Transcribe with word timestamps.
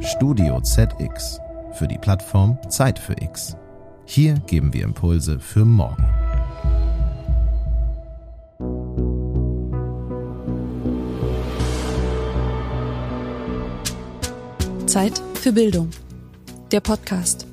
Studio 0.00 0.60
ZX 0.60 1.40
für 1.72 1.88
die 1.88 1.98
Plattform 1.98 2.58
Zeit 2.68 2.98
für 2.98 3.14
X. 3.20 3.56
Hier 4.04 4.34
geben 4.46 4.72
wir 4.72 4.84
Impulse 4.84 5.38
für 5.40 5.64
morgen. 5.64 6.04
Zeit 14.86 15.22
für 15.34 15.52
Bildung. 15.52 15.90
Der 16.70 16.80
Podcast. 16.80 17.46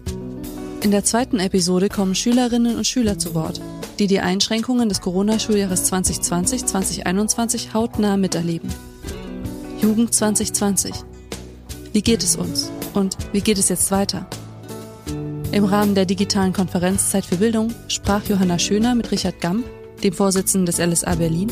In 0.81 0.91
der 0.91 1.03
zweiten 1.03 1.39
Episode 1.39 1.89
kommen 1.89 2.15
Schülerinnen 2.15 2.75
und 2.75 2.87
Schüler 2.87 3.17
zu 3.17 3.33
Wort, 3.35 3.61
die 3.99 4.07
die 4.07 4.19
Einschränkungen 4.19 4.89
des 4.89 5.01
Corona-Schuljahres 5.01 5.91
2020-2021 5.91 7.73
hautnah 7.73 8.17
miterleben. 8.17 8.69
Jugend 9.81 10.13
2020. 10.13 11.14
Wie 11.95 12.01
geht 12.01 12.23
es 12.23 12.35
uns? 12.35 12.69
Und 12.93 13.15
wie 13.31 13.39
geht 13.39 13.57
es 13.57 13.69
jetzt 13.69 13.89
weiter? 13.89 14.25
Im 15.53 15.63
Rahmen 15.63 15.95
der 15.95 16.05
digitalen 16.05 16.51
Konferenz 16.51 17.09
Zeit 17.09 17.23
für 17.23 17.37
Bildung 17.37 17.73
sprach 17.87 18.25
Johanna 18.25 18.59
Schöner 18.59 18.95
mit 18.95 19.13
Richard 19.13 19.39
Gamp, 19.39 19.63
dem 20.03 20.11
Vorsitzenden 20.11 20.65
des 20.65 20.79
LSA 20.79 21.15
Berlin, 21.15 21.49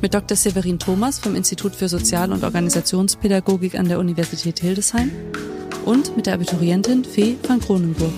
mit 0.00 0.14
Dr. 0.14 0.36
Severin 0.36 0.78
Thomas 0.78 1.18
vom 1.18 1.34
Institut 1.34 1.74
für 1.74 1.88
Sozial- 1.88 2.30
und 2.30 2.44
Organisationspädagogik 2.44 3.76
an 3.76 3.88
der 3.88 3.98
Universität 3.98 4.60
Hildesheim 4.60 5.10
und 5.84 6.16
mit 6.16 6.26
der 6.26 6.34
Abiturientin 6.34 7.04
Fee 7.04 7.36
van 7.44 7.58
Kronenburg. 7.58 8.12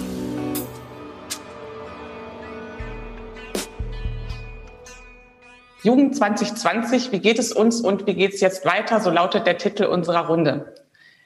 Jugend 5.83 6.15
2020, 6.15 7.11
wie 7.11 7.21
geht 7.21 7.39
es 7.39 7.53
uns 7.53 7.81
und 7.81 8.07
wie 8.07 8.13
geht 8.13 8.35
es 8.35 8.43
jetzt 8.43 8.67
weiter? 8.67 9.01
So 9.01 9.09
lautet 9.09 9.47
der 9.47 9.57
Titel 9.57 9.85
unserer 9.85 10.27
Runde. 10.27 10.84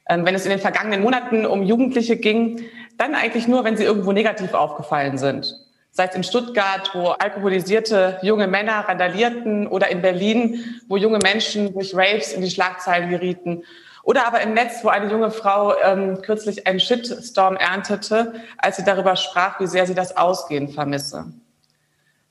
Ähm, 0.08 0.24
wenn 0.24 0.34
es 0.34 0.44
in 0.44 0.50
den 0.50 0.58
vergangenen 0.58 1.02
Monaten 1.02 1.46
um 1.46 1.62
Jugendliche 1.62 2.16
ging, 2.16 2.64
dann 2.96 3.14
eigentlich 3.14 3.46
nur, 3.46 3.64
wenn 3.64 3.76
sie 3.76 3.84
irgendwo 3.84 4.12
negativ 4.12 4.54
aufgefallen 4.54 5.18
sind. 5.18 5.54
Sei 5.90 6.04
es 6.04 6.14
in 6.14 6.24
Stuttgart, 6.24 6.90
wo 6.94 7.08
alkoholisierte 7.08 8.18
junge 8.22 8.46
Männer 8.46 8.88
randalierten 8.88 9.66
oder 9.66 9.88
in 9.88 10.00
Berlin, 10.00 10.80
wo 10.88 10.96
junge 10.96 11.18
Menschen 11.18 11.72
durch 11.74 11.94
Raves 11.94 12.32
in 12.32 12.42
die 12.42 12.50
Schlagzeilen 12.50 13.10
gerieten. 13.10 13.64
Oder 14.02 14.26
aber 14.26 14.40
im 14.40 14.54
Netz, 14.54 14.84
wo 14.84 14.88
eine 14.88 15.10
junge 15.10 15.30
Frau 15.30 15.74
ähm, 15.82 16.22
kürzlich 16.22 16.66
einen 16.66 16.80
Shitstorm 16.80 17.56
erntete, 17.56 18.32
als 18.56 18.76
sie 18.76 18.84
darüber 18.84 19.16
sprach, 19.16 19.60
wie 19.60 19.66
sehr 19.66 19.86
sie 19.86 19.94
das 19.94 20.16
Ausgehen 20.16 20.68
vermisse. 20.68 21.26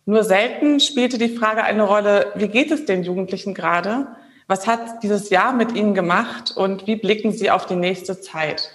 Nur 0.06 0.24
selten 0.24 0.80
spielte 0.80 1.18
die 1.18 1.36
Frage 1.36 1.64
eine 1.64 1.84
Rolle, 1.84 2.32
wie 2.36 2.48
geht 2.48 2.72
es 2.72 2.86
den 2.86 3.04
Jugendlichen 3.04 3.54
gerade? 3.54 4.08
Was 4.50 4.66
hat 4.66 5.04
dieses 5.04 5.30
Jahr 5.30 5.52
mit 5.52 5.76
ihnen 5.76 5.94
gemacht 5.94 6.56
und 6.56 6.88
wie 6.88 6.96
blicken 6.96 7.34
sie 7.34 7.52
auf 7.52 7.66
die 7.66 7.76
nächste 7.76 8.22
Zeit? 8.22 8.72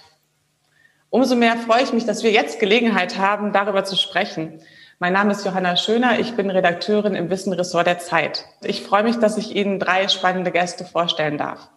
Umso 1.09 1.35
mehr 1.35 1.57
freue 1.57 1.81
ich 1.81 1.93
mich, 1.93 2.05
dass 2.05 2.21
wir 2.21 2.31
jetzt 2.31 2.59
Gelegenheit 2.59 3.17
haben, 3.17 3.53
darüber 3.53 3.83
zu 3.83 3.95
sprechen. 3.95 4.61
Mein 4.99 5.13
Name 5.13 5.31
ist 5.31 5.45
Johanna 5.45 5.75
Schöner, 5.75 6.19
ich 6.19 6.35
bin 6.35 6.51
Redakteurin 6.51 7.15
im 7.15 7.31
Wissenressort 7.31 7.87
der 7.87 7.97
Zeit. 7.97 8.45
Ich 8.63 8.83
freue 8.83 9.01
mich, 9.01 9.17
dass 9.17 9.37
ich 9.39 9.55
Ihnen 9.55 9.79
drei 9.79 10.07
spannende 10.09 10.51
Gäste 10.51 10.85
vorstellen 10.85 11.39
darf. 11.39 11.69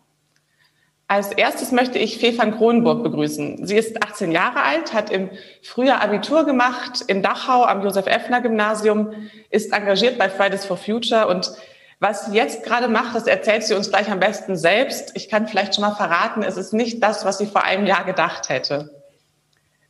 Als 1.09 1.33
erstes 1.33 1.73
möchte 1.73 1.99
ich 1.99 2.19
Fee 2.19 2.37
van 2.37 2.55
Kronenburg 2.55 3.03
begrüßen. 3.03 3.67
Sie 3.67 3.77
ist 3.77 4.03
18 4.03 4.31
Jahre 4.31 4.63
alt, 4.63 4.93
hat 4.93 5.09
im 5.11 5.31
Frühjahr 5.63 6.03
Abitur 6.03 6.45
gemacht 6.45 7.03
in 7.07 7.23
Dachau 7.23 7.65
am 7.65 7.83
Josef-Effner-Gymnasium, 7.83 9.15
ist 9.49 9.73
engagiert 9.73 10.19
bei 10.19 10.29
Fridays 10.29 10.67
for 10.67 10.77
Future 10.77 11.29
und 11.29 11.51
was 11.99 12.27
sie 12.27 12.35
jetzt 12.37 12.63
gerade 12.63 12.89
macht, 12.89 13.17
das 13.17 13.27
erzählt 13.27 13.65
sie 13.65 13.75
uns 13.75 13.89
gleich 13.89 14.11
am 14.11 14.21
besten 14.21 14.57
selbst. 14.57 15.13
Ich 15.15 15.29
kann 15.29 15.49
vielleicht 15.49 15.75
schon 15.75 15.83
mal 15.83 15.95
verraten, 15.95 16.43
es 16.43 16.57
ist 16.57 16.73
nicht 16.73 17.03
das, 17.03 17.25
was 17.25 17.39
sie 17.39 17.47
vor 17.47 17.65
einem 17.65 17.87
Jahr 17.87 18.05
gedacht 18.05 18.49
hätte. 18.49 18.91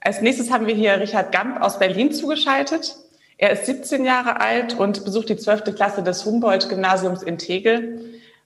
Als 0.00 0.20
nächstes 0.20 0.52
haben 0.52 0.66
wir 0.66 0.74
hier 0.74 1.00
Richard 1.00 1.32
Gamp 1.32 1.60
aus 1.60 1.80
Berlin 1.80 2.12
zugeschaltet. 2.12 2.94
Er 3.38 3.50
ist 3.50 3.66
17 3.66 4.04
Jahre 4.04 4.40
alt 4.40 4.74
und 4.74 5.04
besucht 5.04 5.28
die 5.28 5.36
12. 5.36 5.74
Klasse 5.74 6.02
des 6.02 6.24
Humboldt-Gymnasiums 6.24 7.22
in 7.22 7.38
Tegel. 7.38 8.00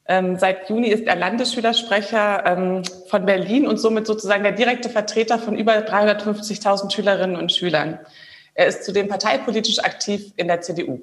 Ähm, 0.08 0.38
seit 0.38 0.70
Juni 0.70 0.88
ist 0.88 1.06
er 1.06 1.16
Landesschülersprecher 1.16 2.44
ähm, 2.46 2.82
von 3.08 3.26
Berlin 3.26 3.68
und 3.68 3.76
somit 3.76 4.06
sozusagen 4.06 4.42
der 4.42 4.52
direkte 4.52 4.88
Vertreter 4.88 5.38
von 5.38 5.56
über 5.56 5.74
350.000 5.74 6.90
Schülerinnen 6.92 7.36
und 7.36 7.52
Schülern. 7.52 8.00
Er 8.54 8.66
ist 8.66 8.84
zudem 8.84 9.06
parteipolitisch 9.06 9.78
aktiv 9.78 10.32
in 10.36 10.48
der 10.48 10.62
CDU. 10.62 11.00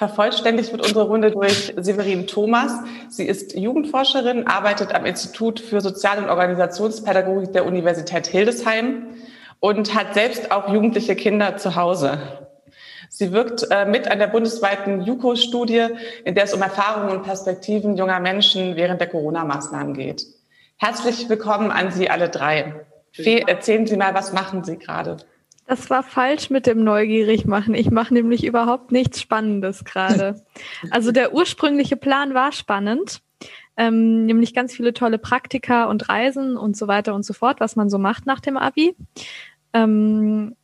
Vervollständigt 0.00 0.72
wird 0.72 0.80
unsere 0.80 1.04
Runde 1.04 1.30
durch 1.30 1.74
Severin 1.76 2.26
Thomas. 2.26 2.72
Sie 3.10 3.26
ist 3.26 3.54
Jugendforscherin, 3.54 4.46
arbeitet 4.46 4.94
am 4.94 5.04
Institut 5.04 5.60
für 5.60 5.82
Sozial- 5.82 6.16
und 6.16 6.30
Organisationspädagogik 6.30 7.52
der 7.52 7.66
Universität 7.66 8.26
Hildesheim 8.26 9.08
und 9.58 9.94
hat 9.94 10.14
selbst 10.14 10.52
auch 10.52 10.72
jugendliche 10.72 11.16
Kinder 11.16 11.58
zu 11.58 11.76
Hause. 11.76 12.18
Sie 13.10 13.30
wirkt 13.32 13.66
äh, 13.70 13.84
mit 13.84 14.10
an 14.10 14.18
der 14.18 14.28
bundesweiten 14.28 15.02
JUKO-Studie, 15.02 15.88
in 16.24 16.34
der 16.34 16.44
es 16.44 16.54
um 16.54 16.62
Erfahrungen 16.62 17.14
und 17.14 17.22
Perspektiven 17.22 17.98
junger 17.98 18.20
Menschen 18.20 18.76
während 18.76 19.02
der 19.02 19.08
Corona-Maßnahmen 19.08 19.92
geht. 19.92 20.24
Herzlich 20.78 21.28
willkommen 21.28 21.70
an 21.70 21.92
Sie 21.92 22.08
alle 22.08 22.30
drei. 22.30 22.86
Fee, 23.12 23.44
erzählen 23.46 23.86
Sie 23.86 23.98
mal, 23.98 24.14
was 24.14 24.32
machen 24.32 24.64
Sie 24.64 24.78
gerade? 24.78 25.18
Das 25.70 25.88
war 25.88 26.02
falsch 26.02 26.50
mit 26.50 26.66
dem 26.66 26.82
neugierig 26.82 27.44
machen. 27.44 27.74
Ich 27.74 27.92
mache 27.92 28.12
nämlich 28.12 28.44
überhaupt 28.44 28.90
nichts 28.90 29.20
Spannendes 29.20 29.84
gerade. 29.84 30.42
Also 30.90 31.12
der 31.12 31.32
ursprüngliche 31.32 31.96
Plan 31.96 32.34
war 32.34 32.50
spannend, 32.50 33.22
ähm, 33.76 34.26
nämlich 34.26 34.52
ganz 34.52 34.74
viele 34.74 34.92
tolle 34.92 35.18
Praktika 35.18 35.84
und 35.84 36.08
Reisen 36.08 36.56
und 36.56 36.76
so 36.76 36.88
weiter 36.88 37.14
und 37.14 37.24
so 37.24 37.34
fort, 37.34 37.60
was 37.60 37.76
man 37.76 37.88
so 37.88 37.98
macht 37.98 38.26
nach 38.26 38.40
dem 38.40 38.56
Abi. 38.56 38.96
Ähm, 39.72 40.56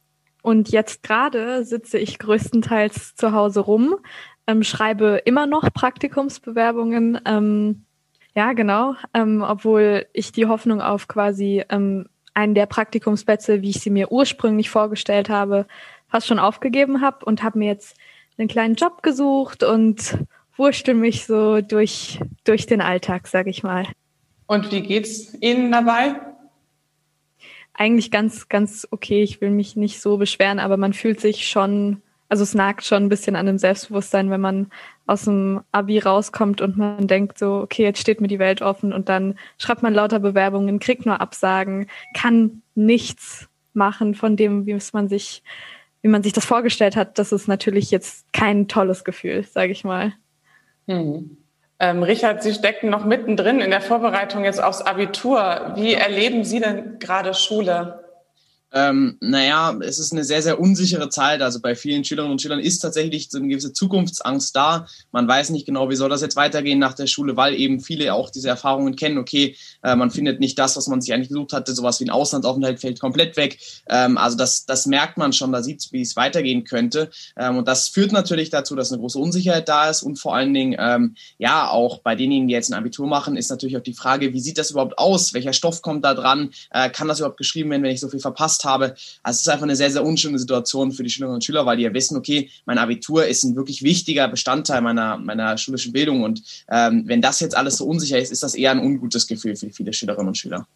und 0.43 0.71
jetzt 0.71 1.05
gerade 1.05 1.65
sitze 1.65 2.00
ich 2.00 2.19
größtenteils 2.19 3.15
zu 3.15 3.31
Hause 3.31 3.61
rum, 3.61 3.94
ähm, 4.49 4.65
schreibe 4.65 5.23
immer 5.25 5.47
noch 5.47 5.73
Praktikumsbewerbungen. 5.73 7.21
Ähm, 7.25 7.84
ja, 8.34 8.55
genau, 8.55 8.97
ähm, 9.15 9.44
obwohl 9.47 10.06
ich 10.12 10.33
die 10.33 10.47
Hoffnung 10.47 10.81
auf 10.81 11.06
quasi 11.06 11.62
ähm, 11.69 12.09
einen 12.37 12.55
der 12.55 12.67
Praktikumsplätze, 12.67 13.63
wie 13.63 13.71
ich 13.71 13.81
sie 13.81 13.91
mir 13.91 14.13
ursprünglich 14.13 14.71
vorgestellt 14.71 15.29
habe, 15.29 15.67
fast 16.09 16.27
schon 16.27 16.39
aufgegeben 16.39 17.01
habe 17.01 17.25
und 17.25 17.43
habe 17.43 17.59
mir 17.59 17.69
jetzt 17.69 17.97
einen 18.39 18.49
kleinen 18.49 18.75
Job 18.75 19.03
gesucht 19.03 19.63
und 19.63 20.19
wurschtel 20.57 20.95
mich 20.95 21.27
so 21.27 21.61
durch, 21.61 22.21
durch 22.45 22.67
den 22.67 22.81
Alltag, 22.81 23.27
sag 23.27 23.47
ich 23.47 23.63
mal. 23.63 23.87
Und 24.47 24.71
wie 24.71 24.83
geht's 24.83 25.35
Ihnen 25.41 25.73
dabei? 25.73 26.17
eigentlich 27.77 28.11
ganz, 28.11 28.49
ganz 28.49 28.87
okay. 28.91 29.23
Ich 29.23 29.41
will 29.41 29.51
mich 29.51 29.77
nicht 29.77 30.01
so 30.01 30.17
beschweren, 30.17 30.59
aber 30.59 30.77
man 30.77 30.93
fühlt 30.93 31.21
sich 31.21 31.49
schon, 31.49 32.03
also 32.28 32.42
es 32.42 32.54
nagt 32.54 32.84
schon 32.84 33.04
ein 33.04 33.09
bisschen 33.09 33.37
an 33.37 33.47
dem 33.47 33.59
Selbstbewusstsein, 33.59 34.31
wenn 34.31 34.41
man 34.41 34.70
aus 35.06 35.25
dem 35.25 35.62
Abi 35.72 35.98
rauskommt 35.98 36.60
und 36.60 36.76
man 36.76 37.06
denkt 37.06 37.38
so, 37.38 37.60
okay, 37.62 37.84
jetzt 37.84 38.00
steht 38.00 38.20
mir 38.20 38.28
die 38.28 38.38
Welt 38.38 38.62
offen 38.62 38.92
und 38.92 39.09
dann 39.09 39.38
schreibt 39.59 39.82
man 39.82 39.94
lauter 39.94 40.19
Bewerbungen, 40.19 40.81
kriegt 40.81 41.06
nur 41.06 41.20
Absagen, 41.20 41.87
kann 42.14 42.62
nichts 42.75 43.48
machen 43.72 44.14
von 44.14 44.37
dem, 44.37 44.66
wie 44.66 44.76
man 44.92 45.09
sich, 45.09 45.42
wie 46.03 46.09
man 46.09 46.22
sich 46.22 46.32
das 46.32 46.44
vorgestellt 46.44 46.97
hat. 46.97 47.19
Das 47.19 47.31
ist 47.31 47.47
natürlich 47.47 47.91
jetzt 47.91 48.32
kein 48.32 48.66
tolles 48.69 49.04
Gefühl, 49.04 49.44
sage 49.44 49.72
ich 49.72 49.84
mal. 49.84 50.12
Hm. 50.88 51.37
Ähm, 51.78 52.03
Richard, 52.03 52.43
Sie 52.43 52.54
stecken 52.54 52.88
noch 52.88 53.04
mittendrin 53.04 53.60
in 53.60 53.70
der 53.70 53.82
Vorbereitung 53.82 54.44
jetzt 54.44 54.62
aufs 54.62 54.81
Abitur. 54.81 55.72
Wie 55.76 55.93
erleben 55.93 56.43
Sie 56.43 56.58
denn 56.58 56.98
gerade 56.98 57.34
Schule? 57.34 58.06
Ähm, 58.76 59.16
naja, 59.20 59.75
es 59.81 59.98
ist 59.98 60.12
eine 60.12 60.22
sehr, 60.22 60.42
sehr 60.42 60.60
unsichere 60.60 61.09
Zeit. 61.09 61.41
Also 61.41 61.60
bei 61.60 61.75
vielen 61.75 62.04
Schülerinnen 62.04 62.32
und 62.32 62.42
Schülern 62.42 62.60
ist 62.60 62.81
tatsächlich 62.81 63.31
so 63.31 63.38
eine 63.38 63.48
gewisse 63.48 63.72
Zukunftsangst 63.72 64.54
da. 64.54 64.87
Man 65.12 65.26
weiß 65.26 65.48
nicht 65.48 65.64
genau, 65.64 65.88
wie 65.88 65.97
soll 65.97 66.10
das 66.10 66.20
jetzt 66.20 66.37
weitergehen 66.37 66.78
nach 66.78 66.92
der 66.92 67.06
Schule, 67.06 67.38
weil 67.38 67.54
eben 67.54 67.81
viele 67.81 68.12
auch 68.12 68.28
diese 68.28 68.50
Erfahrungen 68.50 68.94
kennen. 68.94 69.16
Okay, 69.16 69.56
äh, 69.82 69.97
man 69.97 70.10
findet 70.10 70.41
nicht 70.41 70.58
das, 70.58 70.76
was 70.76 70.88
man 70.88 71.00
sich 71.00 71.14
eigentlich 71.14 71.31
gesucht 71.31 71.55
hatte. 71.55 71.75
Sowas 71.75 72.00
wie 72.00 72.05
ein 72.05 72.11
Auslandsaufenthalt 72.11 72.78
fällt 72.78 73.00
komplett 73.00 73.38
weg. 73.38 73.58
Ähm, 73.88 74.19
also 74.19 74.37
das, 74.37 74.67
das 74.67 74.84
merkt 74.84 75.17
man 75.17 75.32
schon, 75.32 75.52
da 75.52 75.62
sieht 75.62 75.88
wie 75.93 76.02
es 76.02 76.14
weitergehen 76.14 76.64
könnte. 76.64 77.08
Ähm, 77.38 77.56
und 77.56 77.69
das 77.69 77.88
führt 77.88 78.12
natürlich 78.12 78.50
dazu, 78.50 78.76
dass 78.76 78.93
eine 78.93 79.00
große 79.00 79.19
Unsicherheit 79.19 79.70
da 79.70 79.88
ist. 79.88 80.02
Und 80.02 80.19
vor 80.19 80.37
allen 80.37 80.52
Dingen, 80.52 80.76
ähm, 80.79 81.14
ja, 81.38 81.70
auch 81.70 82.00
bei 82.02 82.14
denjenigen, 82.14 82.49
die 82.49 82.55
jetzt 82.55 82.70
ein 82.70 82.79
Abitur 82.79 83.06
machen, 83.06 83.38
ist 83.38 83.49
natürlich 83.49 83.79
auch 83.79 83.82
die 83.82 83.94
Frage, 83.94 84.34
wie 84.34 84.40
sieht 84.40 84.58
das 84.58 84.70
überhaupt 84.70 84.99
aus? 84.99 85.32
Welcher 85.32 85.55
Stoff 85.55 85.81
kommt 85.81 86.05
da 86.05 86.12
dran? 86.12 86.50
Äh, 86.70 86.90
kann 86.90 87.08
das 87.08 87.20
überhaupt 87.20 87.38
geschrieben 87.38 87.70
werden, 87.70 87.82
wenn 87.82 87.93
ich 87.93 88.00
so 88.00 88.08
viel 88.08 88.20
verpasst 88.20 88.64
habe. 88.64 88.66
Also 88.67 89.37
es 89.37 89.41
ist 89.41 89.49
einfach 89.49 89.65
eine 89.65 89.77
sehr, 89.77 89.91
sehr 89.91 90.05
unschöne 90.05 90.39
Situation 90.39 90.93
für 90.93 91.03
die 91.03 91.11
Schülerinnen 91.11 91.37
und 91.37 91.45
Schüler, 91.45 91.67
weil 91.67 91.77
die 91.77 91.85
ja 91.85 91.95
wissen, 91.95 92.17
okay, 92.17 92.51
mein 92.65 92.79
Abitur 92.79 93.27
ist 93.27 93.45
ein 93.45 93.57
wirklich 93.57 93.83
wichtiger 93.83 94.29
Bestandteil 94.29 94.81
meiner, 94.81 95.17
meiner 95.19 95.57
schulischen 95.59 95.93
Bildung. 95.93 96.23
Und 96.23 96.43
ähm, 96.71 97.05
wenn 97.07 97.23
das 97.23 97.41
jetzt 97.41 97.57
alles 97.57 97.77
so 97.77 97.87
unsicher 97.87 98.19
ist, 98.19 98.33
ist 98.33 98.43
das 98.43 98.55
eher 98.55 98.73
ein 98.73 98.81
ungutes 98.81 99.27
Gefühl 99.27 99.57
für 99.57 99.71
viele 99.71 99.93
Schülerinnen 99.93 100.29
und 100.29 100.39
Schüler. 100.39 100.67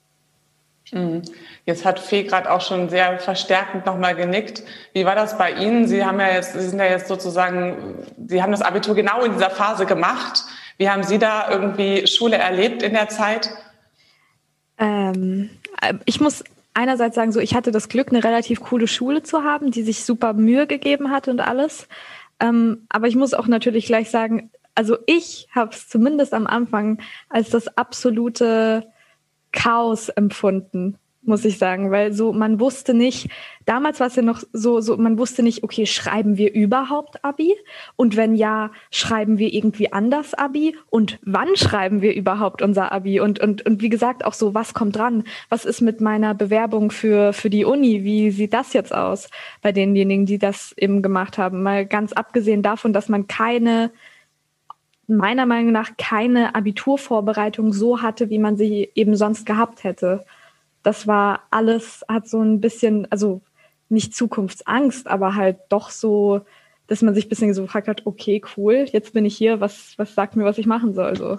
Mhm. 0.92 1.22
Jetzt 1.66 1.84
hat 1.84 2.00
Fee 2.00 2.24
gerade 2.24 2.50
auch 2.50 2.60
schon 2.60 2.88
sehr 2.88 3.18
verstärkend 3.18 3.86
nochmal 3.86 4.14
genickt. 4.14 4.62
Wie 4.92 5.04
war 5.04 5.14
das 5.14 5.38
bei 5.38 5.52
Ihnen? 5.52 5.86
Sie 5.86 6.04
haben 6.04 6.18
ja 6.18 6.32
jetzt, 6.32 6.54
Sie 6.54 6.68
sind 6.68 6.78
ja 6.78 6.86
jetzt 6.86 7.08
sozusagen, 7.08 7.98
Sie 8.26 8.42
haben 8.42 8.52
das 8.52 8.62
Abitur 8.62 8.94
genau 8.94 9.22
in 9.22 9.32
dieser 9.32 9.50
Phase 9.50 9.86
gemacht. 9.86 10.44
Wie 10.78 10.88
haben 10.88 11.02
Sie 11.02 11.18
da 11.18 11.50
irgendwie 11.50 12.06
Schule 12.06 12.36
erlebt 12.36 12.82
in 12.82 12.94
der 12.94 13.08
Zeit? 13.08 13.50
Ähm, 14.78 15.50
äh, 15.80 15.94
ich 16.06 16.20
muss 16.20 16.42
einerseits 16.74 17.16
sagen, 17.16 17.32
so 17.32 17.40
ich 17.40 17.54
hatte 17.54 17.72
das 17.72 17.88
Glück, 17.88 18.08
eine 18.08 18.24
relativ 18.24 18.60
coole 18.60 18.86
Schule 18.86 19.22
zu 19.22 19.42
haben, 19.44 19.70
die 19.70 19.82
sich 19.82 20.04
super 20.04 20.32
Mühe 20.32 20.66
gegeben 20.66 21.10
hat 21.10 21.28
und 21.28 21.40
alles. 21.40 21.88
Ähm, 22.40 22.86
aber 22.88 23.08
ich 23.08 23.16
muss 23.16 23.34
auch 23.34 23.46
natürlich 23.46 23.86
gleich 23.86 24.10
sagen, 24.10 24.50
also 24.74 24.96
ich 25.06 25.48
habe 25.54 25.72
es 25.72 25.88
zumindest 25.88 26.32
am 26.32 26.46
Anfang 26.46 27.00
als 27.28 27.50
das 27.50 27.76
absolute 27.76 28.86
Chaos 29.52 30.08
empfunden 30.08 30.96
muss 31.22 31.44
ich 31.44 31.58
sagen, 31.58 31.90
weil 31.90 32.12
so 32.12 32.32
man 32.32 32.60
wusste 32.60 32.94
nicht, 32.94 33.28
damals 33.66 34.00
war 34.00 34.06
es 34.06 34.16
ja 34.16 34.22
noch 34.22 34.42
so, 34.52 34.80
so 34.80 34.96
man 34.96 35.18
wusste 35.18 35.42
nicht, 35.42 35.62
okay, 35.62 35.84
schreiben 35.84 36.38
wir 36.38 36.52
überhaupt 36.54 37.24
Abi 37.24 37.54
und 37.96 38.16
wenn 38.16 38.34
ja, 38.34 38.70
schreiben 38.90 39.38
wir 39.38 39.52
irgendwie 39.52 39.92
anders 39.92 40.34
Abi 40.34 40.76
und 40.88 41.18
wann 41.22 41.56
schreiben 41.56 42.00
wir 42.00 42.14
überhaupt 42.14 42.62
unser 42.62 42.90
Abi 42.92 43.20
und 43.20 43.38
und 43.38 43.66
und 43.66 43.82
wie 43.82 43.90
gesagt 43.90 44.24
auch 44.24 44.32
so, 44.32 44.54
was 44.54 44.72
kommt 44.72 44.96
dran? 44.96 45.24
Was 45.50 45.64
ist 45.64 45.82
mit 45.82 46.00
meiner 46.00 46.34
Bewerbung 46.34 46.90
für 46.90 47.32
für 47.32 47.50
die 47.50 47.64
Uni? 47.64 48.02
Wie 48.02 48.30
sieht 48.30 48.54
das 48.54 48.72
jetzt 48.72 48.94
aus 48.94 49.28
bei 49.60 49.72
denjenigen, 49.72 50.26
die 50.26 50.38
das 50.38 50.72
eben 50.78 51.02
gemacht 51.02 51.36
haben? 51.36 51.62
Mal 51.62 51.86
ganz 51.86 52.12
abgesehen 52.12 52.62
davon, 52.62 52.92
dass 52.94 53.08
man 53.08 53.26
keine 53.26 53.90
meiner 55.06 55.44
Meinung 55.44 55.72
nach 55.72 55.96
keine 55.98 56.54
Abiturvorbereitung 56.54 57.72
so 57.72 58.00
hatte, 58.00 58.30
wie 58.30 58.38
man 58.38 58.56
sie 58.56 58.90
eben 58.94 59.16
sonst 59.16 59.44
gehabt 59.44 59.84
hätte 59.84 60.24
das 60.82 61.06
war 61.06 61.40
alles, 61.50 62.04
hat 62.08 62.28
so 62.28 62.40
ein 62.42 62.60
bisschen, 62.60 63.06
also 63.10 63.42
nicht 63.88 64.14
Zukunftsangst, 64.14 65.06
aber 65.06 65.34
halt 65.34 65.58
doch 65.68 65.90
so, 65.90 66.42
dass 66.86 67.02
man 67.02 67.14
sich 67.14 67.26
ein 67.26 67.28
bisschen 67.28 67.54
so 67.54 67.62
gefragt 67.62 67.88
hat, 67.88 68.06
okay, 68.06 68.42
cool, 68.56 68.86
jetzt 68.90 69.12
bin 69.12 69.24
ich 69.24 69.36
hier, 69.36 69.60
was, 69.60 69.94
was 69.96 70.14
sagt 70.14 70.36
mir, 70.36 70.44
was 70.44 70.58
ich 70.58 70.66
machen 70.66 70.94
soll, 70.94 71.16
so. 71.16 71.38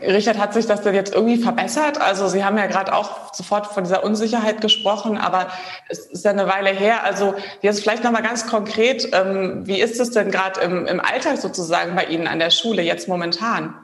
Richard, 0.00 0.38
hat 0.38 0.52
sich 0.52 0.66
das 0.66 0.82
denn 0.82 0.94
jetzt 0.94 1.14
irgendwie 1.14 1.36
verbessert? 1.36 2.00
Also 2.00 2.26
Sie 2.26 2.44
haben 2.44 2.58
ja 2.58 2.66
gerade 2.66 2.92
auch 2.92 3.32
sofort 3.32 3.68
von 3.68 3.84
dieser 3.84 4.02
Unsicherheit 4.02 4.60
gesprochen, 4.60 5.16
aber 5.16 5.48
es 5.88 6.06
ist 6.06 6.24
ja 6.24 6.32
eine 6.32 6.48
Weile 6.48 6.70
her. 6.70 7.04
Also 7.04 7.34
jetzt 7.60 7.80
vielleicht 7.80 8.02
nochmal 8.02 8.22
ganz 8.22 8.48
konkret, 8.48 9.08
ähm, 9.12 9.66
wie 9.66 9.80
ist 9.80 10.00
es 10.00 10.10
denn 10.10 10.30
gerade 10.32 10.60
im, 10.60 10.86
im 10.86 11.00
Alltag 11.00 11.38
sozusagen 11.38 11.94
bei 11.94 12.06
Ihnen 12.06 12.26
an 12.26 12.40
der 12.40 12.50
Schule 12.50 12.82
jetzt 12.82 13.06
momentan? 13.06 13.74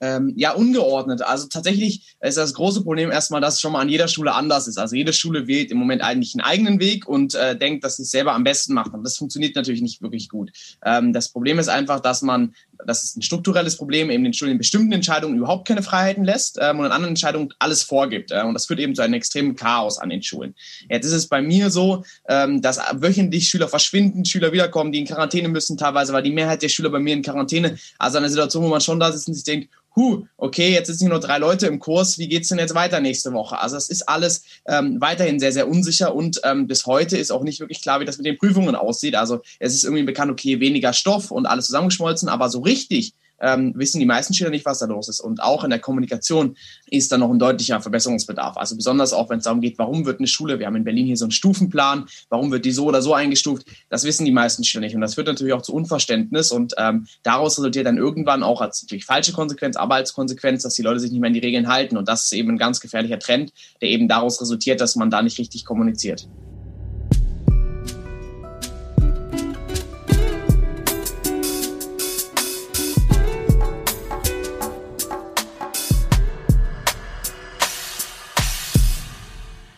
Ähm, 0.00 0.32
ja 0.36 0.52
ungeordnet. 0.52 1.22
Also 1.22 1.48
tatsächlich 1.48 2.16
ist 2.20 2.36
das 2.36 2.54
große 2.54 2.82
Problem 2.82 3.10
erstmal, 3.10 3.40
dass 3.40 3.54
es 3.54 3.60
schon 3.60 3.72
mal 3.72 3.80
an 3.80 3.88
jeder 3.88 4.08
Schule 4.08 4.34
anders 4.34 4.66
ist. 4.66 4.78
Also 4.78 4.96
jede 4.96 5.12
Schule 5.12 5.46
wählt 5.46 5.70
im 5.70 5.78
Moment 5.78 6.02
eigentlich 6.02 6.34
einen 6.34 6.44
eigenen 6.44 6.80
Weg 6.80 7.08
und 7.08 7.34
äh, 7.34 7.56
denkt, 7.56 7.84
dass 7.84 7.96
sie 7.96 8.02
es 8.02 8.10
selber 8.10 8.32
am 8.34 8.44
besten 8.44 8.74
machen. 8.74 9.02
Das 9.02 9.16
funktioniert 9.16 9.56
natürlich 9.56 9.82
nicht 9.82 10.02
wirklich 10.02 10.28
gut. 10.28 10.50
Ähm, 10.84 11.12
das 11.12 11.30
Problem 11.30 11.58
ist 11.58 11.68
einfach, 11.68 12.00
dass 12.00 12.22
man, 12.22 12.54
das 12.86 13.04
ist 13.04 13.16
ein 13.16 13.22
strukturelles 13.22 13.76
Problem, 13.76 14.10
eben 14.10 14.24
den 14.24 14.32
Schulen 14.32 14.52
in 14.52 14.58
bestimmten 14.58 14.92
Entscheidungen 14.92 15.36
überhaupt 15.36 15.66
keine 15.66 15.82
Freiheiten 15.82 16.24
lässt 16.24 16.58
ähm, 16.60 16.78
und 16.78 16.86
in 16.86 16.92
anderen 16.92 17.12
Entscheidungen 17.12 17.52
alles 17.58 17.82
vorgibt. 17.82 18.30
Äh, 18.30 18.42
und 18.42 18.54
das 18.54 18.66
führt 18.66 18.80
eben 18.80 18.94
zu 18.94 19.02
einem 19.02 19.14
extremen 19.14 19.56
Chaos 19.56 19.98
an 19.98 20.10
den 20.10 20.22
Schulen. 20.22 20.54
Jetzt 20.88 21.06
ist 21.06 21.12
es 21.12 21.28
bei 21.28 21.40
mir 21.40 21.70
so, 21.70 22.04
ähm, 22.28 22.60
dass 22.62 22.78
wöchentlich 22.94 23.48
Schüler 23.48 23.68
verschwinden, 23.68 24.24
Schüler 24.24 24.52
wiederkommen, 24.52 24.92
die 24.92 24.98
in 24.98 25.06
Quarantäne 25.06 25.48
müssen, 25.48 25.76
teilweise 25.76 26.12
war 26.12 26.22
die 26.22 26.32
Mehrheit 26.32 26.62
der 26.62 26.68
Schüler 26.68 26.90
bei 26.90 26.98
mir 26.98 27.14
in 27.14 27.22
Quarantäne. 27.22 27.78
Also 27.98 28.18
eine 28.18 28.28
Situation, 28.28 28.64
wo 28.64 28.68
man 28.68 28.80
schon 28.80 29.00
da 29.00 29.12
sitzt 29.12 29.28
und 29.28 29.34
sich 29.34 29.44
denkt, 29.44 29.68
huh, 29.96 30.26
okay, 30.36 30.72
jetzt 30.72 30.88
sitzen 30.88 31.08
nur 31.08 31.20
drei 31.20 31.38
Leute 31.38 31.66
im 31.66 31.78
Kurs, 31.78 32.18
wie 32.18 32.28
geht's 32.28 32.48
denn 32.48 32.58
jetzt 32.58 32.74
weiter 32.74 33.00
nächste 33.00 33.32
Woche? 33.32 33.58
Also 33.58 33.76
es 33.76 33.88
ist 33.88 34.02
alles 34.08 34.44
ähm, 34.68 35.00
weiterhin 35.00 35.40
sehr, 35.40 35.52
sehr 35.52 35.68
unsicher 35.68 36.14
und 36.14 36.38
ähm, 36.44 36.66
bis 36.66 36.84
heute 36.84 37.16
ist 37.16 37.30
auch 37.30 37.42
nicht 37.42 37.60
wirklich 37.60 37.80
klar, 37.80 37.98
wie 38.00 38.04
das 38.04 38.18
mit 38.18 38.26
den 38.26 38.36
Prüfungen 38.36 38.76
aussieht. 38.76 39.14
Also 39.14 39.40
es 39.58 39.74
ist 39.74 39.84
irgendwie 39.84 40.02
bekannt, 40.02 40.30
okay, 40.30 40.60
weniger 40.60 40.92
Stoff 40.92 41.30
und 41.30 41.46
alles 41.46 41.66
zusammengeschmolzen, 41.66 42.28
aber 42.28 42.50
so 42.50 42.60
richtig 42.66 43.14
ähm, 43.40 43.72
wissen 43.76 44.00
die 44.00 44.06
meisten 44.06 44.34
Schüler 44.34 44.50
nicht, 44.50 44.64
was 44.64 44.78
da 44.78 44.86
los 44.86 45.08
ist. 45.08 45.20
Und 45.20 45.42
auch 45.42 45.64
in 45.64 45.70
der 45.70 45.78
Kommunikation 45.78 46.56
ist 46.90 47.12
da 47.12 47.18
noch 47.18 47.30
ein 47.30 47.38
deutlicher 47.38 47.80
Verbesserungsbedarf. 47.80 48.56
Also 48.56 48.76
besonders 48.76 49.12
auch, 49.12 49.30
wenn 49.30 49.38
es 49.38 49.44
darum 49.44 49.60
geht, 49.60 49.78
warum 49.78 50.06
wird 50.06 50.20
eine 50.20 50.26
Schule, 50.26 50.58
wir 50.58 50.66
haben 50.66 50.76
in 50.76 50.84
Berlin 50.84 51.06
hier 51.06 51.16
so 51.16 51.24
einen 51.24 51.32
Stufenplan, 51.32 52.06
warum 52.28 52.50
wird 52.50 52.64
die 52.64 52.72
so 52.72 52.86
oder 52.86 53.02
so 53.02 53.14
eingestuft, 53.14 53.66
das 53.88 54.04
wissen 54.04 54.24
die 54.24 54.32
meisten 54.32 54.64
Schüler 54.64 54.82
nicht. 54.82 54.94
Und 54.94 55.00
das 55.00 55.14
führt 55.14 55.26
natürlich 55.26 55.52
auch 55.52 55.62
zu 55.62 55.74
Unverständnis 55.74 56.50
und 56.50 56.74
ähm, 56.78 57.06
daraus 57.22 57.58
resultiert 57.58 57.86
dann 57.86 57.98
irgendwann 57.98 58.42
auch 58.42 58.60
als 58.60 58.82
natürlich 58.82 59.04
falsche 59.04 59.32
Konsequenz, 59.32 59.76
aber 59.76 59.96
als 59.96 60.12
Konsequenz, 60.12 60.62
dass 60.62 60.74
die 60.74 60.82
Leute 60.82 61.00
sich 61.00 61.10
nicht 61.10 61.20
mehr 61.20 61.28
an 61.28 61.34
die 61.34 61.40
Regeln 61.40 61.68
halten. 61.68 61.96
Und 61.96 62.08
das 62.08 62.24
ist 62.24 62.32
eben 62.32 62.50
ein 62.50 62.58
ganz 62.58 62.80
gefährlicher 62.80 63.18
Trend, 63.18 63.52
der 63.80 63.90
eben 63.90 64.08
daraus 64.08 64.40
resultiert, 64.40 64.80
dass 64.80 64.96
man 64.96 65.10
da 65.10 65.22
nicht 65.22 65.38
richtig 65.38 65.64
kommuniziert. 65.64 66.28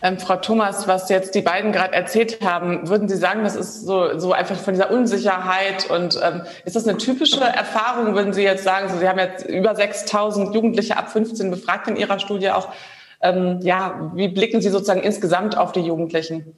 Ähm, 0.01 0.17
Frau 0.17 0.37
Thomas, 0.37 0.87
was 0.87 1.09
jetzt 1.09 1.35
die 1.35 1.41
beiden 1.41 1.73
gerade 1.73 1.93
erzählt 1.93 2.39
haben, 2.41 2.87
würden 2.87 3.09
Sie 3.09 3.17
sagen, 3.17 3.43
das 3.43 3.55
ist 3.55 3.85
so, 3.85 4.17
so 4.17 4.31
einfach 4.31 4.55
von 4.55 4.73
dieser 4.73 4.91
Unsicherheit 4.91 5.89
und 5.89 6.17
ähm, 6.23 6.43
ist 6.63 6.77
das 6.77 6.87
eine 6.87 6.97
typische 6.97 7.41
Erfahrung, 7.41 8.15
würden 8.15 8.31
Sie 8.31 8.43
jetzt 8.43 8.63
sagen, 8.63 8.89
so, 8.89 8.97
Sie 8.97 9.07
haben 9.07 9.19
jetzt 9.19 9.45
über 9.45 9.75
6000 9.75 10.55
Jugendliche 10.55 10.95
ab 10.95 11.11
15 11.11 11.51
befragt 11.51 11.87
in 11.89 11.97
Ihrer 11.97 12.19
Studie 12.19 12.49
auch. 12.51 12.73
Ähm, 13.21 13.59
ja, 13.61 14.11
wie 14.15 14.29
blicken 14.29 14.61
Sie 14.61 14.69
sozusagen 14.69 15.01
insgesamt 15.01 15.57
auf 15.57 15.73
die 15.73 15.81
Jugendlichen? 15.81 16.55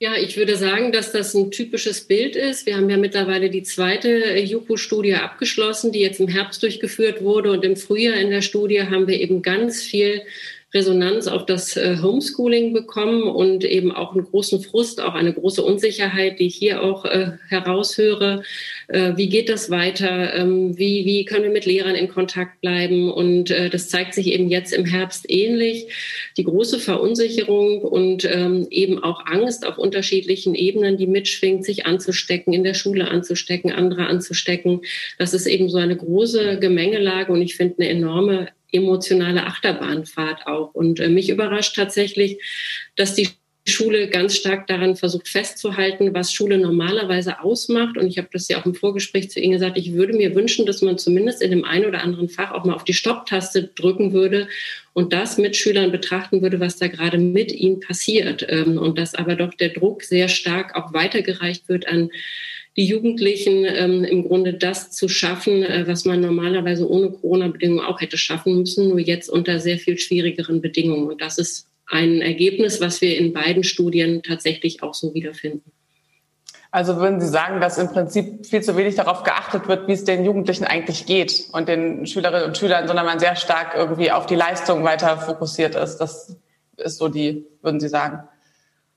Ja, 0.00 0.14
ich 0.14 0.36
würde 0.36 0.56
sagen, 0.56 0.92
dass 0.92 1.10
das 1.10 1.34
ein 1.34 1.50
typisches 1.50 2.02
Bild 2.06 2.36
ist. 2.36 2.66
Wir 2.66 2.76
haben 2.76 2.88
ja 2.88 2.96
mittlerweile 2.98 3.50
die 3.50 3.64
zweite 3.64 4.38
JUPO-Studie 4.38 5.14
abgeschlossen, 5.14 5.90
die 5.90 6.00
jetzt 6.00 6.20
im 6.20 6.28
Herbst 6.28 6.62
durchgeführt 6.62 7.24
wurde. 7.24 7.50
Und 7.50 7.64
im 7.64 7.76
Frühjahr 7.76 8.14
in 8.14 8.30
der 8.30 8.42
Studie 8.42 8.82
haben 8.82 9.08
wir 9.08 9.18
eben 9.18 9.42
ganz 9.42 9.82
viel 9.82 10.22
Resonanz 10.74 11.28
auf 11.28 11.46
das 11.46 11.78
äh, 11.78 11.96
Homeschooling 12.02 12.74
bekommen 12.74 13.22
und 13.22 13.64
eben 13.64 13.90
auch 13.90 14.14
einen 14.14 14.24
großen 14.24 14.60
Frust, 14.60 15.00
auch 15.00 15.14
eine 15.14 15.32
große 15.32 15.62
Unsicherheit, 15.62 16.38
die 16.38 16.46
ich 16.46 16.56
hier 16.56 16.82
auch 16.82 17.06
äh, 17.06 17.32
heraushöre. 17.48 18.42
Äh, 18.88 19.12
wie 19.16 19.30
geht 19.30 19.48
das 19.48 19.70
weiter? 19.70 20.34
Ähm, 20.34 20.76
wie, 20.76 21.06
wie 21.06 21.24
können 21.24 21.44
wir 21.44 21.50
mit 21.50 21.64
Lehrern 21.64 21.94
in 21.94 22.08
Kontakt 22.08 22.60
bleiben? 22.60 23.10
Und 23.10 23.50
äh, 23.50 23.70
das 23.70 23.88
zeigt 23.88 24.12
sich 24.12 24.26
eben 24.26 24.50
jetzt 24.50 24.74
im 24.74 24.84
Herbst 24.84 25.24
ähnlich. 25.30 25.86
Die 26.36 26.44
große 26.44 26.78
Verunsicherung 26.78 27.80
und 27.80 28.26
ähm, 28.26 28.66
eben 28.70 29.02
auch 29.02 29.24
Angst 29.24 29.66
auf 29.66 29.78
unterschiedlichen 29.78 30.54
Ebenen, 30.54 30.98
die 30.98 31.06
mitschwingt, 31.06 31.64
sich 31.64 31.86
anzustecken, 31.86 32.52
in 32.52 32.62
der 32.62 32.74
Schule 32.74 33.08
anzustecken, 33.08 33.72
andere 33.72 34.06
anzustecken. 34.06 34.82
Das 35.18 35.32
ist 35.32 35.46
eben 35.46 35.70
so 35.70 35.78
eine 35.78 35.96
große 35.96 36.58
Gemengelage 36.58 37.32
und 37.32 37.40
ich 37.40 37.56
finde 37.56 37.76
eine 37.78 37.88
enorme 37.88 38.48
emotionale 38.72 39.46
Achterbahnfahrt 39.46 40.46
auch. 40.46 40.74
Und 40.74 41.00
äh, 41.00 41.08
mich 41.08 41.30
überrascht 41.30 41.76
tatsächlich, 41.76 42.42
dass 42.96 43.14
die 43.14 43.28
Schule 43.68 44.08
ganz 44.08 44.34
stark 44.34 44.66
daran 44.66 44.96
versucht 44.96 45.28
festzuhalten, 45.28 46.14
was 46.14 46.32
Schule 46.32 46.58
normalerweise 46.58 47.40
ausmacht. 47.40 47.96
Und 47.96 48.06
ich 48.06 48.18
habe 48.18 48.28
das 48.32 48.48
ja 48.48 48.58
auch 48.60 48.66
im 48.66 48.74
Vorgespräch 48.74 49.30
zu 49.30 49.40
Ihnen 49.40 49.52
gesagt, 49.52 49.76
ich 49.76 49.92
würde 49.92 50.14
mir 50.14 50.34
wünschen, 50.34 50.66
dass 50.66 50.82
man 50.82 50.98
zumindest 50.98 51.42
in 51.42 51.50
dem 51.50 51.64
einen 51.64 51.84
oder 51.84 52.02
anderen 52.02 52.28
Fach 52.28 52.50
auch 52.52 52.64
mal 52.64 52.74
auf 52.74 52.84
die 52.84 52.94
Stopptaste 52.94 53.64
drücken 53.74 54.12
würde 54.12 54.48
und 54.94 55.12
das 55.12 55.38
mit 55.38 55.56
Schülern 55.56 55.92
betrachten 55.92 56.42
würde, 56.42 56.60
was 56.60 56.76
da 56.76 56.88
gerade 56.88 57.18
mit 57.18 57.52
ihnen 57.52 57.80
passiert. 57.80 58.44
Ähm, 58.48 58.78
und 58.78 58.98
dass 58.98 59.14
aber 59.14 59.36
doch 59.36 59.54
der 59.54 59.70
Druck 59.70 60.02
sehr 60.02 60.28
stark 60.28 60.74
auch 60.74 60.92
weitergereicht 60.92 61.68
wird 61.68 61.86
an 61.86 62.10
die 62.78 62.86
Jugendlichen 62.86 63.64
ähm, 63.64 64.04
im 64.04 64.22
Grunde 64.28 64.54
das 64.54 64.92
zu 64.92 65.08
schaffen, 65.08 65.64
äh, 65.64 65.88
was 65.88 66.04
man 66.04 66.20
normalerweise 66.20 66.88
ohne 66.88 67.10
Corona-Bedingungen 67.10 67.84
auch 67.84 68.00
hätte 68.00 68.16
schaffen 68.16 68.56
müssen, 68.56 68.88
nur 68.88 69.00
jetzt 69.00 69.28
unter 69.28 69.58
sehr 69.58 69.78
viel 69.78 69.98
schwierigeren 69.98 70.60
Bedingungen. 70.60 71.08
Und 71.08 71.20
das 71.20 71.38
ist 71.38 71.66
ein 71.88 72.22
Ergebnis, 72.22 72.80
was 72.80 73.00
wir 73.00 73.18
in 73.18 73.32
beiden 73.32 73.64
Studien 73.64 74.22
tatsächlich 74.22 74.84
auch 74.84 74.94
so 74.94 75.12
wiederfinden. 75.12 75.72
Also 76.70 76.98
würden 76.98 77.20
Sie 77.20 77.26
sagen, 77.26 77.60
dass 77.60 77.78
im 77.78 77.88
Prinzip 77.88 78.46
viel 78.46 78.62
zu 78.62 78.76
wenig 78.76 78.94
darauf 78.94 79.24
geachtet 79.24 79.66
wird, 79.66 79.88
wie 79.88 79.92
es 79.94 80.04
den 80.04 80.24
Jugendlichen 80.24 80.64
eigentlich 80.64 81.04
geht 81.04 81.46
und 81.50 81.68
den 81.68 82.06
Schülerinnen 82.06 82.46
und 82.46 82.58
Schülern, 82.58 82.86
sondern 82.86 83.06
man 83.06 83.18
sehr 83.18 83.34
stark 83.34 83.74
irgendwie 83.74 84.12
auf 84.12 84.26
die 84.26 84.36
Leistung 84.36 84.84
weiter 84.84 85.16
fokussiert 85.18 85.74
ist. 85.74 85.96
Das 85.96 86.36
ist 86.76 86.98
so 86.98 87.08
die, 87.08 87.44
würden 87.60 87.80
Sie 87.80 87.88
sagen? 87.88 88.28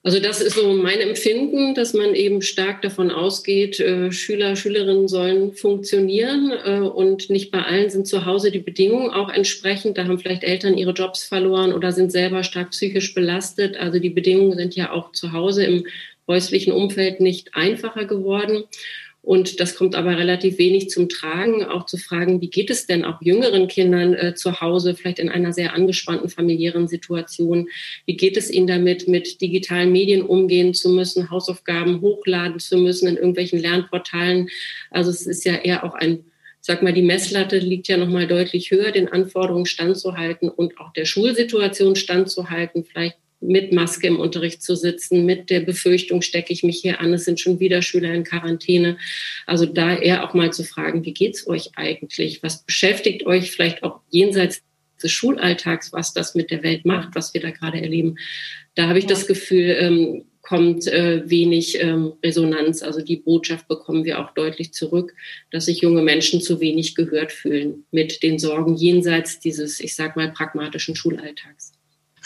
Also 0.04 0.20
das 0.20 0.42
ist 0.42 0.56
so 0.56 0.74
mein 0.74 1.00
Empfinden, 1.00 1.76
dass 1.76 1.94
man 1.94 2.16
eben 2.16 2.42
stark 2.42 2.82
davon 2.82 3.12
ausgeht, 3.12 3.80
äh, 3.80 4.12
Schüler, 4.12 4.56
Schülerinnen 4.56 5.08
sollen 5.08 5.54
funktionieren 5.54 6.52
äh, 6.66 6.80
und 6.80 7.30
nicht 7.30 7.52
bei 7.52 7.62
allen 7.62 7.92
sind 7.92 8.08
zu 8.08 8.26
Hause 8.26 8.50
die 8.50 8.60
Bedingungen 8.60 9.12
auch 9.12 9.30
entsprechend. 9.30 10.00
Da 10.00 10.06
haben 10.06 10.18
vielleicht 10.18 10.44
Eltern 10.44 10.76
ihre 10.76 10.94
Jobs 10.94 11.24
verloren 11.24 11.72
oder 11.72 11.92
sind 11.92 12.12
selber 12.12 12.42
stark 12.42 12.72
psychisch 12.72 13.14
belastet. 13.14 13.78
Also 13.78 14.00
die 14.00 14.10
Bedingungen 14.10 14.58
sind 14.58 14.76
ja 14.76 14.92
auch 14.92 15.12
zu 15.12 15.34
Hause 15.34 15.66
im 15.66 15.86
häuslichen 16.28 16.74
Umfeld 16.74 17.20
nicht 17.20 17.54
einfacher 17.54 18.06
geworden. 18.06 18.64
Und 19.24 19.60
das 19.60 19.76
kommt 19.76 19.94
aber 19.94 20.18
relativ 20.18 20.58
wenig 20.58 20.90
zum 20.90 21.08
Tragen, 21.08 21.64
auch 21.64 21.86
zu 21.86 21.98
fragen, 21.98 22.42
wie 22.42 22.50
geht 22.50 22.72
es 22.72 22.88
denn 22.88 23.06
auch 23.06 23.22
jüngeren 23.22 23.68
Kindern 23.68 24.16
äh, 24.16 24.34
zu 24.34 24.62
Hause, 24.62 24.96
vielleicht 24.96 25.20
in 25.20 25.30
einer 25.30 25.54
sehr 25.54 25.76
angespannten 25.76 26.28
familiären 26.28 26.88
Situation? 26.88 27.70
Wie 28.08 28.18
geht 28.18 28.36
es 28.36 28.50
ihnen 28.50 28.66
damit, 28.66 29.08
mit 29.08 29.40
digitalen 29.40 29.92
Medien 29.92 30.24
umgehen 30.24 30.74
zu 30.74 30.90
müssen, 30.90 31.30
Hausaufgaben 31.30 32.02
hochladen 32.02 32.60
zu 32.60 32.78
müssen 32.78 33.08
in 33.08 33.16
irgendwelchen 33.16 33.60
Lernportalen? 33.60 34.50
Also 34.90 35.12
es 35.12 35.28
ist 35.28 35.46
ja 35.46 35.56
eher 35.56 35.84
auch 35.84 35.94
ein 35.94 36.26
sag 36.64 36.84
mal, 36.84 36.94
die 36.94 37.02
Messlatte 37.02 37.58
liegt 37.58 37.88
ja 37.88 37.98
nochmal 37.98 38.28
deutlich 38.28 38.70
höher, 38.70 38.92
den 38.92 39.08
Anforderungen 39.08 39.66
standzuhalten 39.66 40.48
und 40.48 40.80
auch 40.80 40.94
der 40.94 41.06
Schulsituation 41.06 41.96
standzuhalten, 41.96 42.84
vielleicht 42.84 43.18
mit 43.42 43.74
Maske 43.74 44.08
im 44.08 44.20
Unterricht 44.20 44.62
zu 44.62 44.76
sitzen, 44.76 45.26
mit 45.26 45.50
der 45.50 45.62
Befürchtung, 45.62 46.22
stecke 46.22 46.54
ich 46.54 46.64
mich 46.64 46.80
hier 46.80 47.00
an, 47.00 47.14
es 47.14 47.26
sind 47.26 47.40
schon 47.40 47.60
wieder 47.60 47.82
Schüler 47.82 48.14
in 48.14 48.24
Quarantäne. 48.24 48.98
Also 49.46 49.66
da 49.66 49.98
eher 49.98 50.24
auch 50.24 50.34
mal 50.34 50.54
zu 50.54 50.64
fragen, 50.64 51.04
wie 51.06 51.14
geht's 51.14 51.48
euch 51.48 51.72
eigentlich? 51.76 52.44
Was 52.44 52.64
beschäftigt 52.64 53.26
euch 53.26 53.52
vielleicht 53.52 53.84
auch 53.84 54.02
jenseits 54.10 54.62
des 55.02 55.12
Schulalltags, 55.12 55.92
was 55.92 56.14
das 56.14 56.36
mit 56.36 56.52
der 56.52 56.64
Welt 56.64 56.86
macht, 56.86 57.16
was 57.16 57.34
wir 57.34 57.42
da 57.42 57.50
gerade 57.50 57.82
erleben? 57.82 58.18
Da 58.76 58.88
habe 58.88 59.00
ich 59.00 59.08
das 59.08 59.28
Gefühl, 59.28 59.76
ähm, 59.80 60.26
kommt 60.42 60.88
äh, 60.88 61.30
wenig 61.30 61.82
ähm, 61.82 62.14
Resonanz. 62.24 62.84
Also 62.84 63.02
die 63.02 63.18
Botschaft 63.18 63.68
bekommen 63.68 64.06
wir 64.06 64.20
auch 64.20 64.34
deutlich 64.34 64.74
zurück, 64.74 65.14
dass 65.52 65.66
sich 65.66 65.82
junge 65.82 66.02
Menschen 66.02 66.42
zu 66.42 66.60
wenig 66.60 66.96
gehört 66.96 67.32
fühlen 67.32 67.86
mit 67.92 68.24
den 68.24 68.40
Sorgen 68.40 68.76
jenseits 68.76 69.40
dieses, 69.40 69.80
ich 69.80 69.96
sag 69.96 70.16
mal, 70.16 70.32
pragmatischen 70.32 70.96
Schulalltags. 70.96 71.71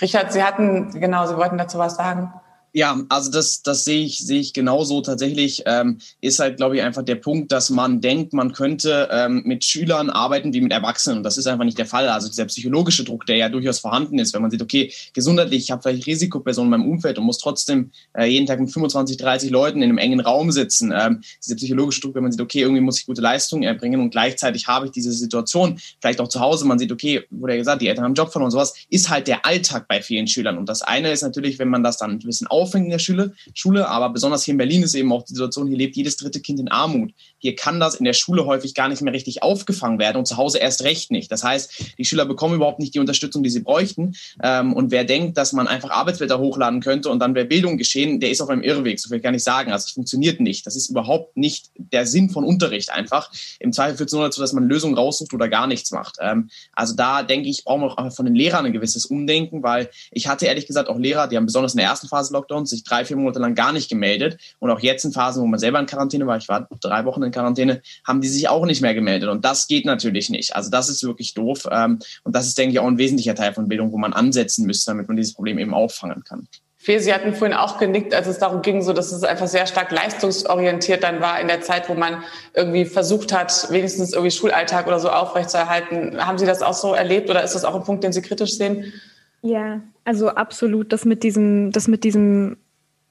Richard, 0.01 0.33
Sie 0.33 0.43
hatten, 0.43 0.89
genau, 0.99 1.25
Sie 1.25 1.37
wollten 1.37 1.57
dazu 1.57 1.77
was 1.77 1.95
sagen. 1.95 2.33
Ja, 2.77 3.01
also 3.07 3.31
das, 3.31 3.61
das 3.63 3.85
sehe 3.85 4.03
ich, 4.03 4.17
sehe 4.17 4.41
ich 4.41 4.51
genauso 4.51 4.99
tatsächlich. 4.99 5.63
Ähm, 5.65 5.99
ist 6.19 6.39
halt, 6.39 6.57
glaube 6.57 6.75
ich, 6.75 6.81
einfach 6.81 7.03
der 7.03 7.15
Punkt, 7.15 7.53
dass 7.53 7.69
man 7.69 8.01
denkt, 8.01 8.33
man 8.33 8.51
könnte 8.51 9.07
ähm, 9.13 9.43
mit 9.45 9.63
Schülern 9.63 10.09
arbeiten 10.09 10.51
wie 10.51 10.59
mit 10.59 10.73
Erwachsenen. 10.73 11.19
Und 11.19 11.23
das 11.23 11.37
ist 11.37 11.47
einfach 11.47 11.63
nicht 11.63 11.77
der 11.77 11.85
Fall. 11.85 12.09
Also 12.09 12.27
dieser 12.27 12.43
psychologische 12.43 13.05
Druck, 13.05 13.25
der 13.27 13.37
ja 13.37 13.47
durchaus 13.47 13.79
vorhanden 13.79 14.19
ist, 14.19 14.33
wenn 14.33 14.41
man 14.41 14.51
sieht, 14.51 14.61
okay, 14.61 14.91
gesundheitlich, 15.13 15.63
ich 15.63 15.71
habe 15.71 15.83
vielleicht 15.83 16.05
Risikopersonen 16.05 16.73
in 16.73 16.81
meinem 16.81 16.91
Umfeld 16.91 17.17
und 17.17 17.23
muss 17.23 17.37
trotzdem 17.37 17.91
äh, 18.13 18.25
jeden 18.25 18.45
Tag 18.45 18.59
mit 18.59 18.69
25, 18.69 19.15
30 19.15 19.51
Leuten 19.51 19.81
in 19.81 19.91
einem 19.91 19.97
engen 19.97 20.19
Raum 20.19 20.51
sitzen. 20.51 20.93
Ähm, 20.93 21.21
dieser 21.41 21.55
psychologische 21.55 22.01
Druck, 22.01 22.15
wenn 22.15 22.23
man 22.23 22.33
sieht, 22.33 22.41
okay, 22.41 22.59
irgendwie 22.59 22.81
muss 22.81 22.99
ich 22.99 23.05
gute 23.05 23.21
Leistungen 23.21 23.63
erbringen 23.63 24.01
und 24.01 24.09
gleichzeitig 24.09 24.67
habe 24.67 24.87
ich 24.87 24.91
diese 24.91 25.13
Situation, 25.13 25.79
vielleicht 26.01 26.19
auch 26.19 26.27
zu 26.27 26.41
Hause, 26.41 26.65
man 26.65 26.77
sieht, 26.77 26.91
okay, 26.91 27.23
wurde 27.29 27.53
ja 27.53 27.59
gesagt, 27.59 27.81
die 27.81 27.87
Eltern 27.87 28.03
haben 28.03 28.15
Job 28.15 28.33
von 28.33 28.41
und 28.41 28.51
sowas, 28.51 28.73
ist 28.89 29.09
halt 29.09 29.29
der 29.29 29.45
Alltag 29.45 29.87
bei 29.87 30.01
vielen 30.01 30.27
Schülern. 30.27 30.57
Und 30.57 30.67
das 30.67 30.81
eine 30.81 31.13
ist 31.13 31.21
natürlich, 31.21 31.57
wenn 31.57 31.69
man 31.69 31.81
das 31.81 31.95
dann 31.95 32.11
ein 32.11 32.19
bisschen 32.19 32.47
auf 32.47 32.64
aufhängen 32.65 32.85
in 32.85 32.91
der 32.91 32.99
Schule, 32.99 33.33
Schule, 33.53 33.87
aber 33.87 34.09
besonders 34.09 34.43
hier 34.43 34.53
in 34.53 34.57
Berlin 34.57 34.81
ist 34.81 34.95
eben 34.95 35.11
auch 35.11 35.23
die 35.23 35.33
Situation, 35.33 35.67
hier 35.67 35.77
lebt 35.77 35.95
jedes 35.95 36.17
dritte 36.17 36.39
Kind 36.39 36.59
in 36.59 36.67
Armut. 36.67 37.13
Hier 37.37 37.55
kann 37.55 37.79
das 37.79 37.95
in 37.95 38.05
der 38.05 38.13
Schule 38.13 38.45
häufig 38.45 38.73
gar 38.73 38.89
nicht 38.89 39.01
mehr 39.01 39.13
richtig 39.13 39.43
aufgefangen 39.43 39.99
werden 39.99 40.17
und 40.17 40.25
zu 40.25 40.37
Hause 40.37 40.57
erst 40.57 40.83
recht 40.83 41.11
nicht. 41.11 41.31
Das 41.31 41.43
heißt, 41.43 41.97
die 41.97 42.05
Schüler 42.05 42.25
bekommen 42.25 42.55
überhaupt 42.55 42.79
nicht 42.79 42.95
die 42.95 42.99
Unterstützung, 42.99 43.43
die 43.43 43.51
sie 43.51 43.59
bräuchten. 43.59 44.15
Ähm, 44.41 44.73
und 44.73 44.89
wer 44.91 45.03
denkt, 45.03 45.37
dass 45.37 45.53
man 45.53 45.67
einfach 45.67 45.91
Arbeitsblätter 45.91 46.39
hochladen 46.39 46.81
könnte 46.81 47.09
und 47.09 47.19
dann 47.19 47.35
wäre 47.35 47.45
Bildung 47.45 47.77
geschehen, 47.77 48.19
der 48.19 48.31
ist 48.31 48.41
auf 48.41 48.49
einem 48.49 48.63
Irrweg. 48.63 48.99
So 48.99 49.09
viel 49.09 49.19
kann 49.19 49.35
ich 49.35 49.43
sagen. 49.43 49.71
Also 49.71 49.85
es 49.85 49.91
funktioniert 49.91 50.39
nicht. 50.39 50.65
Das 50.65 50.75
ist 50.75 50.89
überhaupt 50.89 51.37
nicht 51.37 51.69
der 51.77 52.07
Sinn 52.07 52.29
von 52.31 52.43
Unterricht 52.43 52.91
einfach. 52.91 53.31
Im 53.59 53.73
Zweifel 53.73 53.97
führt 53.97 54.09
es 54.09 54.13
nur 54.13 54.23
dazu, 54.23 54.41
dass 54.41 54.53
man 54.53 54.67
Lösungen 54.67 54.95
raussucht 54.95 55.33
oder 55.33 55.47
gar 55.47 55.67
nichts 55.67 55.91
macht. 55.91 56.17
Ähm, 56.19 56.49
also 56.73 56.95
da 56.95 57.21
denke 57.21 57.49
ich, 57.49 57.63
brauchen 57.63 57.81
wir 57.81 57.99
auch 57.99 58.13
von 58.13 58.25
den 58.25 58.35
Lehrern 58.35 58.65
ein 58.65 58.73
gewisses 58.73 59.05
Umdenken, 59.05 59.61
weil 59.61 59.89
ich 60.11 60.27
hatte 60.27 60.45
ehrlich 60.45 60.67
gesagt 60.67 60.89
auch 60.89 60.97
Lehrer, 60.97 61.27
die 61.27 61.37
haben 61.37 61.45
besonders 61.45 61.73
in 61.73 61.77
der 61.77 61.87
ersten 61.87 62.07
Phase 62.07 62.33
Lockdowns 62.55 62.69
sich 62.69 62.83
drei, 62.83 63.05
vier 63.05 63.17
Monate 63.17 63.39
lang 63.39 63.55
gar 63.55 63.73
nicht 63.73 63.89
gemeldet. 63.89 64.37
Und 64.59 64.71
auch 64.71 64.79
jetzt 64.79 65.05
in 65.05 65.11
Phasen, 65.11 65.41
wo 65.41 65.47
man 65.47 65.59
selber 65.59 65.79
in 65.79 65.85
Quarantäne 65.85 66.25
war, 66.27 66.37
ich 66.37 66.47
war 66.47 66.67
drei 66.81 67.05
Wochen 67.05 67.23
in 67.23 67.31
Quarantäne, 67.31 67.81
haben 68.05 68.21
die 68.21 68.27
sich 68.27 68.49
auch 68.49 68.65
nicht 68.65 68.81
mehr 68.81 68.93
gemeldet. 68.93 69.29
Und 69.29 69.45
das 69.45 69.67
geht 69.67 69.85
natürlich 69.85 70.29
nicht. 70.29 70.55
Also 70.55 70.69
das 70.69 70.89
ist 70.89 71.03
wirklich 71.03 71.33
doof. 71.33 71.67
Ähm, 71.71 71.99
und 72.23 72.35
das 72.35 72.47
ist, 72.47 72.57
denke 72.57 72.73
ich, 72.73 72.79
auch 72.79 72.87
ein 72.87 72.97
wesentlicher 72.97 73.35
Teil 73.35 73.53
von 73.53 73.67
Bildung, 73.67 73.91
wo 73.91 73.97
man 73.97 74.13
ansetzen 74.13 74.65
müsste, 74.65 74.91
damit 74.91 75.07
man 75.07 75.17
dieses 75.17 75.33
Problem 75.33 75.59
eben 75.59 75.73
auffangen 75.73 76.23
kann. 76.23 76.47
Fee, 76.77 76.99
Sie 76.99 77.11
hatten 77.11 77.33
vorhin 77.33 77.57
auch 77.57 77.79
genickt, 77.79 78.13
als 78.13 78.27
es 78.27 78.37
darum 78.37 78.61
ging, 78.61 78.83
so 78.83 78.93
dass 78.93 79.11
es 79.11 79.23
einfach 79.23 79.47
sehr 79.47 79.65
stark 79.65 79.91
leistungsorientiert 79.91 81.01
dann 81.01 81.19
war 81.19 81.39
in 81.41 81.47
der 81.47 81.61
Zeit, 81.61 81.89
wo 81.89 81.95
man 81.95 82.23
irgendwie 82.53 82.85
versucht 82.85 83.33
hat, 83.33 83.71
wenigstens 83.71 84.13
irgendwie 84.13 84.29
Schulalltag 84.29 84.85
oder 84.85 84.99
so 84.99 85.09
aufrechtzuerhalten. 85.09 86.23
Haben 86.23 86.37
Sie 86.37 86.45
das 86.45 86.61
auch 86.61 86.75
so 86.75 86.93
erlebt 86.93 87.31
oder 87.31 87.43
ist 87.43 87.55
das 87.55 87.65
auch 87.65 87.73
ein 87.73 87.83
Punkt, 87.83 88.03
den 88.03 88.13
Sie 88.13 88.21
kritisch 88.21 88.57
sehen? 88.57 88.93
Ja, 89.41 89.81
also 90.05 90.29
absolut. 90.29 90.93
Das 90.93 91.03
mit 91.03 91.23
diesem, 91.23 91.71
das 91.71 91.87
mit 91.87 92.03
diesem 92.03 92.57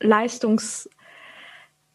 Leistungs, 0.01 0.89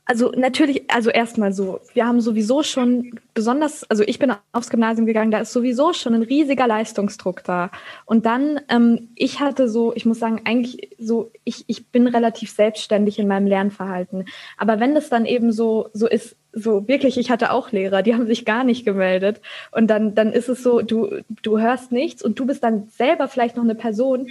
also 0.09 0.31
natürlich, 0.35 0.89
also 0.91 1.11
erstmal 1.11 1.53
so, 1.53 1.81
wir 1.93 2.07
haben 2.07 2.19
sowieso 2.19 2.63
schon 2.63 3.11
besonders, 3.35 3.83
also 3.91 4.03
ich 4.03 4.17
bin 4.17 4.33
aufs 4.51 4.71
Gymnasium 4.71 5.05
gegangen, 5.05 5.29
da 5.29 5.39
ist 5.39 5.53
sowieso 5.53 5.93
schon 5.93 6.15
ein 6.15 6.23
riesiger 6.23 6.65
Leistungsdruck 6.65 7.43
da. 7.43 7.69
Und 8.05 8.25
dann, 8.25 8.59
ähm, 8.69 9.09
ich 9.13 9.39
hatte 9.39 9.69
so, 9.69 9.93
ich 9.95 10.07
muss 10.07 10.17
sagen, 10.17 10.41
eigentlich 10.45 10.89
so, 10.97 11.31
ich, 11.43 11.63
ich 11.67 11.89
bin 11.89 12.07
relativ 12.07 12.49
selbstständig 12.49 13.19
in 13.19 13.27
meinem 13.27 13.45
Lernverhalten. 13.45 14.25
Aber 14.57 14.79
wenn 14.79 14.95
das 14.95 15.09
dann 15.09 15.25
eben 15.25 15.51
so, 15.51 15.89
so 15.93 16.07
ist, 16.07 16.35
so 16.53 16.87
wirklich, 16.87 17.19
ich 17.19 17.29
hatte 17.29 17.51
auch 17.51 17.71
Lehrer, 17.71 18.01
die 18.01 18.13
haben 18.15 18.25
sich 18.25 18.45
gar 18.45 18.63
nicht 18.63 18.85
gemeldet. 18.85 19.41
Und 19.71 19.87
dann, 19.87 20.15
dann 20.15 20.33
ist 20.33 20.49
es 20.49 20.63
so, 20.63 20.81
du, 20.81 21.21
du 21.43 21.59
hörst 21.59 21.91
nichts 21.91 22.23
und 22.23 22.39
du 22.39 22.47
bist 22.47 22.63
dann 22.63 22.87
selber 22.89 23.27
vielleicht 23.27 23.55
noch 23.55 23.63
eine 23.63 23.75
Person, 23.75 24.29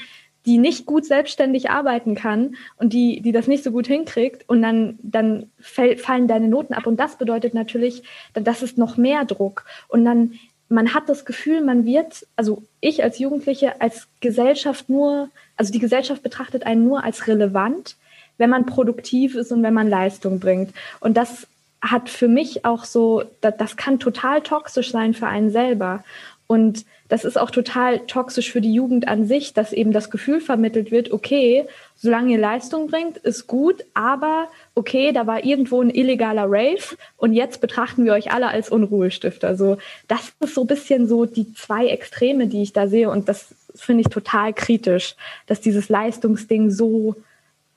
die 0.49 0.57
nicht 0.57 0.87
gut 0.87 1.05
selbstständig 1.05 1.69
arbeiten 1.69 2.15
kann 2.15 2.57
und 2.79 2.95
die, 2.95 3.21
die 3.21 3.33
das 3.33 3.49
nicht 3.49 3.63
so 3.63 3.71
gut 3.71 3.87
hinkriegt 3.87 4.49
und 4.49 4.63
dann, 4.63 4.99
dann 5.03 5.51
fallen 5.61 6.27
deine 6.27 6.49
Noten 6.49 6.73
ab. 6.73 6.87
Und 6.87 6.99
das 6.99 7.17
bedeutet 7.17 7.53
natürlich, 7.53 8.03
das 8.33 8.63
ist 8.63 8.79
noch 8.79 8.97
mehr 8.97 9.27
Druck. 9.27 9.67
Und 9.89 10.07
dann, 10.07 10.33
man 10.71 10.95
hat 10.95 11.11
das 11.11 11.27
Gefühl, 11.27 11.61
man 11.61 11.85
wird, 11.85 12.27
also 12.35 12.63
ich 12.81 13.05
als 13.05 13.19
Jugendliche, 13.19 13.83
als 13.83 14.09
Gesellschaft 14.21 14.89
nur, 14.89 15.29
also 15.59 15.71
die 15.71 15.81
Gesellschaft 15.81 16.23
betrachtet 16.23 16.65
einen 16.65 16.85
nur 16.85 17.05
als 17.05 17.27
relevant, 17.27 17.97
wenn 18.39 18.49
man 18.49 18.65
produktiv 18.65 19.35
ist 19.35 19.53
und 19.53 19.63
wenn 19.63 19.75
man 19.75 19.91
Leistung 19.91 20.41
bringt. 20.41 20.73
Und 21.01 21.19
das 21.19 21.47
hat 21.83 22.09
für 22.09 22.29
mich 22.29 22.65
auch 22.65 22.87
so, 22.87 23.25
das, 23.43 23.55
das 23.59 23.77
kann 23.77 23.99
total 23.99 24.41
toxisch 24.41 24.93
sein 24.93 25.13
für 25.13 25.27
einen 25.27 25.51
selber. 25.51 26.05
Und 26.47 26.87
das 27.09 27.25
ist 27.25 27.39
auch 27.39 27.51
total 27.51 28.01
toxisch 28.01 28.53
für 28.53 28.61
die 28.61 28.73
Jugend 28.73 29.09
an 29.09 29.27
sich, 29.27 29.55
dass 29.55 29.73
eben 29.73 29.93
das 29.93 30.11
Gefühl 30.11 30.41
vermittelt 30.41 30.91
wird, 30.91 31.11
okay, 31.11 31.65
solange 31.97 32.33
ihr 32.33 32.39
Leistung 32.39 32.89
bringt, 32.89 33.17
ist 33.19 33.47
gut, 33.47 33.85
aber 33.95 34.49
okay, 34.75 35.13
da 35.13 35.27
war 35.27 35.45
irgendwo 35.45 35.81
ein 35.81 35.91
illegaler 35.91 36.45
Rave 36.47 36.97
und 37.17 37.33
jetzt 37.33 37.61
betrachten 37.61 38.05
wir 38.05 38.13
euch 38.13 38.31
alle 38.31 38.49
als 38.49 38.69
Unruhestifter. 38.71 39.49
Also 39.49 39.79
das 40.07 40.33
ist 40.41 40.55
so 40.55 40.63
ein 40.63 40.67
bisschen 40.67 41.09
so 41.09 41.25
die 41.25 41.53
zwei 41.55 41.87
Extreme, 41.89 42.47
die 42.47 42.63
ich 42.63 42.73
da 42.73 42.89
sehe 42.89 43.11
und 43.11 43.29
das 43.29 43.55
finde 43.75 44.03
ich 44.03 44.09
total 44.09 44.53
kritisch, 44.53 45.17
dass 45.47 45.61
dieses 45.61 45.89
Leistungsding 45.89 46.71
so 46.71 47.17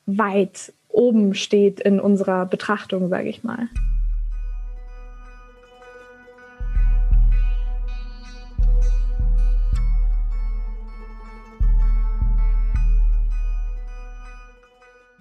weit 0.06 0.74
oben 0.90 1.36
steht 1.36 1.80
in 1.80 2.00
unserer 2.00 2.46
Betrachtung, 2.46 3.10
sage 3.10 3.30
ich 3.30 3.44
mal. 3.44 3.70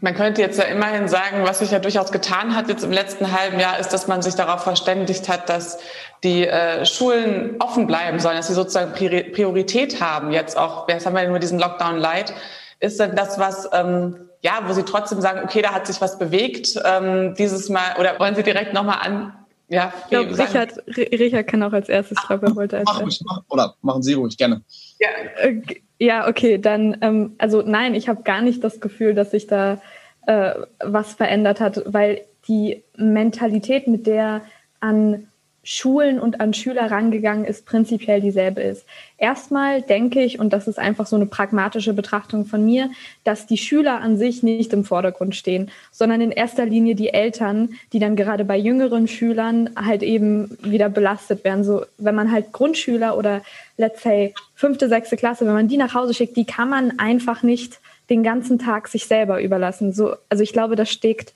Man 0.00 0.14
könnte 0.14 0.40
jetzt 0.40 0.58
ja 0.58 0.64
immerhin 0.64 1.08
sagen, 1.08 1.44
was 1.44 1.58
sich 1.58 1.70
ja 1.70 1.78
durchaus 1.78 2.10
getan 2.10 2.54
hat 2.56 2.68
jetzt 2.68 2.84
im 2.84 2.92
letzten 2.92 3.32
halben 3.32 3.60
Jahr, 3.60 3.78
ist, 3.78 3.90
dass 3.90 4.06
man 4.08 4.22
sich 4.22 4.34
darauf 4.34 4.62
verständigt 4.62 5.28
hat, 5.28 5.48
dass 5.48 5.78
die 6.24 6.46
äh, 6.46 6.86
Schulen 6.86 7.56
offen 7.58 7.86
bleiben 7.86 8.18
sollen, 8.18 8.36
dass 8.36 8.46
sie 8.46 8.54
sozusagen 8.54 8.92
Priorität 8.92 10.00
haben. 10.00 10.32
Jetzt 10.32 10.56
auch, 10.56 10.88
jetzt 10.88 11.04
haben 11.04 11.14
wir 11.14 11.28
nur 11.28 11.38
diesen 11.38 11.58
Lockdown 11.58 11.98
Light. 11.98 12.32
Ist 12.80 12.98
denn 12.98 13.14
das 13.14 13.38
was, 13.38 13.68
ähm, 13.72 14.30
ja, 14.42 14.60
wo 14.66 14.72
Sie 14.72 14.84
trotzdem 14.84 15.20
sagen, 15.20 15.42
okay, 15.44 15.60
da 15.60 15.72
hat 15.72 15.86
sich 15.86 16.00
was 16.00 16.18
bewegt 16.18 16.80
ähm, 16.82 17.34
dieses 17.34 17.68
Mal, 17.68 17.96
oder 17.98 18.18
wollen 18.18 18.34
Sie 18.34 18.42
direkt 18.42 18.72
nochmal 18.72 19.00
an, 19.02 19.34
ja, 19.70 19.92
ich 20.02 20.10
glaube, 20.10 20.36
Richard, 20.36 20.72
Richard 20.96 21.46
kann 21.46 21.62
auch 21.62 21.72
als 21.72 21.88
erstes, 21.88 22.18
glaube 22.26 22.48
er 22.48 22.56
wollte 22.56 22.78
als 22.78 22.86
mach 22.86 23.02
ruhig, 23.02 23.20
mach, 23.24 23.42
Oder 23.48 23.74
machen 23.82 24.02
Sie 24.02 24.14
ruhig, 24.14 24.36
gerne. 24.36 24.62
Ja, 25.00 25.08
okay. 25.48 25.82
Ja, 26.02 26.28
okay, 26.28 26.56
dann, 26.58 26.96
ähm, 27.02 27.34
also 27.38 27.60
nein, 27.62 27.94
ich 27.94 28.08
habe 28.08 28.22
gar 28.22 28.40
nicht 28.40 28.64
das 28.64 28.80
Gefühl, 28.80 29.14
dass 29.14 29.32
sich 29.32 29.46
da 29.46 29.82
äh, 30.26 30.54
was 30.82 31.12
verändert 31.14 31.60
hat, 31.60 31.82
weil 31.86 32.22
die 32.48 32.84
Mentalität, 32.96 33.86
mit 33.86 34.06
der 34.06 34.40
an 34.80 35.28
Schulen 35.62 36.18
und 36.18 36.40
an 36.40 36.54
Schüler 36.54 36.90
rangegangen 36.90 37.44
ist, 37.44 37.66
prinzipiell 37.66 38.22
dieselbe 38.22 38.62
ist. 38.62 38.86
Erstmal 39.18 39.82
denke 39.82 40.22
ich, 40.22 40.40
und 40.40 40.54
das 40.54 40.66
ist 40.66 40.78
einfach 40.78 41.06
so 41.06 41.16
eine 41.16 41.26
pragmatische 41.26 41.92
Betrachtung 41.92 42.46
von 42.46 42.64
mir, 42.64 42.90
dass 43.24 43.46
die 43.46 43.58
Schüler 43.58 44.00
an 44.00 44.16
sich 44.16 44.42
nicht 44.42 44.72
im 44.72 44.84
Vordergrund 44.84 45.36
stehen, 45.36 45.70
sondern 45.92 46.22
in 46.22 46.32
erster 46.32 46.64
Linie 46.64 46.94
die 46.94 47.10
Eltern, 47.10 47.74
die 47.92 47.98
dann 47.98 48.16
gerade 48.16 48.46
bei 48.46 48.56
jüngeren 48.56 49.06
Schülern 49.06 49.68
halt 49.76 50.02
eben 50.02 50.56
wieder 50.62 50.88
belastet 50.88 51.44
werden. 51.44 51.62
So, 51.62 51.84
wenn 51.98 52.14
man 52.14 52.32
halt 52.32 52.52
Grundschüler 52.52 53.18
oder 53.18 53.42
let's 53.76 54.02
say 54.02 54.32
fünfte, 54.54 54.88
sechste 54.88 55.18
Klasse, 55.18 55.46
wenn 55.46 55.52
man 55.54 55.68
die 55.68 55.76
nach 55.76 55.94
Hause 55.94 56.14
schickt, 56.14 56.36
die 56.38 56.46
kann 56.46 56.70
man 56.70 56.98
einfach 56.98 57.42
nicht 57.42 57.80
den 58.08 58.22
ganzen 58.22 58.58
Tag 58.58 58.88
sich 58.88 59.06
selber 59.06 59.42
überlassen. 59.42 59.92
So, 59.92 60.14
also 60.30 60.42
ich 60.42 60.54
glaube, 60.54 60.74
das 60.74 60.90
steckt 60.90 61.34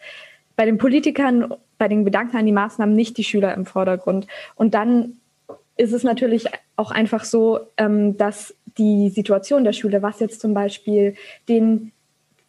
bei 0.56 0.64
den 0.64 0.78
Politikern 0.78 1.52
bei 1.84 1.88
den 1.88 2.06
Gedanken 2.06 2.38
an 2.38 2.46
die 2.46 2.52
Maßnahmen 2.52 2.96
nicht 2.96 3.18
die 3.18 3.24
Schüler 3.24 3.52
im 3.52 3.66
Vordergrund. 3.66 4.26
Und 4.54 4.72
dann 4.72 5.18
ist 5.76 5.92
es 5.92 6.02
natürlich 6.02 6.46
auch 6.76 6.90
einfach 6.90 7.24
so, 7.24 7.60
ähm, 7.76 8.16
dass 8.16 8.54
die 8.78 9.10
Situation 9.10 9.64
der 9.64 9.74
Schule, 9.74 10.00
was 10.00 10.18
jetzt 10.18 10.40
zum 10.40 10.54
Beispiel 10.54 11.14
den 11.46 11.92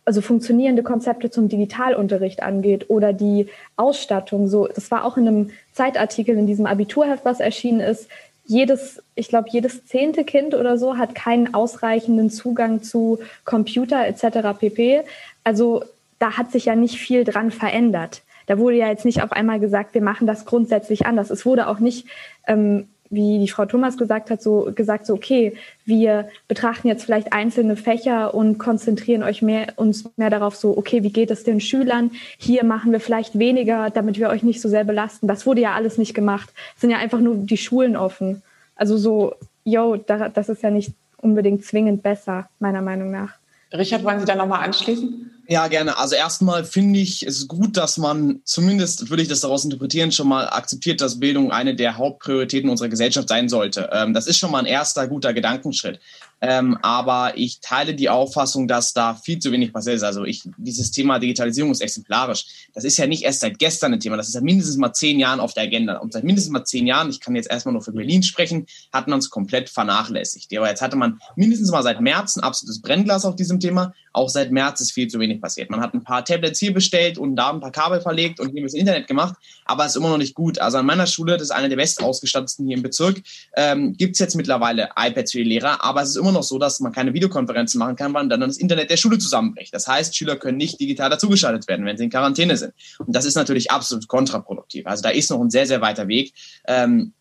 also 0.05 0.21
funktionierende 0.21 0.83
Konzepte 0.83 1.31
zum 1.31 1.49
Digitalunterricht 1.49 2.43
angeht 2.43 2.89
oder 2.89 3.11
die 3.11 3.49
Ausstattung. 3.75 4.47
So, 4.47 4.67
das 4.67 4.89
war 4.89 5.03
auch 5.03 5.17
in 5.17 5.27
einem 5.27 5.49
Zeitartikel 5.73 6.37
in 6.37 6.47
diesem 6.47 6.65
Abiturheft, 6.65 7.25
was 7.25 7.41
erschienen 7.41 7.81
ist. 7.81 8.07
Jedes, 8.45 9.03
ich 9.15 9.27
glaube, 9.27 9.49
jedes 9.51 9.85
zehnte 9.85 10.23
Kind 10.23 10.55
oder 10.55 10.77
so 10.77 10.97
hat 10.97 11.13
keinen 11.13 11.53
ausreichenden 11.53 12.29
Zugang 12.29 12.83
zu 12.83 13.19
Computer 13.43 14.07
etc. 14.07 14.57
pp. 14.57 15.01
Also 15.43 15.83
da 16.19 16.37
hat 16.37 16.53
sich 16.53 16.65
ja 16.65 16.75
nicht 16.75 16.97
viel 16.97 17.25
dran 17.25 17.51
verändert. 17.51 18.21
Da 18.45 18.57
wurde 18.57 18.77
ja 18.77 18.89
jetzt 18.89 19.05
nicht 19.05 19.23
auf 19.23 19.31
einmal 19.31 19.59
gesagt, 19.59 19.93
wir 19.93 20.01
machen 20.01 20.27
das 20.27 20.45
grundsätzlich 20.45 21.05
anders. 21.05 21.29
Es 21.29 21.45
wurde 21.45 21.67
auch 21.67 21.79
nicht 21.79 22.07
ähm, 22.47 22.87
wie 23.09 23.39
die 23.39 23.47
Frau 23.47 23.65
Thomas 23.65 23.97
gesagt 23.97 24.29
hat, 24.29 24.41
so 24.41 24.71
gesagt, 24.73 25.05
so 25.05 25.13
okay, 25.13 25.53
wir 25.85 26.27
betrachten 26.47 26.87
jetzt 26.87 27.05
vielleicht 27.05 27.33
einzelne 27.33 27.75
Fächer 27.75 28.33
und 28.33 28.57
konzentrieren 28.57 29.23
euch 29.23 29.41
mehr, 29.41 29.67
uns 29.75 30.09
mehr 30.17 30.29
darauf, 30.29 30.55
so 30.55 30.77
okay, 30.77 31.03
wie 31.03 31.11
geht 31.11 31.31
es 31.31 31.43
den 31.43 31.59
Schülern? 31.59 32.11
Hier 32.37 32.63
machen 32.63 32.91
wir 32.91 32.99
vielleicht 32.99 33.37
weniger, 33.37 33.89
damit 33.89 34.19
wir 34.19 34.29
euch 34.29 34.43
nicht 34.43 34.61
so 34.61 34.69
sehr 34.69 34.83
belasten. 34.83 35.27
Das 35.27 35.45
wurde 35.45 35.61
ja 35.61 35.73
alles 35.73 35.97
nicht 35.97 36.13
gemacht. 36.13 36.51
Es 36.75 36.81
sind 36.81 36.89
ja 36.89 36.97
einfach 36.97 37.19
nur 37.19 37.35
die 37.35 37.57
Schulen 37.57 37.95
offen. 37.95 38.41
Also 38.75 38.97
so, 38.97 39.35
yo, 39.63 39.95
das 39.97 40.49
ist 40.49 40.63
ja 40.63 40.69
nicht 40.69 40.91
unbedingt 41.17 41.63
zwingend 41.63 42.03
besser, 42.03 42.49
meiner 42.59 42.81
Meinung 42.81 43.11
nach. 43.11 43.33
Richard, 43.77 44.03
wollen 44.03 44.19
Sie 44.19 44.25
da 44.25 44.35
nochmal 44.35 44.63
anschließen? 44.63 45.31
Ja, 45.47 45.67
gerne. 45.67 45.97
Also 45.97 46.15
erstmal 46.15 46.65
finde 46.65 46.99
ich 46.99 47.21
es 47.21 47.47
gut, 47.47 47.77
dass 47.77 47.97
man 47.97 48.41
zumindest, 48.45 49.09
würde 49.11 49.21
ich 49.21 49.29
das 49.29 49.41
daraus 49.41 49.63
interpretieren, 49.63 50.11
schon 50.11 50.27
mal 50.27 50.49
akzeptiert, 50.49 51.01
dass 51.01 51.19
Bildung 51.19 51.51
eine 51.51 51.75
der 51.75 51.97
Hauptprioritäten 51.97 52.69
unserer 52.69 52.89
Gesellschaft 52.89 53.29
sein 53.29 53.47
sollte. 53.47 53.89
Ähm, 53.93 54.13
das 54.13 54.25
ist 54.25 54.39
schon 54.39 54.49
mal 54.49 54.59
ein 54.59 54.65
erster 54.65 55.07
guter 55.07 55.33
Gedankenschritt. 55.33 55.99
Ähm, 56.47 56.77
aber 56.83 57.33
ich 57.37 57.59
teile 57.59 57.95
die 57.95 58.09
Auffassung, 58.09 58.67
dass 58.67 58.93
da 58.93 59.15
viel 59.15 59.39
zu 59.39 59.51
wenig 59.51 59.73
passiert 59.73 59.95
ist. 59.95 60.03
Also 60.03 60.25
ich, 60.25 60.43
dieses 60.57 60.91
Thema 60.91 61.17
Digitalisierung 61.17 61.71
ist 61.71 61.81
exemplarisch. 61.81 62.45
Das 62.73 62.83
ist 62.83 62.97
ja 62.97 63.07
nicht 63.07 63.23
erst 63.23 63.39
seit 63.39 63.57
gestern 63.57 63.93
ein 63.93 63.99
Thema. 63.99 64.15
Das 64.15 64.27
ist 64.27 64.35
ja 64.35 64.41
mindestens 64.41 64.77
mal 64.77 64.93
zehn 64.93 65.19
Jahren 65.19 65.39
auf 65.39 65.53
der 65.53 65.63
Agenda. 65.63 65.97
Und 65.97 66.13
seit 66.13 66.23
mindestens 66.23 66.51
mal 66.51 66.63
zehn 66.63 66.85
Jahren, 66.85 67.09
ich 67.09 67.19
kann 67.19 67.35
jetzt 67.35 67.49
erstmal 67.49 67.73
nur 67.73 67.81
für 67.81 67.93
Berlin 67.93 68.21
sprechen, 68.21 68.67
hat 68.93 69.07
man 69.07 69.19
es 69.19 69.29
komplett 69.29 69.69
vernachlässigt. 69.69 70.55
Aber 70.55 70.69
jetzt 70.69 70.81
hatte 70.81 70.95
man 70.95 71.19
mindestens 71.35 71.71
mal 71.71 71.81
seit 71.81 71.99
März 71.99 72.35
ein 72.35 72.43
absolutes 72.43 72.81
Brennglas 72.81 73.25
auf 73.25 73.35
diesem 73.35 73.59
Thema. 73.59 73.93
Auch 74.13 74.29
seit 74.29 74.51
März 74.51 74.79
ist 74.81 74.91
viel 74.91 75.07
zu 75.07 75.19
wenig 75.19 75.41
passiert. 75.41 75.69
Man 75.69 75.81
hat 75.81 75.93
ein 75.93 76.03
paar 76.03 76.23
Tablets 76.23 76.59
hier 76.59 76.73
bestellt 76.73 77.17
und 77.17 77.35
da 77.35 77.51
ein 77.51 77.59
paar 77.59 77.71
Kabel 77.71 77.99
verlegt 78.01 78.39
und 78.39 78.51
hier 78.51 78.63
das 78.63 78.73
Internet 78.73 79.07
gemacht, 79.07 79.35
aber 79.65 79.83
es 79.83 79.91
ist 79.91 79.97
immer 79.97 80.09
noch 80.09 80.17
nicht 80.17 80.35
gut. 80.35 80.59
Also 80.59 80.77
an 80.77 80.85
meiner 80.85 81.07
Schule, 81.07 81.33
das 81.33 81.43
ist 81.43 81.51
eine 81.51 81.69
der 81.69 81.75
bestausgestattetsten 81.75 82.65
hier 82.65 82.77
im 82.77 82.83
Bezirk, 82.83 83.21
ähm, 83.55 83.93
gibt 83.97 84.13
es 84.13 84.19
jetzt 84.19 84.35
mittlerweile 84.35 84.89
iPads 84.97 85.31
für 85.31 85.39
die 85.39 85.49
Lehrer, 85.49 85.83
aber 85.83 86.01
es 86.01 86.09
ist 86.09 86.15
immer 86.15 86.31
noch 86.31 86.34
so, 86.43 86.59
dass 86.59 86.79
man 86.79 86.91
keine 86.91 87.13
Videokonferenzen 87.13 87.79
machen 87.79 87.95
kann, 87.95 88.13
weil 88.13 88.27
dann 88.27 88.41
das 88.41 88.57
Internet 88.57 88.89
der 88.89 88.97
Schule 88.97 89.17
zusammenbricht. 89.17 89.73
Das 89.73 89.87
heißt, 89.87 90.15
Schüler 90.15 90.35
können 90.35 90.57
nicht 90.57 90.79
digital 90.79 91.09
dazugeschaltet 91.09 91.67
werden, 91.67 91.85
wenn 91.85 91.97
sie 91.97 92.05
in 92.05 92.09
Quarantäne 92.09 92.57
sind. 92.57 92.73
Und 92.99 93.15
das 93.15 93.25
ist 93.25 93.35
natürlich 93.35 93.71
absolut 93.71 94.07
kontraproduktiv. 94.07 94.85
Also 94.87 95.03
da 95.03 95.09
ist 95.09 95.29
noch 95.29 95.41
ein 95.41 95.49
sehr, 95.49 95.67
sehr 95.67 95.81
weiter 95.81 96.07
Weg. 96.07 96.33
Ähm, 96.67 97.13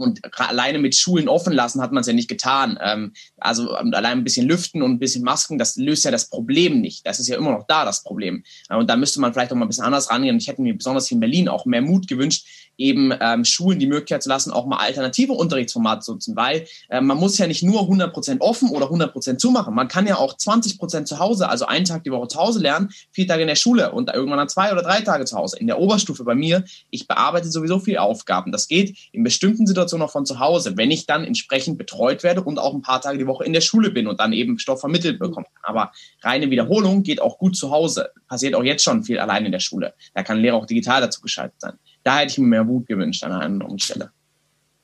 und 0.00 0.20
alleine 0.40 0.78
mit 0.78 0.94
Schulen 0.94 1.28
offen 1.28 1.52
lassen 1.52 1.80
hat 1.80 1.92
man 1.92 2.00
es 2.02 2.06
ja 2.06 2.12
nicht 2.12 2.28
getan. 2.28 2.78
Ähm, 2.82 3.12
also 3.38 3.72
allein 3.72 4.18
ein 4.18 4.24
bisschen 4.24 4.46
lüften 4.46 4.82
und 4.82 4.92
ein 4.92 4.98
bisschen 4.98 5.24
Masken, 5.24 5.58
das 5.58 5.76
löst 5.76 6.04
ja 6.04 6.10
das 6.10 6.28
Problem 6.28 6.80
nicht. 6.80 7.06
Das 7.06 7.20
ist 7.20 7.28
ja 7.28 7.36
immer 7.36 7.52
noch 7.52 7.66
da, 7.66 7.84
das 7.84 8.02
Problem. 8.02 8.44
Und 8.68 8.88
da 8.88 8.96
müsste 8.96 9.20
man 9.20 9.32
vielleicht 9.32 9.52
auch 9.52 9.56
mal 9.56 9.64
ein 9.64 9.68
bisschen 9.68 9.84
anders 9.84 10.10
rangehen. 10.10 10.36
Ich 10.36 10.48
hätte 10.48 10.62
mir 10.62 10.74
besonders 10.74 11.06
hier 11.06 11.16
in 11.16 11.20
Berlin 11.20 11.48
auch 11.48 11.64
mehr 11.64 11.82
Mut 11.82 12.08
gewünscht, 12.08 12.46
eben 12.80 13.12
ähm, 13.20 13.44
Schulen 13.44 13.78
die 13.78 13.86
Möglichkeit 13.86 14.22
zu 14.22 14.28
lassen, 14.28 14.50
auch 14.50 14.66
mal 14.66 14.78
alternative 14.78 15.32
Unterrichtsformate 15.34 16.00
zu 16.00 16.12
nutzen, 16.12 16.34
weil 16.34 16.66
äh, 16.88 17.00
man 17.00 17.18
muss 17.18 17.36
ja 17.38 17.46
nicht 17.46 17.62
nur 17.62 17.82
100% 17.82 18.40
offen 18.40 18.70
oder 18.70 18.86
100% 18.86 19.36
zumachen. 19.36 19.74
Man 19.74 19.88
kann 19.88 20.06
ja 20.06 20.16
auch 20.16 20.36
20% 20.36 21.04
zu 21.04 21.18
Hause, 21.18 21.48
also 21.48 21.66
einen 21.66 21.84
Tag 21.84 22.04
die 22.04 22.10
Woche 22.10 22.28
zu 22.28 22.38
Hause 22.38 22.60
lernen, 22.60 22.90
vier 23.12 23.28
Tage 23.28 23.42
in 23.42 23.48
der 23.48 23.56
Schule 23.56 23.92
und 23.92 24.10
irgendwann 24.12 24.38
dann 24.38 24.48
zwei 24.48 24.72
oder 24.72 24.82
drei 24.82 25.02
Tage 25.02 25.26
zu 25.26 25.36
Hause. 25.36 25.58
In 25.58 25.66
der 25.66 25.78
Oberstufe 25.78 26.24
bei 26.24 26.34
mir, 26.34 26.64
ich 26.90 27.06
bearbeite 27.06 27.50
sowieso 27.50 27.78
viele 27.78 28.00
Aufgaben. 28.00 28.50
Das 28.50 28.66
geht 28.66 28.96
in 29.12 29.22
bestimmten 29.22 29.66
Situationen 29.66 29.89
auch 29.98 30.10
von 30.10 30.26
zu 30.26 30.38
Hause, 30.38 30.76
wenn 30.76 30.90
ich 30.90 31.06
dann 31.06 31.24
entsprechend 31.24 31.78
betreut 31.78 32.22
werde 32.22 32.42
und 32.42 32.58
auch 32.58 32.74
ein 32.74 32.82
paar 32.82 33.00
Tage 33.00 33.18
die 33.18 33.26
Woche 33.26 33.44
in 33.44 33.52
der 33.52 33.60
Schule 33.60 33.90
bin 33.90 34.06
und 34.06 34.20
dann 34.20 34.32
eben 34.32 34.58
Stoff 34.58 34.80
vermittelt 34.80 35.18
bekomme. 35.18 35.46
Aber 35.62 35.92
reine 36.22 36.50
Wiederholung 36.50 37.02
geht 37.02 37.20
auch 37.20 37.38
gut 37.38 37.56
zu 37.56 37.70
Hause. 37.70 38.10
Passiert 38.28 38.54
auch 38.54 38.64
jetzt 38.64 38.84
schon 38.84 39.02
viel 39.04 39.18
allein 39.18 39.46
in 39.46 39.52
der 39.52 39.60
Schule. 39.60 39.94
Da 40.14 40.22
kann 40.22 40.38
Lehrer 40.38 40.56
auch 40.56 40.66
digital 40.66 41.00
dazu 41.00 41.20
geschaltet 41.20 41.60
sein 41.60 41.78
da 42.02 42.18
hätte 42.18 42.32
ich 42.32 42.38
mir 42.38 42.46
mehr 42.46 42.66
Wut 42.66 42.86
gewünscht 42.86 43.24
an 43.24 43.32
einer 43.32 43.42
anderen 43.42 43.78
Stelle. 43.78 44.10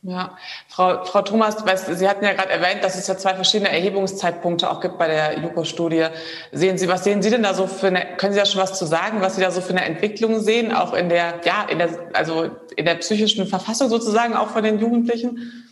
Ja, 0.09 0.37
Frau, 0.69 1.05
Frau 1.05 1.23
Thomas, 1.23 1.57
Sie 1.89 2.09
hatten 2.09 2.25
ja 2.25 2.33
gerade 2.33 2.51
erwähnt, 2.51 2.85
dass 2.85 2.97
es 2.97 3.09
ja 3.09 3.17
zwei 3.17 3.35
verschiedene 3.35 3.71
Erhebungszeitpunkte 3.71 4.71
auch 4.71 4.81
gibt 4.81 4.99
bei 4.99 5.09
der 5.09 5.41
JUKO-Studie. 5.41 6.07
Sehen 6.53 6.79
Sie, 6.79 6.87
was 6.87 7.03
sehen 7.03 7.23
Sie 7.23 7.31
denn 7.31 7.43
da 7.43 7.55
so 7.55 7.67
für 7.67 7.89
eine, 7.89 8.17
können 8.17 8.33
Sie 8.33 8.39
da 8.39 8.47
schon 8.47 8.63
was 8.63 8.79
zu 8.79 8.85
sagen, 8.85 9.21
was 9.21 9.35
Sie 9.35 9.43
da 9.43 9.51
so 9.51 9.61
für 9.61 9.71
eine 9.71 9.85
Entwicklung 9.85 10.39
sehen, 10.39 10.73
auch 10.73 10.95
in 10.95 11.09
der, 11.09 11.41
ja, 11.45 11.67
in 11.69 11.79
der, 11.79 11.91
also 12.13 12.51
in 12.77 12.85
der 12.85 12.95
psychischen 12.97 13.49
Verfassung 13.49 13.89
sozusagen 13.89 14.35
auch 14.35 14.51
von 14.51 14.63
den 14.63 14.79
Jugendlichen? 14.79 15.66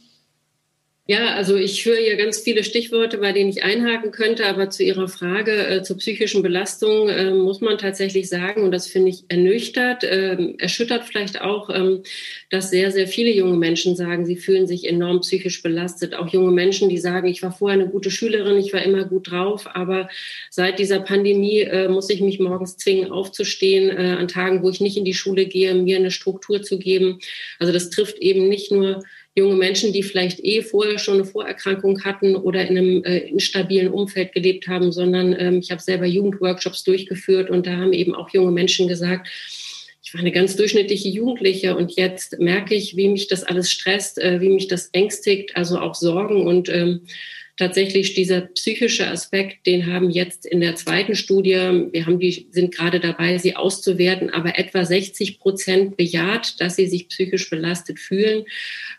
Ja, 1.07 1.35
also 1.35 1.57
ich 1.57 1.85
höre 1.85 1.99
hier 1.99 2.17
ganz 2.17 2.39
viele 2.39 2.65
Stichworte, 2.65 3.19
bei 3.19 3.33
denen 3.33 3.51
ich 3.51 3.63
einhaken 3.63 4.11
könnte, 4.11 4.47
aber 4.47 4.71
zu 4.71 4.83
Ihrer 4.83 5.07
Frage 5.07 5.67
äh, 5.67 5.83
zur 5.83 5.99
psychischen 5.99 6.43
Belastung 6.43 7.11
äh, 7.11 7.31
muss 7.31 7.61
man 7.61 7.77
tatsächlich 7.77 8.31
sagen, 8.31 8.63
und 8.63 8.73
das 8.73 8.87
finde 8.87 9.11
ich 9.11 9.25
ernüchtert, 9.29 10.03
äh, 10.03 10.55
erschüttert 10.57 11.05
vielleicht 11.05 11.43
auch, 11.43 11.69
ähm, 11.69 12.05
dass 12.49 12.71
sehr, 12.71 12.91
sehr 12.91 13.07
viele 13.07 13.31
junge 13.33 13.59
Menschen 13.59 13.97
sagen, 13.97 14.25
sie 14.25 14.37
fühlen 14.37 14.67
sich 14.67 14.89
enorm 14.89 15.21
psychisch 15.21 15.63
belastet. 15.63 16.15
Auch 16.15 16.29
junge 16.33 16.53
Menschen, 16.53 16.89
die 16.89 16.97
sagen, 16.97 17.27
ich 17.27 17.43
war 17.43 17.53
vorher 17.53 17.79
eine 17.79 17.91
gute 17.91 18.11
Schülerin, 18.11 18.57
ich 18.57 18.73
war 18.73 18.83
immer 18.83 19.05
gut 19.05 19.31
drauf, 19.31 19.67
aber 19.75 20.09
seit 20.49 20.79
dieser 20.79 21.01
Pandemie 21.01 21.61
äh, 21.61 21.87
muss 21.89 22.09
ich 22.09 22.23
mich 22.23 22.41
morgens 22.41 22.79
zwingen, 22.79 23.13
aufzustehen, 23.13 23.91
äh, 23.91 24.17
an 24.19 24.29
Tagen, 24.29 24.63
wo 24.63 24.71
ich 24.71 24.81
nicht 24.81 24.97
in 24.97 25.05
die 25.05 25.13
Schule 25.13 25.45
gehe, 25.45 25.75
mir 25.75 25.99
eine 25.99 26.11
Struktur 26.11 26.63
zu 26.63 26.79
geben. 26.79 27.19
Also 27.59 27.75
das 27.75 27.91
trifft 27.91 28.17
eben 28.21 28.49
nicht 28.49 28.73
nur 28.73 29.03
junge 29.35 29.57
Menschen, 29.57 29.93
die 29.93 30.03
vielleicht 30.03 30.45
eh 30.45 30.63
vorher 30.63 30.99
schon 30.99 31.15
eine 31.15 31.25
Vorerkrankung 31.25 32.05
hatten 32.05 32.37
oder 32.37 32.67
in 32.69 32.79
einem 32.79 33.05
äh, 33.05 33.19
instabilen 33.19 33.93
Umfeld 33.93 34.33
gelebt 34.33 34.69
haben, 34.69 34.93
sondern 34.93 35.35
ähm, 35.39 35.59
ich 35.59 35.71
habe 35.71 35.83
selber 35.83 36.07
Jugendworkshops 36.07 36.85
durchgeführt 36.85 37.51
und 37.51 37.67
da 37.67 37.77
haben 37.77 37.93
eben 37.93 38.15
auch 38.15 38.31
junge 38.31 38.53
Menschen 38.53 38.87
gesagt, 38.87 39.29
ich 40.03 40.15
war 40.15 40.21
eine 40.21 40.33
ganz 40.33 40.55
durchschnittliche 40.55 41.09
Jugendliche 41.09 41.77
und 41.77 41.97
jetzt 41.97 42.39
merke 42.39 42.75
ich, 42.75 42.97
wie 42.97 43.09
mich 43.09 43.27
das 43.27 43.43
alles 43.43 43.71
stresst, 43.71 44.19
äh, 44.19 44.41
wie 44.41 44.51
mich 44.51 44.69
das 44.69 44.91
ängstigt, 44.93 45.57
also 45.57 45.79
auch 45.79 45.95
Sorgen 45.95 46.47
und 46.47 46.69
ähm, 46.69 47.01
tatsächlich 47.57 48.15
dieser 48.15 48.43
psychische 48.43 49.07
Aspekt, 49.07 49.67
den 49.67 49.87
haben 49.87 50.11
jetzt 50.11 50.45
in 50.45 50.61
der 50.61 50.75
zweiten 50.75 51.15
Studie, 51.15 51.53
wir 51.93 52.07
haben 52.07 52.19
die, 52.19 52.49
sind 52.51 52.75
gerade 52.75 52.99
dabei, 52.99 53.39
sie 53.39 53.55
auszuwerten, 53.55 54.31
aber 54.31 54.59
etwa 54.59 54.85
60 54.85 55.39
Prozent 55.39 55.97
bejaht, 55.97 56.61
dass 56.61 56.77
sie 56.77 56.87
sich 56.87 57.09
psychisch 57.09 57.49
belastet 57.49 58.01
fühlen. 58.01 58.45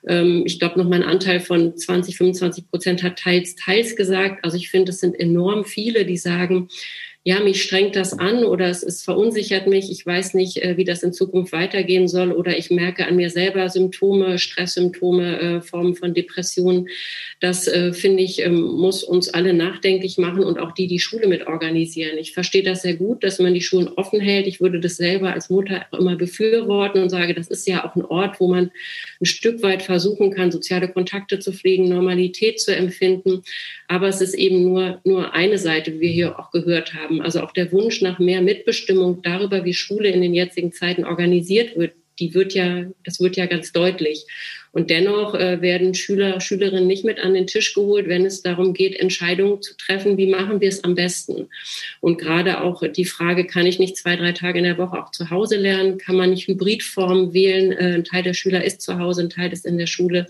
Ähm, 0.07 0.43
ich 0.45 0.59
glaube, 0.59 0.79
noch 0.79 0.87
mal 0.87 1.01
ein 1.01 1.09
Anteil 1.09 1.41
von 1.41 1.75
20, 1.75 2.17
25 2.17 2.69
Prozent 2.69 3.03
hat 3.03 3.19
teils, 3.19 3.55
teils 3.55 3.95
gesagt. 3.95 4.45
Also 4.45 4.55
ich 4.55 4.69
finde, 4.69 4.91
es 4.91 4.99
sind 4.99 5.19
enorm 5.19 5.65
viele, 5.65 6.05
die 6.05 6.17
sagen, 6.17 6.69
ja, 7.27 7.39
mich 7.39 7.63
strengt 7.63 7.95
das 7.95 8.13
an 8.13 8.43
oder 8.43 8.69
es, 8.69 8.83
es 8.83 9.01
verunsichert 9.01 9.65
mich, 9.65 9.89
ich 9.89 10.05
weiß 10.05 10.35
nicht, 10.35 10.57
äh, 10.57 10.77
wie 10.77 10.83
das 10.83 11.01
in 11.01 11.11
Zukunft 11.11 11.53
weitergehen 11.53 12.07
soll 12.07 12.31
oder 12.31 12.55
ich 12.55 12.69
merke 12.69 13.07
an 13.07 13.15
mir 13.15 13.31
selber 13.31 13.67
Symptome, 13.67 14.37
Stresssymptome, 14.37 15.39
äh, 15.39 15.61
Formen 15.61 15.95
von 15.95 16.13
Depressionen. 16.13 16.87
Das, 17.39 17.67
äh, 17.67 17.93
finde 17.93 18.21
ich, 18.21 18.45
ähm, 18.45 18.61
muss 18.61 19.03
uns 19.03 19.27
alle 19.29 19.55
nachdenklich 19.55 20.19
machen 20.19 20.43
und 20.43 20.59
auch 20.59 20.71
die, 20.71 20.85
die 20.85 20.99
Schule 20.99 21.25
mit 21.25 21.47
organisieren. 21.47 22.19
Ich 22.19 22.31
verstehe 22.31 22.61
das 22.61 22.83
sehr 22.83 22.93
gut, 22.93 23.23
dass 23.23 23.39
man 23.39 23.55
die 23.55 23.61
Schulen 23.61 23.87
offen 23.87 24.19
hält. 24.19 24.45
Ich 24.45 24.61
würde 24.61 24.79
das 24.79 24.97
selber 24.97 25.33
als 25.33 25.49
Mutter 25.49 25.87
auch 25.89 25.97
immer 25.97 26.17
befürworten 26.17 27.01
und 27.01 27.09
sage, 27.09 27.33
das 27.33 27.47
ist 27.47 27.67
ja 27.67 27.85
auch 27.85 27.95
ein 27.95 28.05
Ort, 28.05 28.39
wo 28.39 28.47
man 28.47 28.69
ein 29.19 29.25
Stück 29.25 29.63
weit 29.63 29.81
versuchen 29.81 30.29
kann, 30.29 30.51
soziale 30.51 30.89
Kontakte 30.89 31.39
zu 31.39 31.53
pflegen, 31.53 31.89
Normalität 31.89 32.59
zu 32.59 32.75
empfinden. 32.75 33.41
Aber 33.87 34.07
es 34.09 34.21
ist 34.21 34.35
eben 34.35 34.63
nur, 34.63 35.01
nur 35.03 35.33
eine 35.33 35.57
Seite, 35.57 35.95
wie 35.95 36.01
wir 36.01 36.09
hier 36.09 36.39
auch 36.39 36.51
gehört 36.51 36.93
haben 36.93 37.14
haben. 37.15 37.25
Also 37.25 37.41
auch 37.41 37.51
der 37.51 37.71
Wunsch 37.71 38.01
nach 38.01 38.19
mehr 38.19 38.41
Mitbestimmung 38.41 39.21
darüber, 39.21 39.65
wie 39.65 39.73
Schule 39.73 40.09
in 40.09 40.21
den 40.21 40.33
jetzigen 40.33 40.71
Zeiten 40.71 41.05
organisiert 41.05 41.77
wird, 41.77 41.93
die 42.19 42.33
wird 42.33 42.53
ja, 42.53 42.85
das 43.03 43.19
wird 43.19 43.35
ja 43.35 43.45
ganz 43.45 43.73
deutlich. 43.73 44.25
Und 44.71 44.89
dennoch 44.89 45.35
äh, 45.35 45.61
werden 45.61 45.93
Schüler, 45.93 46.39
Schülerinnen 46.39 46.87
nicht 46.87 47.03
mit 47.03 47.19
an 47.19 47.33
den 47.33 47.47
Tisch 47.47 47.73
geholt, 47.73 48.07
wenn 48.07 48.25
es 48.25 48.41
darum 48.41 48.73
geht, 48.73 48.97
Entscheidungen 48.97 49.61
zu 49.61 49.75
treffen, 49.75 50.17
wie 50.17 50.27
machen 50.27 50.61
wir 50.61 50.69
es 50.69 50.83
am 50.83 50.95
besten. 50.95 51.47
Und 51.99 52.17
gerade 52.17 52.61
auch 52.61 52.83
die 52.89 53.05
Frage, 53.05 53.45
kann 53.45 53.65
ich 53.65 53.79
nicht 53.79 53.97
zwei, 53.97 54.15
drei 54.15 54.31
Tage 54.31 54.59
in 54.59 54.65
der 54.65 54.77
Woche 54.77 55.01
auch 55.01 55.11
zu 55.11 55.29
Hause 55.29 55.57
lernen? 55.57 55.97
Kann 55.97 56.15
man 56.15 56.29
nicht 56.29 56.47
Hybridformen 56.47 57.33
wählen? 57.33 57.73
Äh, 57.73 57.95
ein 57.95 58.03
Teil 58.05 58.23
der 58.23 58.33
Schüler 58.33 58.63
ist 58.63 58.81
zu 58.81 58.97
Hause, 58.97 59.23
ein 59.23 59.29
Teil 59.29 59.51
ist 59.51 59.65
in 59.65 59.77
der 59.77 59.87
Schule. 59.87 60.27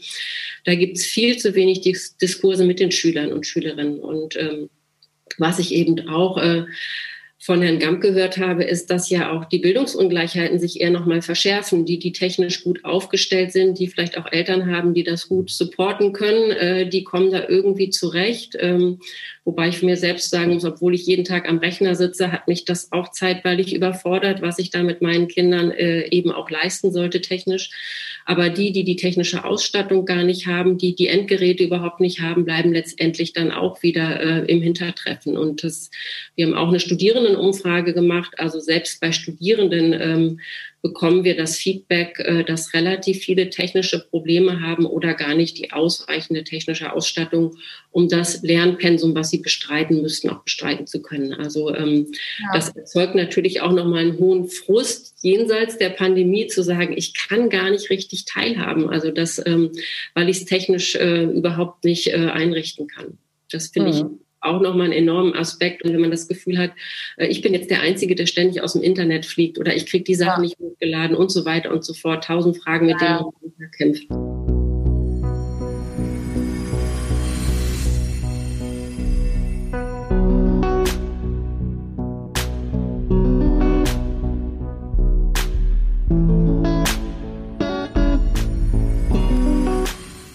Da 0.63 0.74
gibt 0.74 0.98
es 0.98 1.06
viel 1.06 1.38
zu 1.38 1.54
wenig 1.54 1.82
Dis 1.82 2.17
Diskurse 2.17 2.65
mit 2.65 2.80
den 2.80 2.91
Schülern 2.91 3.32
und 3.32 3.45
Schülerinnen. 3.45 4.00
Und 4.00 4.36
ähm, 4.38 4.69
was 5.38 5.59
ich 5.59 5.73
eben 5.73 6.07
auch 6.09 6.38
äh, 6.38 6.65
von 7.45 7.61
Herrn 7.61 7.77
Gamp 7.77 8.01
gehört 8.01 8.38
habe, 8.38 8.63
ist, 8.63 8.89
dass 8.89 9.09
ja 9.11 9.31
auch 9.31 9.45
die 9.45 9.59
Bildungsungleichheiten 9.59 10.57
sich 10.57 10.81
eher 10.81 10.89
nochmal 10.89 11.21
verschärfen, 11.21 11.85
die, 11.85 11.99
die 11.99 12.11
technisch 12.11 12.63
gut 12.63 12.83
aufgestellt 12.83 13.51
sind, 13.51 13.77
die 13.77 13.88
vielleicht 13.88 14.17
auch 14.17 14.31
Eltern 14.31 14.71
haben, 14.71 14.95
die 14.95 15.03
das 15.03 15.27
gut 15.27 15.51
supporten 15.51 16.11
können, 16.11 16.51
äh, 16.51 16.89
die 16.89 17.03
kommen 17.03 17.31
da 17.31 17.47
irgendwie 17.47 17.91
zurecht. 17.91 18.57
Ähm, 18.59 18.99
Wobei 19.45 19.69
ich 19.69 19.84
mir 19.84 19.95
selbst 19.95 20.31
sagen 20.31 20.55
muss, 20.55 20.65
obwohl 20.65 20.95
ich 20.95 21.05
jeden 21.05 21.23
Tag 21.23 21.47
am 21.47 21.60
Rechner 21.60 21.93
sitze, 21.93 22.31
hat 22.31 22.47
mich 22.47 22.65
das 22.65 22.91
auch 22.91 23.12
zeitweilig 23.12 23.75
überfordert, 23.75 24.41
was 24.41 24.58
ich 24.58 24.71
da 24.71 24.81
mit 24.81 25.03
meinen 25.03 25.27
Kindern 25.27 25.69
äh, 25.69 26.08
eben 26.10 26.31
auch 26.31 26.49
leisten 26.49 26.91
sollte 26.91 27.21
technisch. 27.21 27.69
Aber 28.25 28.49
die, 28.49 28.71
die 28.71 28.84
die 28.84 28.95
technische 28.95 29.45
Ausstattung 29.45 30.05
gar 30.05 30.23
nicht 30.23 30.47
haben, 30.47 30.79
die 30.79 30.95
die 30.95 31.10
Endgeräte 31.10 31.63
überhaupt 31.63 31.99
nicht 31.99 32.21
haben, 32.21 32.43
bleiben 32.43 32.73
letztendlich 32.73 33.34
dann 33.34 33.51
auch 33.51 33.84
wieder 33.84 34.19
äh, 34.19 34.51
im 34.51 34.63
Hintertreffen. 34.63 35.38
Und 35.38 35.63
das, 35.63 35.91
wir 36.36 36.47
haben 36.47 36.55
auch 36.55 36.69
eine 36.69 36.79
Studierendenumfrage 36.79 37.93
gemacht. 37.93 38.39
Also 38.39 38.60
selbst 38.60 38.99
bei 38.99 39.12
Studierenden 39.12 39.93
ähm, 39.93 40.39
bekommen 40.86 41.24
wir 41.24 41.36
das 41.36 41.58
Feedback, 41.58 42.19
äh, 42.19 42.43
dass 42.43 42.76
relativ 42.76 43.17
viele 43.17 43.50
technische 43.50 44.08
Probleme 44.08 44.62
haben 44.62 44.86
oder 44.86 45.15
gar 45.15 45.34
nicht 45.34 45.58
die 45.58 45.71
ausreichende 45.71 46.43
technische 46.43 46.93
Ausstattung, 46.93 47.58
um 47.89 48.08
das 48.08 48.43
Lernpensum, 48.43 49.15
was 49.15 49.32
sie 49.32 49.39
bestreiten 49.39 50.04
müssten, 50.04 50.30
auch 50.30 50.43
bestreiten 50.43 50.86
zu 50.86 51.02
können. 51.02 51.34
Also 51.34 51.74
ähm, 51.74 52.12
ja. 52.39 52.50
das 52.54 52.69
erzeugt 52.69 53.15
natürlich 53.15 53.62
auch 53.62 53.71
nochmal 53.71 54.02
einen 54.02 54.19
hohen 54.19 54.48
Frust 54.48 55.15
jenseits 55.24 55.80
der 55.80 55.89
Pandemie 55.89 56.45
zu 56.45 56.62
sagen, 56.62 56.93
ich 56.95 57.15
kann 57.15 57.50
gar 57.50 57.71
nicht 57.71 57.89
richtig 57.89 58.26
teilhaben, 58.26 58.88
also 58.88 59.10
das, 59.10 59.41
ähm, 59.43 59.71
weil 60.13 60.30
ich 60.30 60.38
es 60.38 60.45
technisch 60.45 60.93
äh, 60.93 61.24
überhaupt 61.24 61.84
nicht 61.84 62.10
äh, 62.10 62.30
einrichten 62.32 62.86
kann. 62.86 63.17
Das 63.50 63.69
finde 63.69 63.91
mhm. 63.91 63.98
ich 63.98 64.24
auch 64.45 64.62
nochmal 64.62 64.86
einen 64.86 64.93
enormen 64.93 65.36
Aspekt. 65.36 65.84
Und 65.84 65.93
wenn 65.93 66.01
man 66.01 66.12
das 66.12 66.27
Gefühl 66.27 66.58
hat, 66.58 66.71
äh, 67.17 67.27
ich 67.27 67.41
bin 67.41 67.53
jetzt 67.53 67.69
der 67.69 67.81
Einzige, 67.81 68.15
der 68.15 68.25
ständig 68.25 68.62
aus 68.62 68.73
dem 68.73 68.81
Internet 68.81 69.25
fliegt 69.25 69.58
oder 69.58 69.75
ich 69.75 69.86
kriege 69.86 70.03
die 70.03 70.15
Sachen 70.15 70.43
ja. 70.43 70.49
nicht 70.49 70.60
hochgeladen 70.60 71.15
und 71.15 71.31
so 71.31 71.45
weiter 71.45 71.71
und 71.71 71.84
so 71.84 71.93
fort. 71.93 72.23
Tausend 72.23 72.58
Fragen, 72.58 72.86
mit 72.86 73.01
ja. 73.01 73.17
denen 73.17 73.53
man 73.58 73.71
kämpft. 73.71 74.03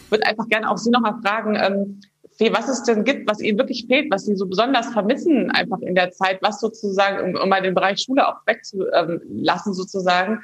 Ich 0.04 0.12
würde 0.12 0.26
einfach 0.26 0.48
gerne 0.48 0.68
auch 0.68 0.76
Sie 0.76 0.90
nochmal 0.90 1.14
fragen, 1.22 1.56
ähm, 1.56 2.00
was 2.48 2.68
es 2.68 2.82
denn 2.84 3.04
gibt, 3.04 3.28
was 3.28 3.40
Ihnen 3.40 3.58
wirklich 3.58 3.86
fehlt, 3.86 4.10
was 4.10 4.24
Sie 4.24 4.34
so 4.34 4.46
besonders 4.46 4.86
vermissen 4.88 5.50
einfach 5.50 5.80
in 5.80 5.94
der 5.94 6.10
Zeit, 6.10 6.38
was 6.40 6.60
sozusagen, 6.60 7.34
um, 7.34 7.42
um 7.42 7.48
mal 7.48 7.60
den 7.60 7.74
Bereich 7.74 8.00
Schule 8.00 8.26
auch 8.26 8.38
wegzulassen 8.46 9.74
sozusagen, 9.74 10.40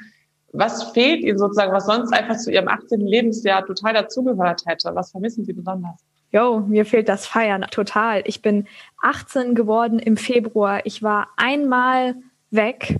was 0.53 0.91
fehlt 0.91 1.21
Ihnen 1.21 1.37
sozusagen, 1.37 1.73
was 1.73 1.85
sonst 1.85 2.13
einfach 2.13 2.37
zu 2.37 2.51
Ihrem 2.51 2.67
18. 2.67 3.01
Lebensjahr 3.01 3.65
total 3.65 3.93
dazugehört 3.93 4.63
hätte? 4.65 4.91
Was 4.93 5.11
vermissen 5.11 5.43
Sie 5.45 5.53
besonders? 5.53 5.95
Jo, 6.31 6.59
mir 6.59 6.85
fehlt 6.85 7.09
das 7.09 7.25
Feiern 7.25 7.65
total. 7.71 8.21
Ich 8.25 8.41
bin 8.41 8.67
18 9.01 9.55
geworden 9.55 9.97
im 9.99 10.17
Februar. 10.17 10.81
Ich 10.85 11.01
war 11.01 11.29
einmal 11.37 12.15
weg 12.51 12.97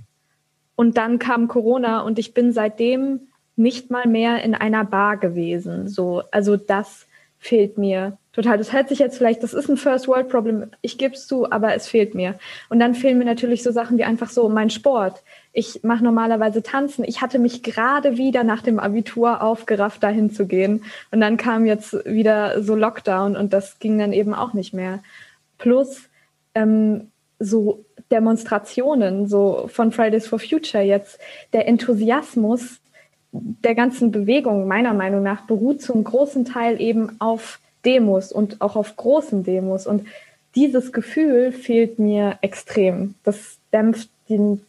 und 0.76 0.96
dann 0.96 1.18
kam 1.18 1.48
Corona 1.48 2.00
und 2.00 2.18
ich 2.18 2.34
bin 2.34 2.52
seitdem 2.52 3.28
nicht 3.56 3.90
mal 3.90 4.06
mehr 4.06 4.42
in 4.42 4.54
einer 4.54 4.84
Bar 4.84 5.16
gewesen. 5.16 5.88
So, 5.88 6.22
also 6.30 6.56
das 6.56 7.06
fehlt 7.38 7.76
mir 7.76 8.16
total. 8.38 8.56
Das 8.56 8.72
hört 8.72 8.88
sich 8.88 9.00
jetzt 9.00 9.18
vielleicht, 9.18 9.42
das 9.42 9.52
ist 9.52 9.68
ein 9.68 9.76
First 9.76 10.06
World 10.06 10.28
Problem, 10.28 10.70
ich 10.80 10.96
gebe 10.96 11.14
es 11.14 11.26
zu, 11.26 11.50
aber 11.50 11.74
es 11.74 11.88
fehlt 11.88 12.14
mir. 12.14 12.38
Und 12.68 12.78
dann 12.78 12.94
fehlen 12.94 13.18
mir 13.18 13.24
natürlich 13.24 13.64
so 13.64 13.72
Sachen 13.72 13.98
wie 13.98 14.04
einfach 14.04 14.30
so 14.30 14.48
mein 14.48 14.70
Sport. 14.70 15.22
Ich 15.52 15.82
mache 15.82 16.04
normalerweise 16.04 16.62
Tanzen. 16.62 17.04
Ich 17.04 17.20
hatte 17.20 17.40
mich 17.40 17.64
gerade 17.64 18.16
wieder 18.16 18.44
nach 18.44 18.62
dem 18.62 18.78
Abitur 18.78 19.42
aufgerafft, 19.42 20.04
dahin 20.04 20.30
zu 20.30 20.46
gehen. 20.46 20.84
Und 21.10 21.20
dann 21.20 21.36
kam 21.36 21.66
jetzt 21.66 21.94
wieder 22.04 22.62
so 22.62 22.76
Lockdown 22.76 23.36
und 23.36 23.52
das 23.52 23.80
ging 23.80 23.98
dann 23.98 24.12
eben 24.12 24.34
auch 24.34 24.52
nicht 24.52 24.72
mehr. 24.72 25.00
Plus 25.58 26.02
ähm, 26.54 27.10
so 27.40 27.84
Demonstrationen, 28.12 29.26
so 29.26 29.68
von 29.68 29.90
Fridays 29.90 30.28
for 30.28 30.38
Future 30.38 30.84
jetzt, 30.84 31.18
der 31.52 31.66
Enthusiasmus 31.66 32.78
der 33.32 33.74
ganzen 33.74 34.12
Bewegung 34.12 34.68
meiner 34.68 34.94
Meinung 34.94 35.22
nach 35.22 35.42
beruht 35.42 35.82
zum 35.82 36.02
großen 36.04 36.44
Teil 36.44 36.80
eben 36.80 37.20
auf 37.20 37.58
Demos 37.84 38.32
und 38.32 38.60
auch 38.60 38.76
auf 38.76 38.96
großen 38.96 39.44
Demos. 39.44 39.86
Und 39.86 40.06
dieses 40.54 40.92
Gefühl 40.92 41.52
fehlt 41.52 41.98
mir 41.98 42.38
extrem. 42.40 43.14
Das 43.24 43.58
dämpft 43.72 44.08
die, 44.28 44.60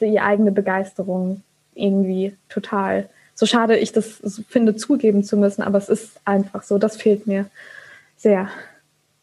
die 0.00 0.20
eigene 0.20 0.52
Begeisterung 0.52 1.42
irgendwie 1.74 2.36
total. 2.48 3.08
So 3.34 3.46
schade 3.46 3.76
ich 3.76 3.92
das 3.92 4.20
finde, 4.48 4.76
zugeben 4.76 5.22
zu 5.22 5.36
müssen, 5.36 5.62
aber 5.62 5.78
es 5.78 5.88
ist 5.88 6.20
einfach 6.24 6.62
so. 6.62 6.78
Das 6.78 6.96
fehlt 6.96 7.26
mir 7.26 7.46
sehr. 8.16 8.48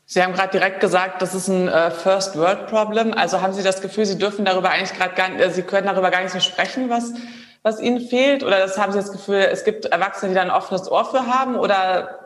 Sie 0.06 0.22
haben 0.22 0.34
gerade 0.34 0.52
direkt 0.52 0.80
gesagt, 0.80 1.22
das 1.22 1.34
ist 1.34 1.48
ein 1.48 1.68
äh, 1.68 1.90
First 1.90 2.38
World 2.38 2.68
Problem. 2.68 3.14
Also 3.14 3.42
haben 3.42 3.54
Sie 3.54 3.64
das 3.64 3.82
Gefühl, 3.82 4.06
Sie 4.06 4.18
dürfen 4.18 4.46
darüber 4.46 4.70
eigentlich 4.70 4.94
gerade 4.94 5.16
gar 5.16 5.30
nicht, 5.30 5.42
äh, 5.42 5.50
Sie 5.50 5.64
können 5.64 5.88
darüber 5.88 6.12
gar 6.12 6.22
nicht 6.22 6.32
so 6.32 6.40
sprechen, 6.40 6.90
was 6.90 7.14
was 7.64 7.80
ihnen 7.80 8.02
fehlt? 8.02 8.44
Oder 8.44 8.60
das 8.60 8.78
haben 8.78 8.92
Sie 8.92 9.00
das 9.00 9.12
Gefühl, 9.12 9.48
es 9.52 9.64
gibt 9.64 9.86
Erwachsene, 9.86 10.30
die 10.30 10.36
da 10.36 10.42
ein 10.42 10.52
offenes 10.52 10.92
Ohr 10.92 11.06
für 11.06 11.26
haben? 11.26 11.56
Oder 11.56 12.23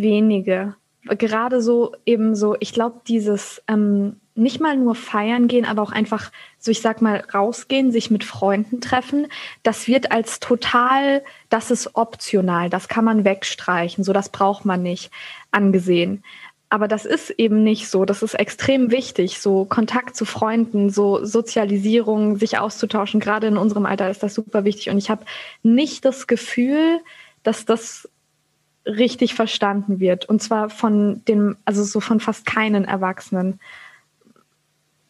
wenige. 0.00 0.74
Gerade 1.04 1.62
so 1.62 1.94
eben 2.04 2.34
so, 2.34 2.56
ich 2.58 2.72
glaube, 2.72 3.00
dieses 3.06 3.62
ähm, 3.68 4.16
nicht 4.34 4.60
mal 4.60 4.76
nur 4.76 4.94
feiern 4.94 5.48
gehen, 5.48 5.64
aber 5.64 5.82
auch 5.82 5.92
einfach, 5.92 6.30
so 6.58 6.70
ich 6.70 6.82
sag 6.82 7.00
mal, 7.00 7.24
rausgehen, 7.32 7.92
sich 7.92 8.10
mit 8.10 8.24
Freunden 8.24 8.80
treffen, 8.80 9.28
das 9.62 9.88
wird 9.88 10.12
als 10.12 10.40
total, 10.40 11.22
das 11.48 11.70
ist 11.70 11.94
optional, 11.94 12.68
das 12.68 12.88
kann 12.88 13.04
man 13.04 13.24
wegstreichen, 13.24 14.04
so 14.04 14.12
das 14.12 14.28
braucht 14.28 14.64
man 14.64 14.82
nicht 14.82 15.10
angesehen. 15.52 16.22
Aber 16.68 16.88
das 16.88 17.04
ist 17.04 17.30
eben 17.30 17.62
nicht 17.62 17.88
so. 17.88 18.04
Das 18.04 18.24
ist 18.24 18.34
extrem 18.34 18.90
wichtig. 18.90 19.40
So 19.40 19.64
Kontakt 19.64 20.16
zu 20.16 20.24
Freunden, 20.24 20.90
so 20.90 21.24
Sozialisierung, 21.24 22.38
sich 22.38 22.58
auszutauschen. 22.58 23.20
Gerade 23.20 23.46
in 23.46 23.56
unserem 23.56 23.86
Alter 23.86 24.10
ist 24.10 24.24
das 24.24 24.34
super 24.34 24.64
wichtig. 24.64 24.90
Und 24.90 24.98
ich 24.98 25.08
habe 25.08 25.24
nicht 25.62 26.04
das 26.04 26.26
Gefühl, 26.26 26.98
dass 27.44 27.66
das 27.66 28.08
richtig 28.86 29.34
verstanden 29.34 30.00
wird. 30.00 30.26
Und 30.26 30.42
zwar 30.42 30.70
von 30.70 31.22
dem, 31.26 31.56
also 31.64 31.82
so 31.84 32.00
von 32.00 32.20
fast 32.20 32.46
keinen 32.46 32.84
Erwachsenen. 32.84 33.60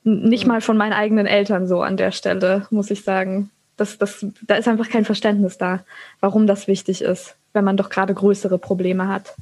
Nicht 0.02 0.46
mal 0.46 0.60
von 0.60 0.76
meinen 0.76 0.92
eigenen 0.92 1.26
Eltern 1.26 1.66
so 1.66 1.82
an 1.82 1.96
der 1.96 2.12
Stelle, 2.12 2.66
muss 2.70 2.90
ich 2.90 3.02
sagen. 3.04 3.50
Das, 3.76 3.98
das, 3.98 4.24
da 4.46 4.54
ist 4.54 4.68
einfach 4.68 4.88
kein 4.88 5.04
Verständnis 5.04 5.58
da, 5.58 5.84
warum 6.20 6.46
das 6.46 6.66
wichtig 6.66 7.02
ist, 7.02 7.36
wenn 7.52 7.64
man 7.64 7.76
doch 7.76 7.90
gerade 7.90 8.14
größere 8.14 8.58
Probleme 8.58 9.08
hat. 9.08 9.34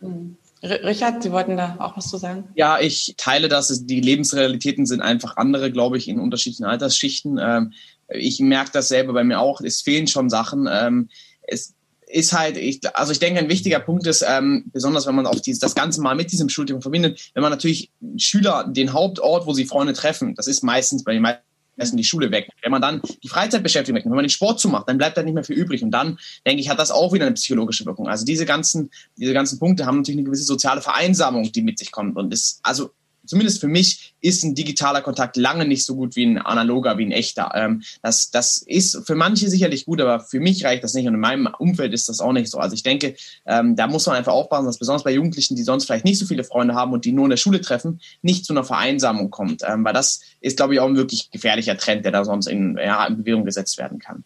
Mhm. 0.00 0.36
Richard, 0.62 1.22
Sie 1.22 1.30
wollten 1.30 1.58
da 1.58 1.76
auch 1.78 1.94
was 1.94 2.08
zu 2.08 2.16
sagen? 2.16 2.44
Ja, 2.54 2.80
ich 2.80 3.14
teile 3.18 3.48
das. 3.48 3.84
Die 3.84 4.00
Lebensrealitäten 4.00 4.86
sind 4.86 5.02
einfach 5.02 5.36
andere, 5.36 5.70
glaube 5.70 5.98
ich, 5.98 6.08
in 6.08 6.18
unterschiedlichen 6.18 6.64
Altersschichten. 6.64 7.38
Ähm, 7.38 7.74
ich 8.08 8.40
merke 8.40 8.70
das 8.72 8.88
selber 8.88 9.12
bei 9.12 9.24
mir 9.24 9.40
auch. 9.40 9.60
Es 9.60 9.82
fehlen 9.82 10.06
schon 10.06 10.30
Sachen. 10.30 10.66
Ähm, 10.70 11.10
es 11.42 11.73
ist 12.14 12.32
halt, 12.32 12.56
ich, 12.56 12.80
also 12.96 13.10
ich 13.10 13.18
denke, 13.18 13.40
ein 13.40 13.48
wichtiger 13.48 13.80
Punkt 13.80 14.06
ist, 14.06 14.24
ähm, 14.26 14.64
besonders 14.72 15.06
wenn 15.06 15.16
man 15.16 15.26
auch 15.26 15.40
dieses, 15.40 15.58
das 15.58 15.74
Ganze 15.74 16.00
mal 16.00 16.14
mit 16.14 16.30
diesem 16.30 16.48
Studium 16.48 16.80
verbindet, 16.80 17.30
wenn 17.34 17.42
man 17.42 17.50
natürlich 17.50 17.90
Schüler 18.16 18.64
den 18.68 18.92
Hauptort, 18.92 19.46
wo 19.46 19.52
sie 19.52 19.64
Freunde 19.64 19.94
treffen, 19.94 20.36
das 20.36 20.46
ist 20.46 20.62
meistens 20.62 21.02
bei 21.02 21.12
den 21.12 21.22
meisten 21.22 21.96
die 21.96 22.04
Schule 22.04 22.30
weg. 22.30 22.50
Wenn 22.62 22.70
man 22.70 22.80
dann 22.80 23.02
die 23.24 23.28
Freizeitbeschäftigung 23.28 23.96
weg, 23.96 24.04
wenn 24.04 24.12
man 24.12 24.22
den 24.22 24.30
Sport 24.30 24.60
zumacht, 24.60 24.88
dann 24.88 24.96
bleibt 24.96 25.16
da 25.16 25.24
nicht 25.24 25.34
mehr 25.34 25.42
viel 25.42 25.56
übrig. 25.56 25.82
Und 25.82 25.90
dann, 25.90 26.18
denke 26.46 26.60
ich, 26.62 26.68
hat 26.68 26.78
das 26.78 26.92
auch 26.92 27.12
wieder 27.12 27.26
eine 27.26 27.34
psychologische 27.34 27.84
Wirkung. 27.84 28.06
Also 28.06 28.24
diese 28.24 28.46
ganzen, 28.46 28.90
diese 29.16 29.32
ganzen 29.32 29.58
Punkte 29.58 29.84
haben 29.84 29.96
natürlich 29.96 30.18
eine 30.18 30.26
gewisse 30.26 30.44
soziale 30.44 30.82
Vereinsamung, 30.82 31.50
die 31.50 31.62
mit 31.62 31.80
sich 31.80 31.90
kommt. 31.90 32.16
Und 32.16 32.32
ist, 32.32 32.60
also 32.62 32.90
zumindest 33.26 33.60
für 33.60 33.68
mich 33.68 34.14
ist 34.20 34.42
ein 34.42 34.54
digitaler 34.54 35.02
Kontakt 35.02 35.36
lange 35.36 35.66
nicht 35.66 35.84
so 35.84 35.94
gut 35.94 36.16
wie 36.16 36.24
ein 36.24 36.38
analoger, 36.38 36.98
wie 36.98 37.06
ein 37.06 37.12
echter. 37.12 37.52
Ähm, 37.54 37.82
das, 38.02 38.30
das 38.30 38.58
ist 38.58 39.06
für 39.06 39.14
manche 39.14 39.48
sicherlich 39.48 39.86
gut, 39.86 40.00
aber 40.00 40.20
für 40.20 40.40
mich 40.40 40.64
reicht 40.64 40.84
das 40.84 40.94
nicht 40.94 41.06
und 41.06 41.14
in 41.14 41.20
meinem 41.20 41.48
Umfeld 41.58 41.92
ist 41.92 42.08
das 42.08 42.20
auch 42.20 42.32
nicht 42.32 42.50
so. 42.50 42.58
Also 42.58 42.74
ich 42.74 42.82
denke, 42.82 43.14
ähm, 43.46 43.76
da 43.76 43.86
muss 43.86 44.06
man 44.06 44.16
einfach 44.16 44.32
aufpassen, 44.32 44.66
dass 44.66 44.78
besonders 44.78 45.04
bei 45.04 45.12
Jugendlichen, 45.12 45.56
die 45.56 45.62
sonst 45.62 45.84
vielleicht 45.84 46.04
nicht 46.04 46.18
so 46.18 46.26
viele 46.26 46.44
Freunde 46.44 46.74
haben 46.74 46.92
und 46.92 47.04
die 47.04 47.12
nur 47.12 47.26
in 47.26 47.30
der 47.30 47.36
Schule 47.36 47.60
treffen, 47.60 48.00
nicht 48.22 48.44
zu 48.44 48.52
einer 48.52 48.64
Vereinsamung 48.64 49.30
kommt. 49.30 49.62
Ähm, 49.66 49.84
weil 49.84 49.94
das 49.94 50.20
ist, 50.40 50.56
glaube 50.56 50.74
ich, 50.74 50.80
auch 50.80 50.88
ein 50.88 50.96
wirklich 50.96 51.30
gefährlicher 51.30 51.76
Trend, 51.76 52.04
der 52.04 52.12
da 52.12 52.24
sonst 52.24 52.46
in, 52.46 52.78
ja, 52.78 53.06
in 53.06 53.18
Bewegung 53.18 53.44
gesetzt 53.44 53.78
werden 53.78 53.98
kann. 53.98 54.24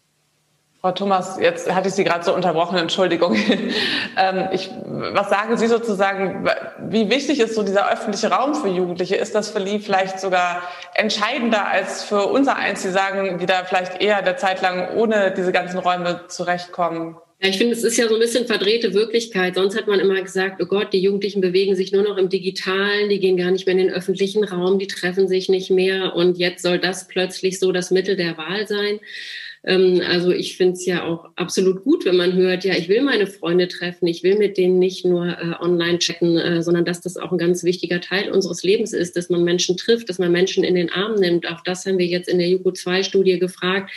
Frau 0.81 0.93
Thomas, 0.93 1.37
jetzt 1.41 1.69
hatte 1.73 1.89
ich 1.89 1.93
Sie 1.93 2.05
gerade 2.05 2.23
so 2.23 2.33
unterbrochen, 2.33 2.77
Entschuldigung. 2.77 3.35
ähm, 4.17 4.47
ich, 4.53 4.69
was 4.85 5.29
sagen 5.29 5.57
Sie 5.57 5.67
sozusagen, 5.67 6.49
wie 6.87 7.09
wichtig 7.09 7.41
ist 7.41 7.55
so 7.55 7.63
dieser 7.63 7.91
öffentliche 7.91 8.31
Raum 8.31 8.55
für 8.55 8.69
Jugendliche? 8.69 9.17
Ist 9.17 9.35
das 9.35 9.49
für 9.49 9.59
die 9.59 9.79
vielleicht 9.79 10.21
sogar 10.21 10.63
entscheidender 10.95 11.67
als 11.67 12.03
für 12.03 12.27
unser 12.27 12.55
eins, 12.55 12.81
die 12.81 12.91
sagen, 12.91 13.39
die 13.39 13.45
da 13.45 13.65
vielleicht 13.65 14.01
eher 14.01 14.21
der 14.21 14.37
Zeit 14.37 14.61
lang 14.61 14.95
ohne 14.95 15.33
diese 15.35 15.51
ganzen 15.51 15.79
Räume 15.79 16.21
zurechtkommen? 16.29 17.17
Ja, 17.41 17.49
ich 17.49 17.57
finde, 17.57 17.73
es 17.73 17.83
ist 17.83 17.97
ja 17.97 18.07
so 18.07 18.13
ein 18.13 18.21
bisschen 18.21 18.47
verdrehte 18.47 18.93
Wirklichkeit. 18.93 19.55
Sonst 19.55 19.77
hat 19.77 19.87
man 19.87 19.99
immer 19.99 20.21
gesagt, 20.21 20.61
oh 20.61 20.65
Gott, 20.65 20.93
die 20.93 21.01
Jugendlichen 21.01 21.41
bewegen 21.41 21.75
sich 21.75 21.91
nur 21.91 22.03
noch 22.03 22.15
im 22.15 22.29
Digitalen, 22.29 23.09
die 23.09 23.19
gehen 23.19 23.35
gar 23.35 23.51
nicht 23.51 23.65
mehr 23.65 23.77
in 23.77 23.85
den 23.85 23.93
öffentlichen 23.93 24.45
Raum, 24.45 24.79
die 24.79 24.87
treffen 24.87 25.27
sich 25.27 25.49
nicht 25.49 25.69
mehr 25.69 26.15
und 26.15 26.37
jetzt 26.37 26.63
soll 26.63 26.79
das 26.79 27.09
plötzlich 27.09 27.59
so 27.59 27.73
das 27.73 27.91
Mittel 27.91 28.15
der 28.15 28.37
Wahl 28.37 28.65
sein. 28.65 29.01
Ähm, 29.63 30.01
also 30.07 30.31
ich 30.31 30.57
finde 30.57 30.73
es 30.73 30.85
ja 30.85 31.03
auch 31.03 31.29
absolut 31.35 31.83
gut, 31.83 32.05
wenn 32.05 32.15
man 32.15 32.33
hört, 32.33 32.63
ja, 32.63 32.75
ich 32.75 32.89
will 32.89 33.01
meine 33.01 33.27
Freunde 33.27 33.67
treffen, 33.67 34.07
ich 34.07 34.23
will 34.23 34.37
mit 34.37 34.57
denen 34.57 34.79
nicht 34.79 35.05
nur 35.05 35.27
äh, 35.27 35.53
online 35.59 35.99
chatten, 35.99 36.37
äh, 36.37 36.63
sondern 36.63 36.85
dass 36.85 37.01
das 37.01 37.17
auch 37.17 37.31
ein 37.31 37.37
ganz 37.37 37.63
wichtiger 37.63 38.01
Teil 38.01 38.31
unseres 38.31 38.63
Lebens 38.63 38.93
ist, 38.93 39.17
dass 39.17 39.29
man 39.29 39.43
Menschen 39.43 39.77
trifft, 39.77 40.09
dass 40.09 40.19
man 40.19 40.31
Menschen 40.31 40.63
in 40.63 40.75
den 40.75 40.91
Arm 40.91 41.15
nimmt. 41.15 41.47
Auch 41.49 41.61
das 41.61 41.85
haben 41.85 41.97
wir 41.97 42.07
jetzt 42.07 42.29
in 42.29 42.39
der 42.39 42.49
Jugo 42.49 42.71
2 42.71 43.03
Studie 43.03 43.39
gefragt 43.39 43.91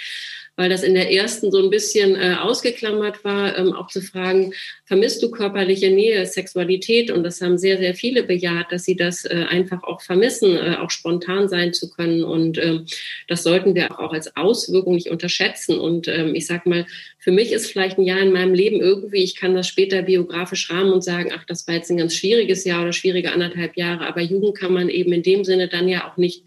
weil 0.56 0.68
das 0.68 0.82
in 0.82 0.94
der 0.94 1.10
ersten 1.10 1.50
so 1.50 1.62
ein 1.62 1.70
bisschen 1.70 2.14
äh, 2.14 2.36
ausgeklammert 2.38 3.24
war, 3.24 3.56
ähm, 3.56 3.72
auch 3.72 3.88
zu 3.88 4.02
fragen, 4.02 4.52
vermisst 4.84 5.22
du 5.22 5.30
körperliche 5.30 5.90
Nähe, 5.90 6.26
Sexualität? 6.26 7.10
Und 7.10 7.22
das 7.22 7.40
haben 7.40 7.56
sehr, 7.56 7.78
sehr 7.78 7.94
viele 7.94 8.22
bejaht, 8.22 8.70
dass 8.70 8.84
sie 8.84 8.94
das 8.94 9.24
äh, 9.24 9.46
einfach 9.48 9.82
auch 9.82 10.02
vermissen, 10.02 10.56
äh, 10.56 10.76
auch 10.78 10.90
spontan 10.90 11.48
sein 11.48 11.72
zu 11.72 11.90
können. 11.90 12.22
Und 12.22 12.58
ähm, 12.58 12.84
das 13.28 13.42
sollten 13.42 13.74
wir 13.74 13.98
auch 13.98 14.12
als 14.12 14.36
Auswirkung 14.36 14.94
nicht 14.94 15.10
unterschätzen. 15.10 15.78
Und 15.78 16.06
ähm, 16.08 16.34
ich 16.34 16.46
sag 16.46 16.66
mal, 16.66 16.86
für 17.18 17.32
mich 17.32 17.52
ist 17.52 17.70
vielleicht 17.70 17.96
ein 17.96 18.04
Jahr 18.04 18.20
in 18.20 18.32
meinem 18.32 18.52
Leben 18.52 18.80
irgendwie, 18.80 19.22
ich 19.22 19.36
kann 19.36 19.54
das 19.54 19.68
später 19.68 20.02
biografisch 20.02 20.70
rahmen 20.70 20.92
und 20.92 21.02
sagen, 21.02 21.32
ach, 21.34 21.44
das 21.44 21.66
war 21.66 21.76
jetzt 21.76 21.90
ein 21.90 21.96
ganz 21.96 22.14
schwieriges 22.14 22.64
Jahr 22.64 22.82
oder 22.82 22.92
schwierige 22.92 23.32
anderthalb 23.32 23.76
Jahre. 23.76 24.06
Aber 24.06 24.20
Jugend 24.20 24.58
kann 24.58 24.74
man 24.74 24.90
eben 24.90 25.12
in 25.12 25.22
dem 25.22 25.44
Sinne 25.44 25.68
dann 25.68 25.88
ja 25.88 26.10
auch 26.10 26.18
nicht 26.18 26.44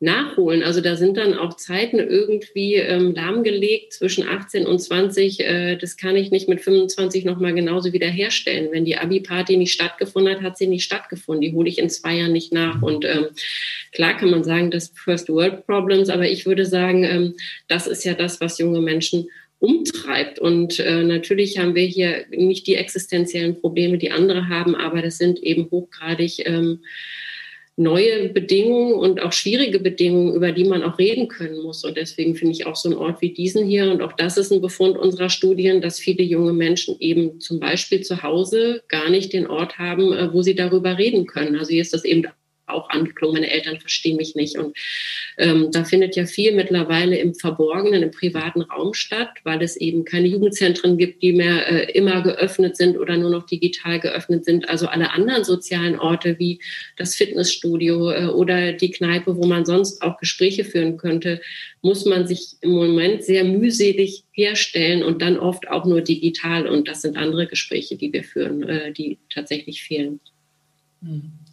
nachholen. 0.00 0.62
Also 0.62 0.80
da 0.80 0.96
sind 0.96 1.16
dann 1.16 1.34
auch 1.34 1.54
Zeiten 1.56 1.98
irgendwie 1.98 2.74
ähm, 2.74 3.14
lahmgelegt 3.14 3.92
zwischen 3.92 4.28
18 4.28 4.66
und 4.66 4.78
20. 4.78 5.40
Äh, 5.40 5.76
das 5.76 5.96
kann 5.96 6.16
ich 6.16 6.30
nicht 6.30 6.48
mit 6.48 6.60
25 6.60 7.24
nochmal 7.24 7.54
genauso 7.54 7.92
wiederherstellen. 7.92 8.70
Wenn 8.72 8.84
die 8.84 8.96
Abi-Party 8.96 9.56
nicht 9.56 9.72
stattgefunden 9.72 10.34
hat, 10.34 10.42
hat 10.42 10.58
sie 10.58 10.66
nicht 10.66 10.84
stattgefunden. 10.84 11.42
Die 11.42 11.52
hole 11.52 11.68
ich 11.68 11.78
in 11.78 11.90
zwei 11.90 12.16
Jahren 12.16 12.32
nicht 12.32 12.52
nach. 12.52 12.82
Und 12.82 13.04
ähm, 13.04 13.26
klar 13.92 14.16
kann 14.16 14.30
man 14.30 14.44
sagen, 14.44 14.70
das 14.70 14.92
First 14.94 15.28
World 15.28 15.66
Problems, 15.66 16.08
aber 16.08 16.28
ich 16.28 16.44
würde 16.44 16.66
sagen, 16.66 17.04
ähm, 17.04 17.34
das 17.68 17.86
ist 17.86 18.04
ja 18.04 18.14
das, 18.14 18.40
was 18.40 18.58
junge 18.58 18.80
Menschen 18.80 19.28
umtreibt. 19.58 20.38
Und 20.38 20.78
äh, 20.80 21.02
natürlich 21.04 21.58
haben 21.58 21.74
wir 21.74 21.86
hier 21.86 22.26
nicht 22.30 22.66
die 22.66 22.74
existenziellen 22.74 23.60
Probleme, 23.60 23.96
die 23.96 24.10
andere 24.10 24.48
haben, 24.48 24.74
aber 24.74 25.00
das 25.00 25.16
sind 25.16 25.42
eben 25.42 25.70
hochgradig 25.70 26.46
ähm, 26.46 26.80
neue 27.76 28.28
Bedingungen 28.28 28.94
und 28.94 29.20
auch 29.20 29.32
schwierige 29.32 29.80
Bedingungen, 29.80 30.34
über 30.34 30.52
die 30.52 30.64
man 30.64 30.82
auch 30.84 30.98
reden 30.98 31.28
können 31.28 31.60
muss. 31.60 31.84
Und 31.84 31.96
deswegen 31.96 32.36
finde 32.36 32.52
ich 32.52 32.66
auch 32.66 32.76
so 32.76 32.88
einen 32.88 32.98
Ort 32.98 33.20
wie 33.20 33.32
diesen 33.32 33.66
hier, 33.66 33.90
und 33.90 34.00
auch 34.00 34.12
das 34.12 34.36
ist 34.36 34.52
ein 34.52 34.60
Befund 34.60 34.96
unserer 34.96 35.28
Studien, 35.28 35.80
dass 35.80 35.98
viele 35.98 36.22
junge 36.22 36.52
Menschen 36.52 36.96
eben 37.00 37.40
zum 37.40 37.58
Beispiel 37.58 38.02
zu 38.02 38.22
Hause 38.22 38.82
gar 38.88 39.10
nicht 39.10 39.32
den 39.32 39.48
Ort 39.48 39.78
haben, 39.78 40.12
äh, 40.12 40.32
wo 40.32 40.42
sie 40.42 40.54
darüber 40.54 40.98
reden 40.98 41.26
können. 41.26 41.56
Also 41.56 41.70
hier 41.72 41.82
ist 41.82 41.94
das 41.94 42.04
eben 42.04 42.22
auch 42.66 42.88
angeklungen, 42.90 43.34
meine 43.34 43.50
Eltern 43.50 43.80
verstehen 43.80 44.16
mich 44.16 44.34
nicht. 44.34 44.56
Und 44.56 44.76
ähm, 45.38 45.70
da 45.70 45.84
findet 45.84 46.16
ja 46.16 46.26
viel 46.26 46.54
mittlerweile 46.54 47.18
im 47.18 47.34
Verborgenen, 47.34 48.02
im 48.02 48.10
privaten 48.10 48.62
Raum 48.62 48.94
statt, 48.94 49.30
weil 49.44 49.62
es 49.62 49.76
eben 49.76 50.04
keine 50.04 50.28
Jugendzentren 50.28 50.96
gibt, 50.96 51.22
die 51.22 51.32
mehr 51.32 51.68
äh, 51.68 51.92
immer 51.92 52.22
geöffnet 52.22 52.76
sind 52.76 52.96
oder 52.98 53.16
nur 53.16 53.30
noch 53.30 53.46
digital 53.46 54.00
geöffnet 54.00 54.44
sind. 54.44 54.68
Also 54.68 54.86
alle 54.86 55.12
anderen 55.12 55.44
sozialen 55.44 55.98
Orte 55.98 56.38
wie 56.38 56.60
das 56.96 57.14
Fitnessstudio 57.14 58.10
äh, 58.10 58.26
oder 58.26 58.72
die 58.72 58.90
Kneipe, 58.90 59.36
wo 59.36 59.46
man 59.46 59.64
sonst 59.64 60.02
auch 60.02 60.18
Gespräche 60.18 60.64
führen 60.64 60.96
könnte, 60.96 61.40
muss 61.82 62.06
man 62.06 62.26
sich 62.26 62.56
im 62.62 62.70
Moment 62.70 63.24
sehr 63.24 63.44
mühselig 63.44 64.24
herstellen 64.32 65.02
und 65.02 65.20
dann 65.20 65.38
oft 65.38 65.68
auch 65.68 65.84
nur 65.84 66.00
digital. 66.00 66.66
Und 66.66 66.88
das 66.88 67.02
sind 67.02 67.16
andere 67.16 67.46
Gespräche, 67.46 67.96
die 67.96 68.12
wir 68.12 68.24
führen, 68.24 68.62
äh, 68.62 68.92
die 68.92 69.18
tatsächlich 69.28 69.82
fehlen. 69.82 70.20
Mhm. 71.02 71.43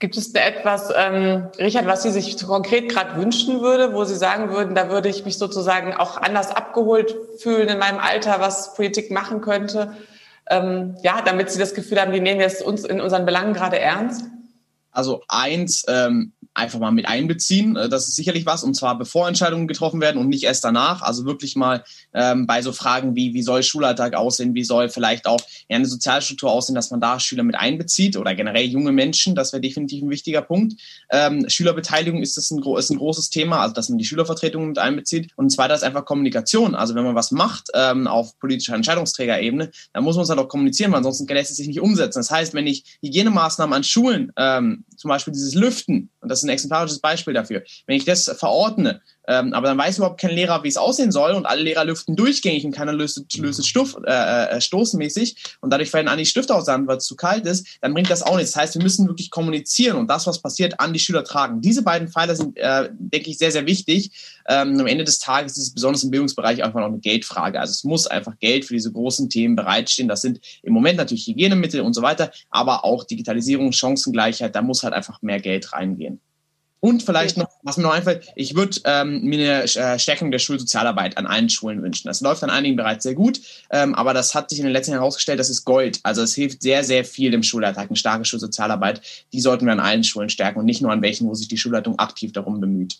Gibt 0.00 0.16
es 0.16 0.34
etwas, 0.34 0.92
ähm, 0.94 1.48
Richard, 1.58 1.86
was 1.86 2.02
Sie 2.02 2.10
sich 2.10 2.36
konkret 2.44 2.90
gerade 2.90 3.16
wünschen 3.16 3.60
würde, 3.60 3.94
wo 3.94 4.04
Sie 4.04 4.16
sagen 4.16 4.50
würden, 4.50 4.74
da 4.74 4.90
würde 4.90 5.08
ich 5.08 5.24
mich 5.24 5.38
sozusagen 5.38 5.94
auch 5.94 6.16
anders 6.16 6.50
abgeholt 6.50 7.14
fühlen 7.38 7.68
in 7.68 7.78
meinem 7.78 7.98
Alter, 7.98 8.40
was 8.40 8.74
Politik 8.74 9.10
machen 9.10 9.40
könnte? 9.40 9.96
Ähm, 10.50 10.96
ja, 11.02 11.22
damit 11.22 11.50
Sie 11.50 11.58
das 11.58 11.74
Gefühl 11.74 12.00
haben, 12.00 12.12
die 12.12 12.20
nehmen 12.20 12.40
jetzt 12.40 12.60
uns 12.60 12.84
in 12.84 13.00
unseren 13.00 13.24
Belangen 13.24 13.54
gerade 13.54 13.78
ernst? 13.78 14.26
Also 14.90 15.22
eins, 15.28 15.84
ähm, 15.88 16.32
einfach 16.54 16.78
mal 16.78 16.92
mit 16.92 17.06
einbeziehen. 17.06 17.76
Äh, 17.76 17.88
das 17.88 18.08
ist 18.08 18.16
sicherlich 18.16 18.46
was, 18.46 18.64
und 18.64 18.74
zwar 18.74 18.96
bevor 18.96 19.28
Entscheidungen 19.28 19.68
getroffen 19.68 20.00
werden 20.00 20.18
und 20.18 20.28
nicht 20.28 20.44
erst 20.44 20.64
danach. 20.64 21.02
Also 21.02 21.26
wirklich 21.26 21.56
mal 21.56 21.84
ähm, 22.12 22.46
bei 22.46 22.62
so 22.62 22.72
Fragen 22.72 23.16
wie, 23.16 23.34
wie 23.34 23.42
soll 23.42 23.62
Schulalltag 23.62 24.14
aussehen, 24.14 24.54
wie 24.54 24.64
soll 24.64 24.88
vielleicht 24.88 25.26
auch 25.26 25.40
eine 25.68 25.86
Sozialstruktur 25.86 26.50
aussehen, 26.50 26.74
dass 26.74 26.90
man 26.90 27.00
da 27.00 27.18
Schüler 27.20 27.42
mit 27.42 27.56
einbezieht 27.56 28.16
oder 28.16 28.34
generell 28.34 28.66
junge 28.66 28.92
Menschen. 28.92 29.34
Das 29.34 29.52
wäre 29.52 29.60
definitiv 29.60 30.02
ein 30.02 30.10
wichtiger 30.10 30.42
Punkt. 30.42 30.80
Ähm, 31.10 31.48
Schülerbeteiligung 31.48 32.22
ist, 32.22 32.36
das 32.36 32.50
ein, 32.50 32.62
ist 32.78 32.90
ein 32.90 32.98
großes 32.98 33.30
Thema, 33.30 33.60
also 33.60 33.74
dass 33.74 33.88
man 33.88 33.98
die 33.98 34.04
Schülervertretung 34.04 34.68
mit 34.68 34.78
einbezieht. 34.78 35.32
Und 35.36 35.50
zweiter 35.50 35.74
ist 35.74 35.82
einfach 35.82 36.04
Kommunikation. 36.04 36.74
Also 36.74 36.94
wenn 36.94 37.04
man 37.04 37.14
was 37.14 37.32
macht 37.32 37.68
ähm, 37.74 38.06
auf 38.06 38.38
politischer 38.38 38.74
Entscheidungsträgerebene, 38.74 39.70
dann 39.92 40.04
muss 40.04 40.16
man 40.16 40.22
es 40.22 40.28
halt 40.28 40.38
auch 40.38 40.48
kommunizieren, 40.48 40.92
weil 40.92 40.98
ansonsten 40.98 41.26
lässt 41.26 41.50
es 41.50 41.56
sich 41.56 41.66
nicht 41.66 41.80
umsetzen. 41.80 42.20
Das 42.20 42.30
heißt, 42.30 42.54
wenn 42.54 42.66
ich 42.66 42.84
Hygienemaßnahmen 43.02 43.74
an 43.74 43.84
Schulen, 43.84 44.32
ähm, 44.36 44.84
zum 44.96 45.08
Beispiel 45.08 45.32
dieses 45.32 45.54
Lüften, 45.54 46.10
und 46.24 46.30
das 46.30 46.38
ist 46.38 46.44
ein 46.44 46.48
exemplarisches 46.48 46.98
Beispiel 46.98 47.34
dafür. 47.34 47.62
Wenn 47.86 47.96
ich 47.96 48.04
das 48.04 48.24
verordne, 48.38 49.02
ähm, 49.26 49.52
aber 49.52 49.68
dann 49.68 49.78
weiß 49.78 49.98
überhaupt 49.98 50.20
kein 50.20 50.30
Lehrer, 50.30 50.62
wie 50.64 50.68
es 50.68 50.76
aussehen 50.76 51.12
soll 51.12 51.32
und 51.32 51.46
alle 51.46 51.62
Lehrer 51.62 51.84
lüften 51.84 52.16
durchgängig 52.16 52.64
und 52.64 52.72
keiner 52.72 52.92
löst, 52.92 53.24
löst 53.36 53.66
Stuff, 53.66 53.96
äh, 54.04 54.56
äh, 54.56 54.60
stoßmäßig 54.60 55.36
und 55.60 55.70
dadurch 55.70 55.90
fallen 55.90 56.08
an 56.08 56.18
die 56.18 56.26
Stifte 56.26 56.54
aus 56.54 56.66
weil 56.66 56.96
es 56.96 57.04
zu 57.04 57.16
kalt 57.16 57.46
ist, 57.46 57.66
dann 57.80 57.94
bringt 57.94 58.10
das 58.10 58.22
auch 58.22 58.36
nichts. 58.36 58.52
Das 58.52 58.62
heißt, 58.62 58.74
wir 58.74 58.82
müssen 58.82 59.06
wirklich 59.06 59.30
kommunizieren 59.30 59.96
und 59.96 60.08
das, 60.08 60.26
was 60.26 60.40
passiert, 60.40 60.80
an 60.80 60.92
die 60.92 60.98
Schüler 60.98 61.24
tragen. 61.24 61.60
Diese 61.60 61.82
beiden 61.82 62.08
Pfeiler 62.08 62.36
sind, 62.36 62.56
äh, 62.56 62.88
denke 62.92 63.30
ich, 63.30 63.38
sehr, 63.38 63.52
sehr 63.52 63.66
wichtig. 63.66 64.10
Ähm, 64.48 64.78
am 64.78 64.86
Ende 64.86 65.04
des 65.04 65.18
Tages 65.18 65.56
ist 65.56 65.68
es 65.68 65.74
besonders 65.74 66.04
im 66.04 66.10
Bildungsbereich 66.10 66.62
einfach 66.62 66.80
noch 66.80 66.88
eine 66.88 66.98
Geldfrage. 66.98 67.60
Also 67.60 67.70
es 67.70 67.84
muss 67.84 68.06
einfach 68.06 68.38
Geld 68.38 68.64
für 68.64 68.74
diese 68.74 68.92
großen 68.92 69.30
Themen 69.30 69.56
bereitstehen. 69.56 70.08
Das 70.08 70.20
sind 70.20 70.40
im 70.62 70.72
Moment 70.72 70.98
natürlich 70.98 71.26
Hygienemittel 71.26 71.80
und 71.80 71.94
so 71.94 72.02
weiter, 72.02 72.30
aber 72.50 72.84
auch 72.84 73.04
Digitalisierung, 73.04 73.72
Chancengleichheit, 73.72 74.54
da 74.54 74.62
muss 74.62 74.82
halt 74.82 74.94
einfach 74.94 75.22
mehr 75.22 75.40
Geld 75.40 75.72
reingehen. 75.72 76.20
Und 76.84 77.02
vielleicht 77.02 77.38
noch, 77.38 77.48
was 77.62 77.78
mir 77.78 77.84
noch 77.84 77.94
einfällt, 77.94 78.26
ich 78.36 78.56
würde 78.56 78.78
ähm, 78.84 79.22
mir 79.22 79.38
eine 79.38 79.62
äh, 79.62 79.98
Stärkung 79.98 80.30
der 80.30 80.38
Schulsozialarbeit 80.38 81.16
an 81.16 81.24
allen 81.24 81.48
Schulen 81.48 81.82
wünschen. 81.82 82.08
Das 82.08 82.20
läuft 82.20 82.42
an 82.42 82.50
einigen 82.50 82.76
bereits 82.76 83.04
sehr 83.04 83.14
gut, 83.14 83.40
ähm, 83.70 83.94
aber 83.94 84.12
das 84.12 84.34
hat 84.34 84.50
sich 84.50 84.58
in 84.58 84.66
den 84.66 84.74
letzten 84.74 84.90
Jahren 84.90 85.00
herausgestellt, 85.00 85.40
das 85.40 85.48
ist 85.48 85.64
Gold. 85.64 86.00
Also 86.02 86.20
es 86.20 86.34
hilft 86.34 86.60
sehr, 86.60 86.84
sehr 86.84 87.06
viel 87.06 87.32
im 87.32 87.42
Schulalltag, 87.42 87.88
eine 87.88 87.96
starke 87.96 88.26
Schulsozialarbeit. 88.26 89.00
Die 89.32 89.40
sollten 89.40 89.64
wir 89.64 89.72
an 89.72 89.80
allen 89.80 90.04
Schulen 90.04 90.28
stärken 90.28 90.58
und 90.58 90.66
nicht 90.66 90.82
nur 90.82 90.92
an 90.92 91.00
welchen, 91.00 91.26
wo 91.26 91.32
sich 91.32 91.48
die 91.48 91.56
Schulleitung 91.56 91.98
aktiv 91.98 92.34
darum 92.34 92.60
bemüht. 92.60 92.98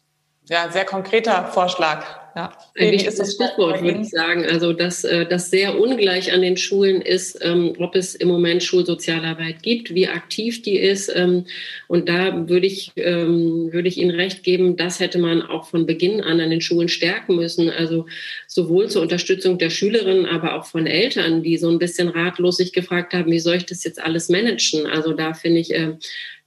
Ja, 0.49 0.73
sehr 0.73 0.87
konkreter 0.87 1.44
Vorschlag. 1.53 2.24
Ja. 2.37 2.53
Ein 2.77 2.90
wichtiges 2.90 3.35
Stichwort, 3.35 3.81
würde 3.83 4.01
ich 4.01 4.11
sagen. 4.11 4.44
Also, 4.44 4.73
dass 4.73 5.05
äh, 5.05 5.25
das 5.25 5.51
sehr 5.51 5.79
ungleich 5.79 6.33
an 6.33 6.42
den 6.42 6.57
Schulen 6.57 7.01
ist, 7.01 7.38
ähm, 7.42 7.75
ob 7.79 7.94
es 7.94 8.16
im 8.16 8.27
Moment 8.27 8.64
Schulsozialarbeit 8.64 9.62
gibt, 9.62 9.94
wie 9.94 10.09
aktiv 10.09 10.62
die 10.62 10.79
ist. 10.79 11.12
Ähm, 11.14 11.47
und 11.87 12.09
da 12.09 12.49
würde 12.49 12.66
ich, 12.66 12.90
ähm, 12.97 13.73
würde 13.73 13.87
ich 13.87 13.99
Ihnen 13.99 14.11
recht 14.11 14.42
geben, 14.42 14.77
das 14.77 14.99
hätte 14.99 15.18
man 15.18 15.42
auch 15.42 15.66
von 15.66 15.87
Beginn 15.87 16.20
an 16.20 16.40
an 16.40 16.51
den 16.51 16.61
Schulen 16.61 16.88
stärken 16.88 17.37
müssen. 17.37 17.70
Also 17.70 18.07
sowohl 18.55 18.88
zur 18.88 19.03
Unterstützung 19.03 19.59
der 19.59 19.69
Schülerinnen, 19.69 20.27
aber 20.27 20.55
auch 20.55 20.64
von 20.64 20.87
Eltern, 20.87 21.43
die 21.43 21.59
so 21.59 21.69
ein 21.69 21.81
bisschen 21.81 22.09
ratlos 22.09 22.59
sich 22.59 22.73
gefragt 22.73 23.12
haben, 23.12 23.33
wie 23.33 23.40
soll 23.40 23.57
ich 23.57 23.67
das 23.67 23.83
jetzt 23.83 24.01
alles 24.01 24.29
managen? 24.29 24.87
Also 24.87 25.12
da 25.12 25.35
finde 25.35 25.59
ich, 25.59 25.75
äh, 25.75 25.95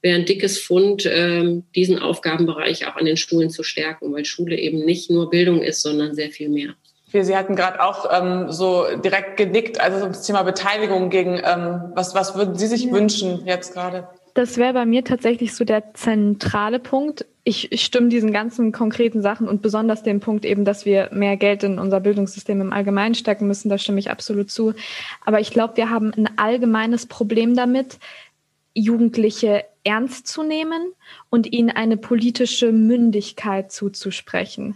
wäre 0.02 0.18
ein 0.18 0.26
dickes 0.26 0.58
Fund, 0.58 1.06
ähm, 1.06 1.66
diesen 1.76 2.00
Aufgabenbereich 2.00 2.88
auch 2.88 2.96
an 2.96 3.04
den 3.04 3.18
Schulen 3.18 3.50
zu 3.50 3.62
stärken, 3.62 4.14
weil 4.14 4.24
Schule 4.24 4.58
eben 4.58 4.86
nicht 4.86 5.12
nur 5.12 5.30
Bildung 5.30 5.62
ist, 5.62 5.82
sondern 5.82 6.16
sehr 6.16 6.30
viel 6.30 6.48
mehr. 6.48 6.76
Sie 7.12 7.36
hatten 7.36 7.58
gerade 7.58 7.84
auch 7.84 8.06
ähm, 8.10 8.54
so 8.54 8.86
direkt 9.04 9.36
genickt, 9.36 9.82
also 9.82 10.08
das 10.08 10.26
Thema 10.26 10.44
Beteiligung 10.44 11.10
gegen, 11.10 11.42
ähm, 11.44 11.92
was, 11.94 12.16
was 12.16 12.36
würden 12.36 12.56
Sie 12.56 12.68
sich 12.68 12.86
ja. 12.86 12.92
wünschen 12.94 13.46
jetzt 13.46 13.74
gerade? 13.74 14.08
Das 14.34 14.58
wäre 14.58 14.72
bei 14.72 14.86
mir 14.86 15.04
tatsächlich 15.04 15.54
so 15.56 15.66
der 15.66 15.94
zentrale 15.94 16.80
Punkt. 16.80 17.26
Ich 17.50 17.70
stimme 17.82 18.10
diesen 18.10 18.34
ganzen 18.34 18.74
konkreten 18.74 19.22
Sachen 19.22 19.48
und 19.48 19.62
besonders 19.62 20.04
dem 20.04 20.20
Punkt 20.20 20.44
eben, 20.44 20.66
dass 20.66 20.86
wir 20.86 21.10
mehr 21.14 21.38
Geld 21.38 21.64
in 21.64 21.80
unser 21.80 22.02
Bildungssystem 22.02 22.60
im 22.60 22.74
Allgemeinen 22.74 23.16
stecken 23.16 23.48
müssen, 23.48 23.70
da 23.70 23.78
stimme 23.78 24.00
ich 24.00 24.12
absolut 24.12 24.52
zu. 24.52 24.74
Aber 25.24 25.40
ich 25.40 25.52
glaube, 25.52 25.78
wir 25.78 25.90
haben 25.90 26.12
ein 26.14 26.28
allgemeines 26.38 27.06
Problem 27.06 27.56
damit, 27.56 28.00
Jugendliche 28.74 29.64
ernst 29.86 30.28
zu 30.28 30.44
nehmen 30.44 30.92
und 31.30 31.54
ihnen 31.54 31.70
eine 31.70 31.96
politische 31.96 32.74
Mündigkeit 32.74 33.72
zuzusprechen. 33.72 34.76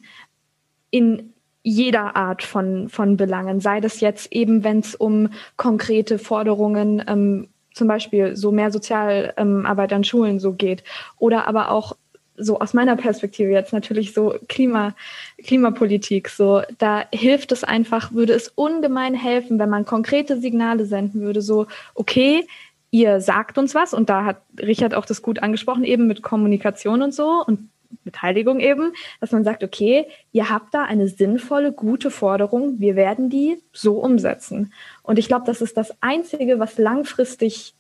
In 0.92 1.34
jeder 1.64 2.16
Art 2.16 2.42
von, 2.42 2.88
von 2.88 3.18
Belangen, 3.18 3.60
sei 3.60 3.82
das 3.82 4.00
jetzt 4.00 4.32
eben, 4.32 4.64
wenn 4.64 4.80
es 4.80 4.96
um 4.96 5.28
konkrete 5.58 6.18
Forderungen, 6.18 7.04
ähm, 7.06 7.50
zum 7.74 7.90
Beispiel 7.90 8.38
so 8.38 8.54
mehr 8.54 8.72
Sozialarbeit 8.72 9.92
an 9.92 10.06
Schulen 10.06 10.40
so 10.40 10.54
geht, 10.54 10.86
oder 11.18 11.48
aber 11.50 11.70
auch 11.72 11.98
so 12.41 12.60
aus 12.60 12.73
meiner 12.73 12.95
Perspektive 12.95 13.51
jetzt 13.51 13.73
natürlich 13.73 14.13
so 14.13 14.36
Klima, 14.47 14.95
Klimapolitik, 15.43 16.30
so 16.30 16.62
da 16.77 17.06
hilft 17.13 17.51
es 17.51 17.63
einfach, 17.63 18.12
würde 18.13 18.34
es 18.34 18.49
ungemein 18.49 19.13
helfen, 19.13 19.60
wenn 19.60 19.69
man 19.69 19.86
konkrete 19.86 20.39
Signale 20.39 20.86
senden 20.86 21.21
würde, 21.21 21.41
so 21.41 21.67
okay, 21.95 22.45
ihr 22.91 23.21
sagt 23.21 23.58
uns 23.58 23.73
was 23.73 23.93
und 23.93 24.10
da 24.10 24.25
hat 24.25 24.41
Richard 24.60 24.93
auch 24.93 25.06
das 25.06 25.21
gut 25.21 25.39
angesprochen, 25.39 25.84
eben 25.84 26.08
mit 26.08 26.21
Kommunikation 26.21 27.01
und 27.01 27.13
so 27.13 27.43
und 27.45 27.69
Beteiligung 28.04 28.60
eben, 28.60 28.93
dass 29.19 29.32
man 29.32 29.43
sagt, 29.43 29.63
okay, 29.63 30.08
ihr 30.32 30.49
habt 30.49 30.73
da 30.73 30.84
eine 30.84 31.08
sinnvolle, 31.08 31.71
gute 31.71 32.12
Forderung, 32.12 32.80
wir 32.80 32.95
werden 32.95 33.30
die 33.30 33.58
so 33.73 33.99
umsetzen. 33.99 34.73
Und 35.04 35.19
ich 35.19 35.27
glaube, 35.27 35.45
das 35.45 35.62
ist 35.62 35.77
das 35.77 35.93
Einzige, 36.01 36.60
was 36.60 36.77
langfristig 36.77 37.73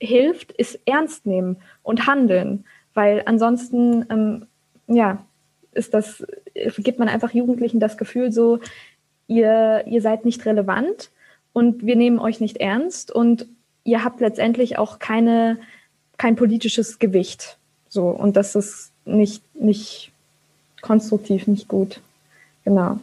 hilft, 0.00 0.52
ist 0.52 0.78
ernst 0.86 1.26
nehmen 1.26 1.56
und 1.82 2.06
handeln, 2.06 2.64
weil 2.98 3.22
ansonsten, 3.26 4.06
ähm, 4.10 4.46
ja, 4.88 5.24
ist 5.70 5.94
das, 5.94 6.26
gibt 6.78 6.98
man 6.98 7.08
einfach 7.08 7.32
Jugendlichen 7.32 7.78
das 7.78 7.96
Gefühl 7.96 8.32
so, 8.32 8.58
ihr, 9.28 9.84
ihr 9.86 10.02
seid 10.02 10.24
nicht 10.24 10.44
relevant 10.44 11.10
und 11.52 11.86
wir 11.86 11.94
nehmen 11.94 12.18
euch 12.18 12.40
nicht 12.40 12.56
ernst 12.56 13.12
und 13.12 13.46
ihr 13.84 14.02
habt 14.02 14.18
letztendlich 14.20 14.78
auch 14.78 14.98
keine, 14.98 15.58
kein 16.16 16.34
politisches 16.34 16.98
Gewicht. 16.98 17.56
So, 17.88 18.08
und 18.08 18.36
das 18.36 18.56
ist 18.56 18.90
nicht, 19.04 19.44
nicht 19.54 20.10
konstruktiv, 20.82 21.46
nicht 21.46 21.68
gut. 21.68 22.00
Genau. 22.64 22.98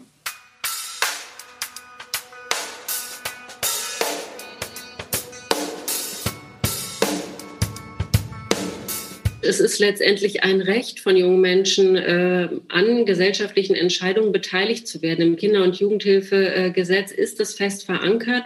Es 9.56 9.62
ist 9.62 9.80
letztendlich 9.80 10.44
ein 10.44 10.60
Recht 10.60 11.00
von 11.00 11.16
jungen 11.16 11.40
Menschen, 11.40 11.96
äh, 11.96 12.50
an 12.68 13.06
gesellschaftlichen 13.06 13.76
Entscheidungen 13.76 14.34
beteiligt 14.34 14.86
zu 14.86 15.02
werden. 15.02 15.22
Im 15.22 15.36
Kinder- 15.38 15.64
und 15.64 15.78
Jugendhilfegesetz 15.78 17.12
ist 17.12 17.40
das 17.40 17.54
fest 17.54 17.86
verankert. 17.86 18.44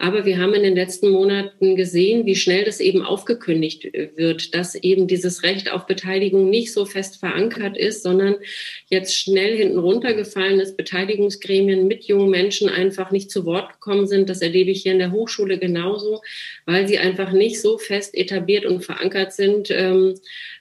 Aber 0.00 0.24
wir 0.24 0.38
haben 0.38 0.54
in 0.54 0.62
den 0.62 0.76
letzten 0.76 1.10
Monaten 1.10 1.74
gesehen, 1.74 2.24
wie 2.24 2.36
schnell 2.36 2.64
das 2.64 2.78
eben 2.78 3.02
aufgekündigt 3.02 3.88
wird, 4.14 4.54
dass 4.54 4.76
eben 4.76 5.08
dieses 5.08 5.42
Recht 5.42 5.72
auf 5.72 5.86
Beteiligung 5.86 6.50
nicht 6.50 6.72
so 6.72 6.86
fest 6.86 7.18
verankert 7.18 7.76
ist, 7.76 8.04
sondern 8.04 8.36
jetzt 8.88 9.16
schnell 9.16 9.56
hinten 9.56 9.78
runtergefallen 9.78 10.60
ist, 10.60 10.76
Beteiligungsgremien 10.76 11.88
mit 11.88 12.04
jungen 12.04 12.30
Menschen 12.30 12.68
einfach 12.68 13.10
nicht 13.10 13.32
zu 13.32 13.44
Wort 13.44 13.72
gekommen 13.72 14.06
sind. 14.06 14.30
Das 14.30 14.40
erlebe 14.40 14.70
ich 14.70 14.82
hier 14.82 14.92
in 14.92 15.00
der 15.00 15.10
Hochschule 15.10 15.58
genauso, 15.58 16.22
weil 16.64 16.86
sie 16.86 16.98
einfach 16.98 17.32
nicht 17.32 17.60
so 17.60 17.76
fest 17.76 18.16
etabliert 18.16 18.66
und 18.66 18.84
verankert 18.84 19.32
sind, 19.32 19.68
ähm, 19.72 20.14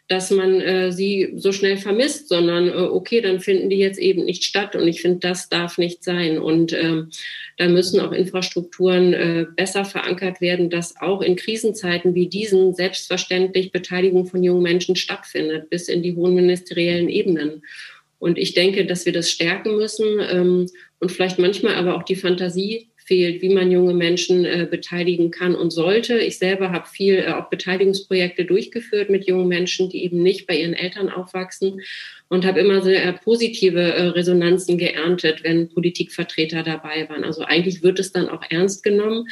dass 0.07 0.31
man 0.31 0.61
äh, 0.61 0.91
sie 0.91 1.33
so 1.35 1.51
schnell 1.51 1.77
vermisst, 1.77 2.29
sondern 2.29 2.69
äh, 2.69 2.71
okay, 2.71 3.19
dann 3.19 3.41
finden 3.41 3.69
die 3.69 3.77
jetzt 3.77 3.99
eben 3.99 4.23
nicht 4.23 4.45
statt. 4.45 4.75
Und 4.75 4.87
ich 4.87 5.01
finde, 5.01 5.19
das 5.19 5.49
darf 5.49 5.77
nicht 5.77 6.03
sein. 6.03 6.39
Und 6.39 6.71
ähm, 6.71 7.09
da 7.57 7.67
müssen 7.67 7.99
auch 7.99 8.13
Infrastrukturen 8.13 9.13
äh, 9.13 9.45
besser 9.55 9.83
verankert 9.83 10.39
werden, 10.39 10.69
dass 10.69 10.95
auch 11.01 11.21
in 11.21 11.35
Krisenzeiten 11.35 12.15
wie 12.15 12.27
diesen 12.27 12.73
selbstverständlich 12.73 13.71
Beteiligung 13.71 14.25
von 14.27 14.43
jungen 14.43 14.63
Menschen 14.63 14.95
stattfindet, 14.95 15.69
bis 15.69 15.89
in 15.89 16.01
die 16.01 16.15
hohen 16.15 16.35
ministeriellen 16.35 17.09
Ebenen. 17.09 17.63
Und 18.19 18.37
ich 18.37 18.53
denke, 18.53 18.85
dass 18.85 19.05
wir 19.05 19.13
das 19.13 19.29
stärken 19.29 19.75
müssen 19.75 20.19
ähm, 20.19 20.69
und 20.99 21.11
vielleicht 21.11 21.37
manchmal 21.37 21.75
aber 21.75 21.95
auch 21.95 22.03
die 22.03 22.15
Fantasie 22.15 22.86
fehlt, 23.07 23.41
wie 23.41 23.53
man 23.53 23.71
junge 23.71 23.93
Menschen 23.93 24.45
äh, 24.45 24.67
beteiligen 24.69 25.31
kann 25.31 25.55
und 25.55 25.71
sollte. 25.71 26.19
Ich 26.19 26.37
selber 26.37 26.71
habe 26.71 26.87
viel 26.87 27.15
äh, 27.15 27.31
auch 27.31 27.49
Beteiligungsprojekte 27.49 28.45
durchgeführt 28.45 29.09
mit 29.09 29.25
jungen 29.25 29.47
Menschen, 29.47 29.89
die 29.89 30.03
eben 30.03 30.21
nicht 30.21 30.45
bei 30.45 30.59
ihren 30.59 30.73
Eltern 30.73 31.09
aufwachsen 31.09 31.81
und 32.27 32.45
habe 32.45 32.59
immer 32.59 32.81
sehr 32.81 33.13
positive 33.13 33.79
äh, 33.79 34.07
Resonanzen 34.07 34.77
geerntet, 34.77 35.43
wenn 35.43 35.69
Politikvertreter 35.69 36.63
dabei 36.63 37.07
waren. 37.09 37.23
Also 37.23 37.43
eigentlich 37.43 37.81
wird 37.81 37.99
es 37.99 38.11
dann 38.11 38.27
auch 38.27 38.43
ernst 38.49 38.83
genommen. 38.83 39.27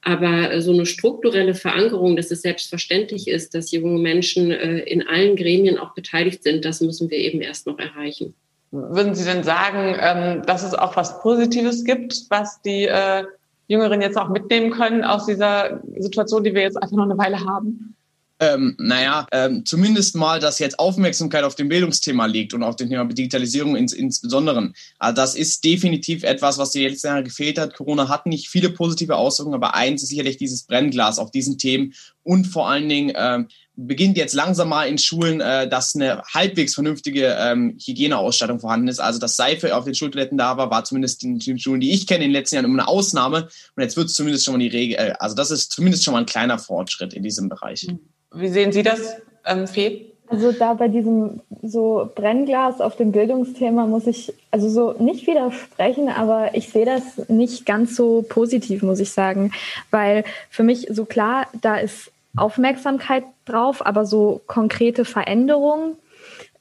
Aber 0.00 0.52
äh, 0.52 0.62
so 0.62 0.72
eine 0.72 0.86
strukturelle 0.86 1.54
Verankerung, 1.54 2.16
dass 2.16 2.30
es 2.30 2.42
selbstverständlich 2.42 3.28
ist, 3.28 3.54
dass 3.54 3.72
junge 3.72 3.98
Menschen 3.98 4.50
äh, 4.50 4.78
in 4.80 5.06
allen 5.06 5.36
Gremien 5.36 5.76
auch 5.76 5.94
beteiligt 5.94 6.42
sind, 6.42 6.64
das 6.64 6.80
müssen 6.80 7.10
wir 7.10 7.18
eben 7.18 7.42
erst 7.42 7.66
noch 7.66 7.78
erreichen. 7.78 8.34
Würden 8.70 9.14
Sie 9.14 9.24
denn 9.24 9.44
sagen, 9.44 9.96
ähm, 9.98 10.42
dass 10.44 10.62
es 10.62 10.74
auch 10.74 10.96
was 10.96 11.20
Positives 11.20 11.84
gibt, 11.84 12.24
was 12.28 12.60
die 12.62 12.86
äh, 12.86 13.24
Jüngeren 13.66 14.02
jetzt 14.02 14.16
auch 14.16 14.28
mitnehmen 14.28 14.70
können 14.70 15.04
aus 15.04 15.26
dieser 15.26 15.80
Situation, 15.96 16.44
die 16.44 16.54
wir 16.54 16.62
jetzt 16.62 16.76
einfach 16.76 16.96
noch 16.96 17.04
eine 17.04 17.18
Weile 17.18 17.40
haben? 17.44 17.96
ähm, 18.40 18.76
naja, 18.78 19.26
ähm, 19.32 19.64
zumindest 19.64 20.14
mal, 20.14 20.38
dass 20.38 20.58
jetzt 20.58 20.78
Aufmerksamkeit 20.78 21.42
auf 21.42 21.56
dem 21.56 21.68
Bildungsthema 21.68 22.26
liegt 22.26 22.54
und 22.54 22.62
auf 22.62 22.76
dem 22.76 22.88
Thema 22.88 23.04
Digitalisierung 23.04 23.74
ins, 23.74 23.92
insbesondere. 23.92 24.72
Also 24.98 25.16
das 25.16 25.34
ist 25.34 25.64
definitiv 25.64 26.22
etwas, 26.22 26.58
was 26.58 26.70
die 26.70 26.86
letzten 26.86 27.08
Jahre 27.08 27.24
gefehlt 27.24 27.58
hat. 27.58 27.74
Corona 27.74 28.08
hat 28.08 28.26
nicht 28.26 28.48
viele 28.48 28.70
positive 28.70 29.16
Auswirkungen, 29.16 29.56
aber 29.56 29.74
eins 29.74 30.02
ist 30.02 30.10
sicherlich 30.10 30.36
dieses 30.36 30.62
Brennglas 30.64 31.18
auf 31.18 31.30
diesen 31.30 31.58
Themen 31.58 31.94
und 32.22 32.46
vor 32.46 32.68
allen 32.68 32.88
Dingen 32.88 33.12
ähm, 33.16 33.48
beginnt 33.80 34.16
jetzt 34.16 34.34
langsam 34.34 34.70
mal 34.70 34.88
in 34.88 34.98
Schulen, 34.98 35.40
äh, 35.40 35.68
dass 35.68 35.94
eine 35.94 36.22
halbwegs 36.34 36.74
vernünftige 36.74 37.36
ähm, 37.38 37.78
Hygieneausstattung 37.80 38.58
vorhanden 38.58 38.88
ist. 38.88 38.98
Also 38.98 39.20
dass 39.20 39.36
Seife 39.36 39.76
auf 39.76 39.84
den 39.84 39.94
Schultoiletten 39.94 40.36
da 40.36 40.56
war, 40.56 40.70
war 40.70 40.82
zumindest 40.82 41.22
in 41.22 41.38
den 41.38 41.58
Schulen, 41.60 41.80
die 41.80 41.92
ich 41.92 42.08
kenne, 42.08 42.24
in 42.24 42.30
den 42.30 42.32
letzten 42.32 42.56
Jahren 42.56 42.64
immer 42.64 42.82
eine 42.82 42.88
Ausnahme. 42.88 43.48
Und 43.76 43.82
jetzt 43.82 43.96
wird 43.96 44.08
es 44.08 44.14
zumindest 44.14 44.44
schon 44.44 44.54
mal 44.54 44.58
die 44.58 44.68
Regel, 44.68 44.96
äh, 44.96 45.12
also 45.20 45.36
das 45.36 45.52
ist 45.52 45.70
zumindest 45.70 46.02
schon 46.02 46.12
mal 46.12 46.20
ein 46.20 46.26
kleiner 46.26 46.58
Fortschritt 46.58 47.14
in 47.14 47.22
diesem 47.22 47.48
Bereich. 47.48 47.86
Wie 48.34 48.48
sehen 48.48 48.72
Sie 48.72 48.82
das, 48.82 49.00
ähm, 49.46 49.68
Fee? 49.68 50.06
Also 50.26 50.52
da 50.52 50.74
bei 50.74 50.88
diesem 50.88 51.40
so 51.62 52.10
Brennglas 52.14 52.80
auf 52.80 52.96
dem 52.96 53.12
Bildungsthema 53.12 53.86
muss 53.86 54.06
ich 54.06 54.34
also 54.50 54.68
so 54.68 55.02
nicht 55.02 55.26
widersprechen, 55.26 56.08
aber 56.08 56.54
ich 56.54 56.68
sehe 56.68 56.84
das 56.84 57.28
nicht 57.28 57.64
ganz 57.64 57.96
so 57.96 58.26
positiv, 58.28 58.82
muss 58.82 59.00
ich 59.00 59.10
sagen, 59.10 59.52
weil 59.90 60.24
für 60.50 60.64
mich 60.64 60.88
so 60.90 61.06
klar, 61.06 61.46
da 61.62 61.76
ist 61.76 62.10
Aufmerksamkeit 62.40 63.24
drauf, 63.44 63.84
aber 63.84 64.06
so 64.06 64.40
konkrete 64.46 65.04
Veränderungen, 65.04 65.96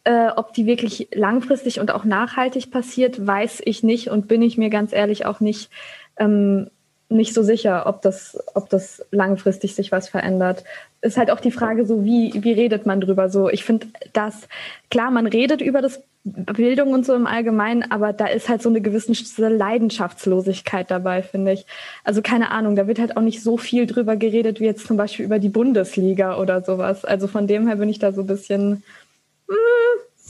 äh, 0.03 0.29
ob 0.35 0.53
die 0.53 0.65
wirklich 0.65 1.09
langfristig 1.13 1.79
und 1.79 1.91
auch 1.91 2.03
nachhaltig 2.03 2.71
passiert, 2.71 3.25
weiß 3.25 3.61
ich 3.65 3.83
nicht 3.83 4.09
und 4.09 4.27
bin 4.27 4.41
ich 4.41 4.57
mir 4.57 4.69
ganz 4.69 4.93
ehrlich 4.93 5.25
auch 5.25 5.39
nicht 5.39 5.69
ähm, 6.17 6.69
nicht 7.09 7.33
so 7.33 7.41
sicher, 7.41 7.85
ob 7.85 8.01
das, 8.01 8.37
ob 8.53 8.69
das 8.69 9.05
langfristig 9.11 9.75
sich 9.75 9.91
was 9.91 10.09
verändert. 10.09 10.63
Ist 11.01 11.17
halt 11.17 11.31
auch 11.31 11.39
die 11.39 11.51
Frage, 11.51 11.85
so 11.85 12.03
wie, 12.03 12.33
wie 12.43 12.51
redet 12.51 12.85
man 12.85 12.99
drüber? 12.99 13.29
So, 13.29 13.49
ich 13.49 13.63
finde 13.63 13.87
das, 14.13 14.47
klar, 14.91 15.09
man 15.09 15.25
redet 15.25 15.61
über 15.61 15.81
das 15.81 16.03
Bildung 16.31 16.93
und 16.93 17.05
so 17.05 17.13
im 17.13 17.27
Allgemeinen, 17.27 17.89
aber 17.91 18.13
da 18.13 18.27
ist 18.27 18.49
halt 18.49 18.61
so 18.61 18.69
eine 18.69 18.81
gewisse 18.81 19.13
Leidenschaftslosigkeit 19.37 20.91
dabei, 20.91 21.23
finde 21.23 21.53
ich. 21.53 21.65
Also 22.03 22.21
keine 22.21 22.51
Ahnung, 22.51 22.75
da 22.75 22.87
wird 22.87 22.99
halt 22.99 23.17
auch 23.17 23.21
nicht 23.21 23.41
so 23.41 23.57
viel 23.57 23.87
drüber 23.87 24.15
geredet 24.15 24.59
wie 24.59 24.65
jetzt 24.65 24.87
zum 24.87 24.97
Beispiel 24.97 25.25
über 25.25 25.39
die 25.39 25.49
Bundesliga 25.49 26.37
oder 26.37 26.61
sowas. 26.61 27.05
Also 27.05 27.27
von 27.27 27.47
dem 27.47 27.67
her 27.67 27.77
bin 27.77 27.89
ich 27.89 27.99
da 27.99 28.11
so 28.11 28.21
ein 28.21 28.27
bisschen. 28.27 28.83
Mh. 29.47 29.55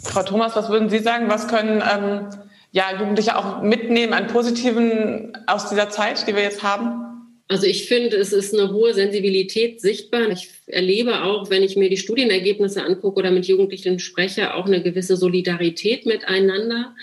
Frau 0.03 0.23
Thomas, 0.23 0.55
was 0.55 0.69
würden 0.69 0.89
Sie 0.89 0.99
sagen? 0.99 1.29
Was 1.29 1.47
können 1.47 1.81
ähm, 1.81 2.27
ja, 2.71 2.85
Jugendliche 2.99 3.35
auch 3.35 3.61
mitnehmen 3.61 4.13
an 4.13 4.27
Positiven 4.27 5.35
aus 5.47 5.69
dieser 5.69 5.89
Zeit, 5.89 6.27
die 6.27 6.35
wir 6.35 6.43
jetzt 6.43 6.63
haben? 6.63 7.06
Also 7.49 7.65
ich 7.65 7.87
finde, 7.87 8.17
es 8.17 8.33
ist 8.33 8.53
eine 8.53 8.73
hohe 8.73 8.93
Sensibilität 8.93 9.79
sichtbar. 9.79 10.29
Ich 10.31 10.49
erlebe 10.65 11.23
auch, 11.23 11.49
wenn 11.49 11.63
ich 11.63 11.77
mir 11.77 11.89
die 11.89 11.95
Studienergebnisse 11.95 12.83
angucke 12.83 13.19
oder 13.19 13.31
mit 13.31 13.45
Jugendlichen 13.45 13.99
spreche, 13.99 14.53
auch 14.53 14.65
eine 14.65 14.83
gewisse 14.83 15.15
Solidarität 15.15 16.05
miteinander. 16.05 16.93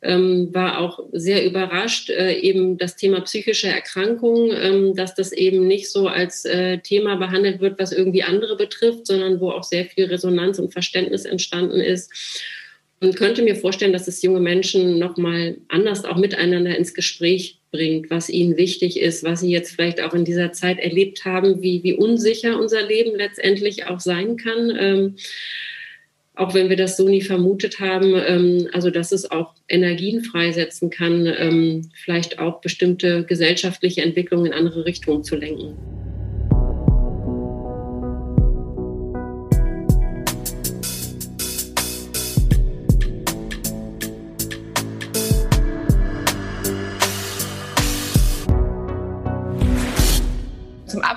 Ähm, 0.00 0.54
war 0.54 0.78
auch 0.78 1.00
sehr 1.10 1.44
überrascht, 1.44 2.10
äh, 2.10 2.34
eben 2.34 2.78
das 2.78 2.94
Thema 2.94 3.20
psychische 3.22 3.66
Erkrankungen, 3.66 4.56
ähm, 4.56 4.94
dass 4.94 5.16
das 5.16 5.32
eben 5.32 5.66
nicht 5.66 5.90
so 5.90 6.06
als 6.06 6.44
äh, 6.44 6.78
Thema 6.78 7.16
behandelt 7.16 7.60
wird, 7.60 7.80
was 7.80 7.90
irgendwie 7.90 8.22
andere 8.22 8.56
betrifft, 8.56 9.08
sondern 9.08 9.40
wo 9.40 9.50
auch 9.50 9.64
sehr 9.64 9.86
viel 9.86 10.04
Resonanz 10.04 10.60
und 10.60 10.72
Verständnis 10.72 11.24
entstanden 11.24 11.80
ist. 11.80 12.12
Und 13.00 13.16
könnte 13.16 13.42
mir 13.42 13.54
vorstellen, 13.54 13.92
dass 13.92 14.08
es 14.08 14.22
junge 14.22 14.40
Menschen 14.40 14.98
nochmal 14.98 15.58
anders 15.68 16.04
auch 16.04 16.16
miteinander 16.16 16.76
ins 16.76 16.94
Gespräch 16.94 17.60
bringt, 17.70 18.10
was 18.10 18.28
ihnen 18.28 18.56
wichtig 18.56 18.98
ist, 18.98 19.22
was 19.22 19.40
sie 19.40 19.50
jetzt 19.50 19.72
vielleicht 19.72 20.00
auch 20.00 20.14
in 20.14 20.24
dieser 20.24 20.52
Zeit 20.52 20.80
erlebt 20.80 21.24
haben, 21.24 21.62
wie, 21.62 21.82
wie 21.84 21.92
unsicher 21.92 22.58
unser 22.58 22.82
Leben 22.82 23.16
letztendlich 23.16 23.86
auch 23.86 24.00
sein 24.00 24.36
kann. 24.36 24.76
Ähm, 24.76 25.16
auch 26.34 26.54
wenn 26.54 26.68
wir 26.68 26.76
das 26.76 26.96
so 26.96 27.08
nie 27.08 27.20
vermutet 27.20 27.80
haben, 27.80 28.14
ähm, 28.14 28.68
also 28.72 28.90
dass 28.90 29.12
es 29.12 29.30
auch 29.30 29.54
Energien 29.68 30.22
freisetzen 30.22 30.88
kann, 30.88 31.26
ähm, 31.26 31.90
vielleicht 31.94 32.38
auch 32.38 32.60
bestimmte 32.60 33.24
gesellschaftliche 33.24 34.02
Entwicklungen 34.02 34.46
in 34.46 34.52
andere 34.52 34.84
Richtungen 34.84 35.24
zu 35.24 35.36
lenken. 35.36 35.76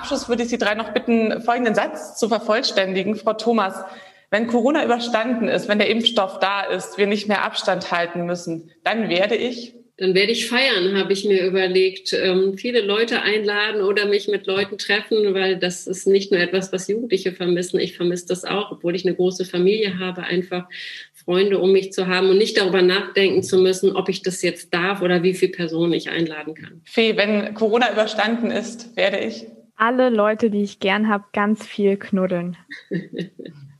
Abschluss 0.02 0.28
würde 0.28 0.42
ich 0.42 0.48
Sie 0.48 0.58
drei 0.58 0.74
noch 0.74 0.92
bitten, 0.92 1.40
folgenden 1.42 1.76
Satz 1.76 2.18
zu 2.18 2.28
vervollständigen. 2.28 3.14
Frau 3.14 3.34
Thomas, 3.34 3.84
wenn 4.30 4.48
Corona 4.48 4.84
überstanden 4.84 5.46
ist, 5.46 5.68
wenn 5.68 5.78
der 5.78 5.90
Impfstoff 5.90 6.40
da 6.40 6.62
ist, 6.62 6.98
wir 6.98 7.06
nicht 7.06 7.28
mehr 7.28 7.44
Abstand 7.44 7.92
halten 7.92 8.26
müssen, 8.26 8.72
dann 8.82 9.08
werde 9.08 9.36
ich 9.36 9.74
dann 9.98 10.14
werde 10.14 10.32
ich 10.32 10.48
feiern, 10.48 10.98
habe 10.98 11.12
ich 11.12 11.24
mir 11.24 11.46
überlegt. 11.46 12.12
Ähm, 12.14 12.58
viele 12.58 12.80
Leute 12.80 13.22
einladen 13.22 13.82
oder 13.82 14.06
mich 14.06 14.26
mit 14.26 14.48
Leuten 14.48 14.76
treffen, 14.76 15.34
weil 15.34 15.58
das 15.58 15.86
ist 15.86 16.08
nicht 16.08 16.32
nur 16.32 16.40
etwas, 16.40 16.72
was 16.72 16.88
Jugendliche 16.88 17.30
vermissen. 17.30 17.78
Ich 17.78 17.96
vermisse 17.96 18.26
das 18.26 18.44
auch, 18.44 18.72
obwohl 18.72 18.96
ich 18.96 19.06
eine 19.06 19.14
große 19.14 19.44
Familie 19.44 20.00
habe, 20.00 20.24
einfach 20.24 20.64
Freunde 21.12 21.60
um 21.60 21.70
mich 21.70 21.92
zu 21.92 22.08
haben 22.08 22.30
und 22.30 22.38
nicht 22.38 22.56
darüber 22.56 22.82
nachdenken 22.82 23.44
zu 23.44 23.58
müssen, 23.58 23.94
ob 23.94 24.08
ich 24.08 24.22
das 24.22 24.42
jetzt 24.42 24.74
darf 24.74 25.02
oder 25.02 25.22
wie 25.22 25.34
viele 25.34 25.52
Personen 25.52 25.92
ich 25.92 26.10
einladen 26.10 26.54
kann. 26.54 26.80
Fee, 26.84 27.16
wenn 27.16 27.54
Corona 27.54 27.92
überstanden 27.92 28.50
ist, 28.50 28.96
werde 28.96 29.20
ich 29.20 29.46
alle 29.76 30.10
Leute, 30.10 30.50
die 30.50 30.62
ich 30.62 30.80
gern 30.80 31.08
habe, 31.08 31.24
ganz 31.32 31.66
viel 31.66 31.96
knuddeln. 31.96 32.56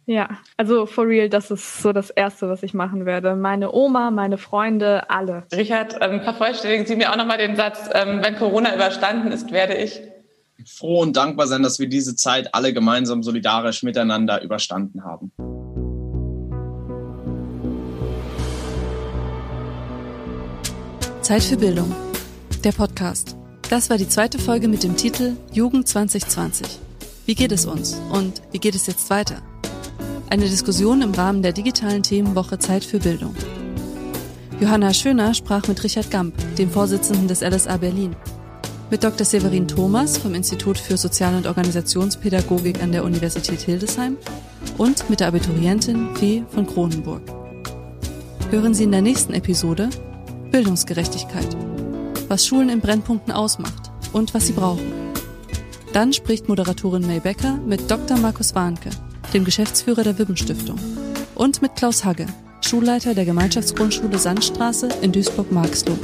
Ja, 0.05 0.40
also 0.57 0.84
for 0.84 1.07
real, 1.07 1.28
das 1.28 1.53
ist 1.53 1.80
so 1.80 1.93
das 1.93 2.11
Erste, 2.11 2.49
was 2.49 2.64
ich 2.64 2.74
machen 2.74 3.07
werde. 3.07 3.36
Meine 3.36 3.72
Oma, 3.72 4.11
meine 4.11 4.36
Freunde, 4.36 5.09
alle. 5.09 5.45
Richard, 5.55 5.97
ähm, 6.01 6.20
vervollständigen 6.22 6.86
Sie 6.86 6.97
mir 6.97 7.12
auch 7.12 7.16
nochmal 7.16 7.38
den 7.38 7.55
Satz, 7.55 7.88
ähm, 7.95 8.18
wenn 8.20 8.34
Corona 8.34 8.74
überstanden 8.74 9.30
ist, 9.30 9.53
werde 9.53 9.74
ich 9.74 10.03
froh 10.66 11.01
und 11.01 11.16
dankbar 11.16 11.47
sein, 11.47 11.62
dass 11.62 11.78
wir 11.78 11.88
diese 11.88 12.16
Zeit 12.16 12.55
alle 12.55 12.72
gemeinsam 12.72 13.22
solidarisch 13.22 13.82
miteinander 13.82 14.43
überstanden 14.43 15.05
haben. 15.05 15.32
Zeit 21.22 21.43
für 21.43 21.57
Bildung. 21.57 21.95
Der 22.64 22.72
Podcast. 22.72 23.36
Das 23.73 23.89
war 23.89 23.97
die 23.97 24.07
zweite 24.07 24.39
Folge 24.39 24.68
mit 24.68 24.83
dem 24.83 24.97
Titel 24.97 25.35
Jugend 25.51 25.89
2020. 25.89 26.66
Wie 27.25 27.35
geht 27.35 27.53
es 27.53 27.64
uns 27.64 27.99
und 28.12 28.43
wie 28.51 28.59
geht 28.59 28.75
es 28.75 28.87
jetzt 28.87 29.09
weiter? 29.09 29.37
Eine 30.29 30.45
Diskussion 30.45 31.01
im 31.01 31.14
Rahmen 31.14 31.41
der 31.41 31.53
digitalen 31.53 32.03
Themenwoche 32.03 32.59
Zeit 32.59 32.85
für 32.85 32.99
Bildung. 32.99 33.35
Johanna 34.61 34.93
Schöner 34.93 35.33
sprach 35.33 35.68
mit 35.68 35.83
Richard 35.83 36.11
Gamp, 36.11 36.35
dem 36.57 36.70
Vorsitzenden 36.70 37.29
des 37.29 37.41
LSA 37.41 37.79
Berlin, 37.79 38.14
mit 38.91 39.03
Dr. 39.03 39.25
Severin 39.25 39.66
Thomas 39.66 40.18
vom 40.18 40.35
Institut 40.35 40.77
für 40.77 40.99
Sozial- 40.99 41.37
und 41.37 41.47
Organisationspädagogik 41.47 42.83
an 42.83 42.93
der 42.93 43.05
Universität 43.05 43.62
Hildesheim 43.62 44.18
und 44.77 45.09
mit 45.09 45.20
der 45.20 45.29
Abiturientin 45.29 46.14
Fee 46.16 46.45
von 46.51 46.66
Kronenburg. 46.66 47.23
Hören 48.51 48.75
Sie 48.75 48.85
in 48.85 48.93
der 48.93 49.01
nächsten 49.01 49.33
Episode 49.33 49.89
Bildungsgerechtigkeit, 50.51 51.57
was 52.33 52.47
Schulen 52.47 52.70
in 52.70 52.80
Brennpunkten 52.80 53.30
ausmacht 53.30 53.91
und 54.14 54.33
was 54.33 54.47
sie 54.47 54.55
brauchen. 54.55 54.91
Dann 55.93 56.14
spricht 56.14 56.49
Moderatorin 56.49 57.07
May 57.07 57.20
Becker 57.20 57.59
mit 57.59 57.91
Dr. 57.91 58.16
Markus 58.16 58.55
Warnke, 58.55 58.89
dem 59.35 59.45
Geschäftsführer 59.45 60.03
der 60.03 60.18
Wibbenstiftung, 60.18 60.78
und 61.35 61.61
mit 61.61 61.76
Klaus 61.76 62.07
Hagge, 62.07 62.24
Schulleiter 62.62 63.12
der 63.12 63.26
Gemeinschaftsgrundschule 63.26 64.18
Sandstraße 64.18 64.89
in 65.03 65.12
Duisburg-Marxloh. 65.12 65.99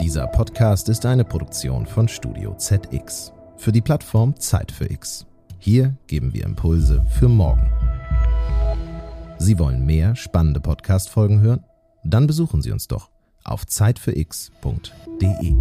Dieser 0.00 0.26
Podcast 0.26 0.88
ist 0.88 1.06
eine 1.06 1.24
Produktion 1.24 1.86
von 1.86 2.08
Studio 2.08 2.56
ZX 2.56 3.32
für 3.56 3.70
die 3.70 3.80
Plattform 3.80 4.34
Zeit 4.40 4.72
für 4.72 4.90
X. 4.90 5.26
Hier 5.64 5.96
geben 6.08 6.34
wir 6.34 6.44
Impulse 6.44 7.06
für 7.18 7.26
morgen. 7.26 7.72
Sie 9.38 9.58
wollen 9.58 9.86
mehr 9.86 10.14
spannende 10.14 10.60
Podcast-Folgen 10.60 11.40
hören? 11.40 11.64
Dann 12.04 12.26
besuchen 12.26 12.60
Sie 12.60 12.70
uns 12.70 12.86
doch 12.86 13.08
auf 13.44 13.66
zeitfürx.de. 13.66 15.54